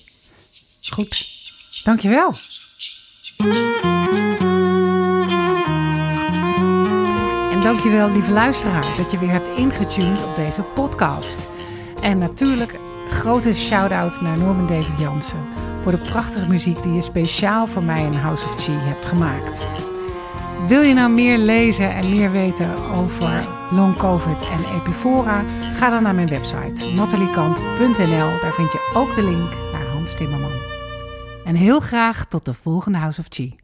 Goed. 0.90 1.26
Dankjewel. 1.84 2.32
En 7.52 7.60
dankjewel, 7.60 8.10
lieve 8.10 8.30
luisteraar, 8.30 8.96
dat 8.96 9.10
je 9.10 9.18
weer 9.18 9.30
hebt 9.30 9.58
ingetuned 9.58 10.24
op 10.24 10.36
deze 10.36 10.62
podcast. 10.62 11.38
En 12.00 12.18
natuurlijk 12.18 12.78
grote 13.14 13.52
shout-out 13.54 14.20
naar 14.20 14.38
Norman 14.38 14.66
David 14.66 14.98
Jansen 14.98 15.46
voor 15.82 15.92
de 15.92 15.98
prachtige 15.98 16.48
muziek 16.48 16.82
die 16.82 16.92
je 16.92 17.00
speciaal 17.00 17.66
voor 17.66 17.84
mij 17.84 18.04
in 18.04 18.12
House 18.12 18.46
of 18.46 18.62
Chi 18.62 18.72
hebt 18.72 19.06
gemaakt. 19.06 19.66
Wil 20.66 20.80
je 20.80 20.94
nou 20.94 21.12
meer 21.12 21.38
lezen 21.38 21.94
en 21.94 22.10
meer 22.10 22.30
weten 22.30 22.76
over 22.76 23.48
long 23.70 23.96
covid 23.96 24.48
en 24.48 24.74
epifora? 24.74 25.42
Ga 25.76 25.90
dan 25.90 26.02
naar 26.02 26.14
mijn 26.14 26.26
website 26.26 26.90
nataliekamp.nl. 26.90 28.40
Daar 28.40 28.54
vind 28.54 28.72
je 28.72 28.92
ook 28.94 29.14
de 29.14 29.22
link 29.22 29.50
naar 29.72 29.86
Hans 29.92 30.16
Timmerman. 30.16 30.50
En 31.44 31.54
heel 31.54 31.80
graag 31.80 32.26
tot 32.28 32.44
de 32.44 32.54
volgende 32.54 32.98
House 32.98 33.20
of 33.20 33.26
Chi. 33.28 33.63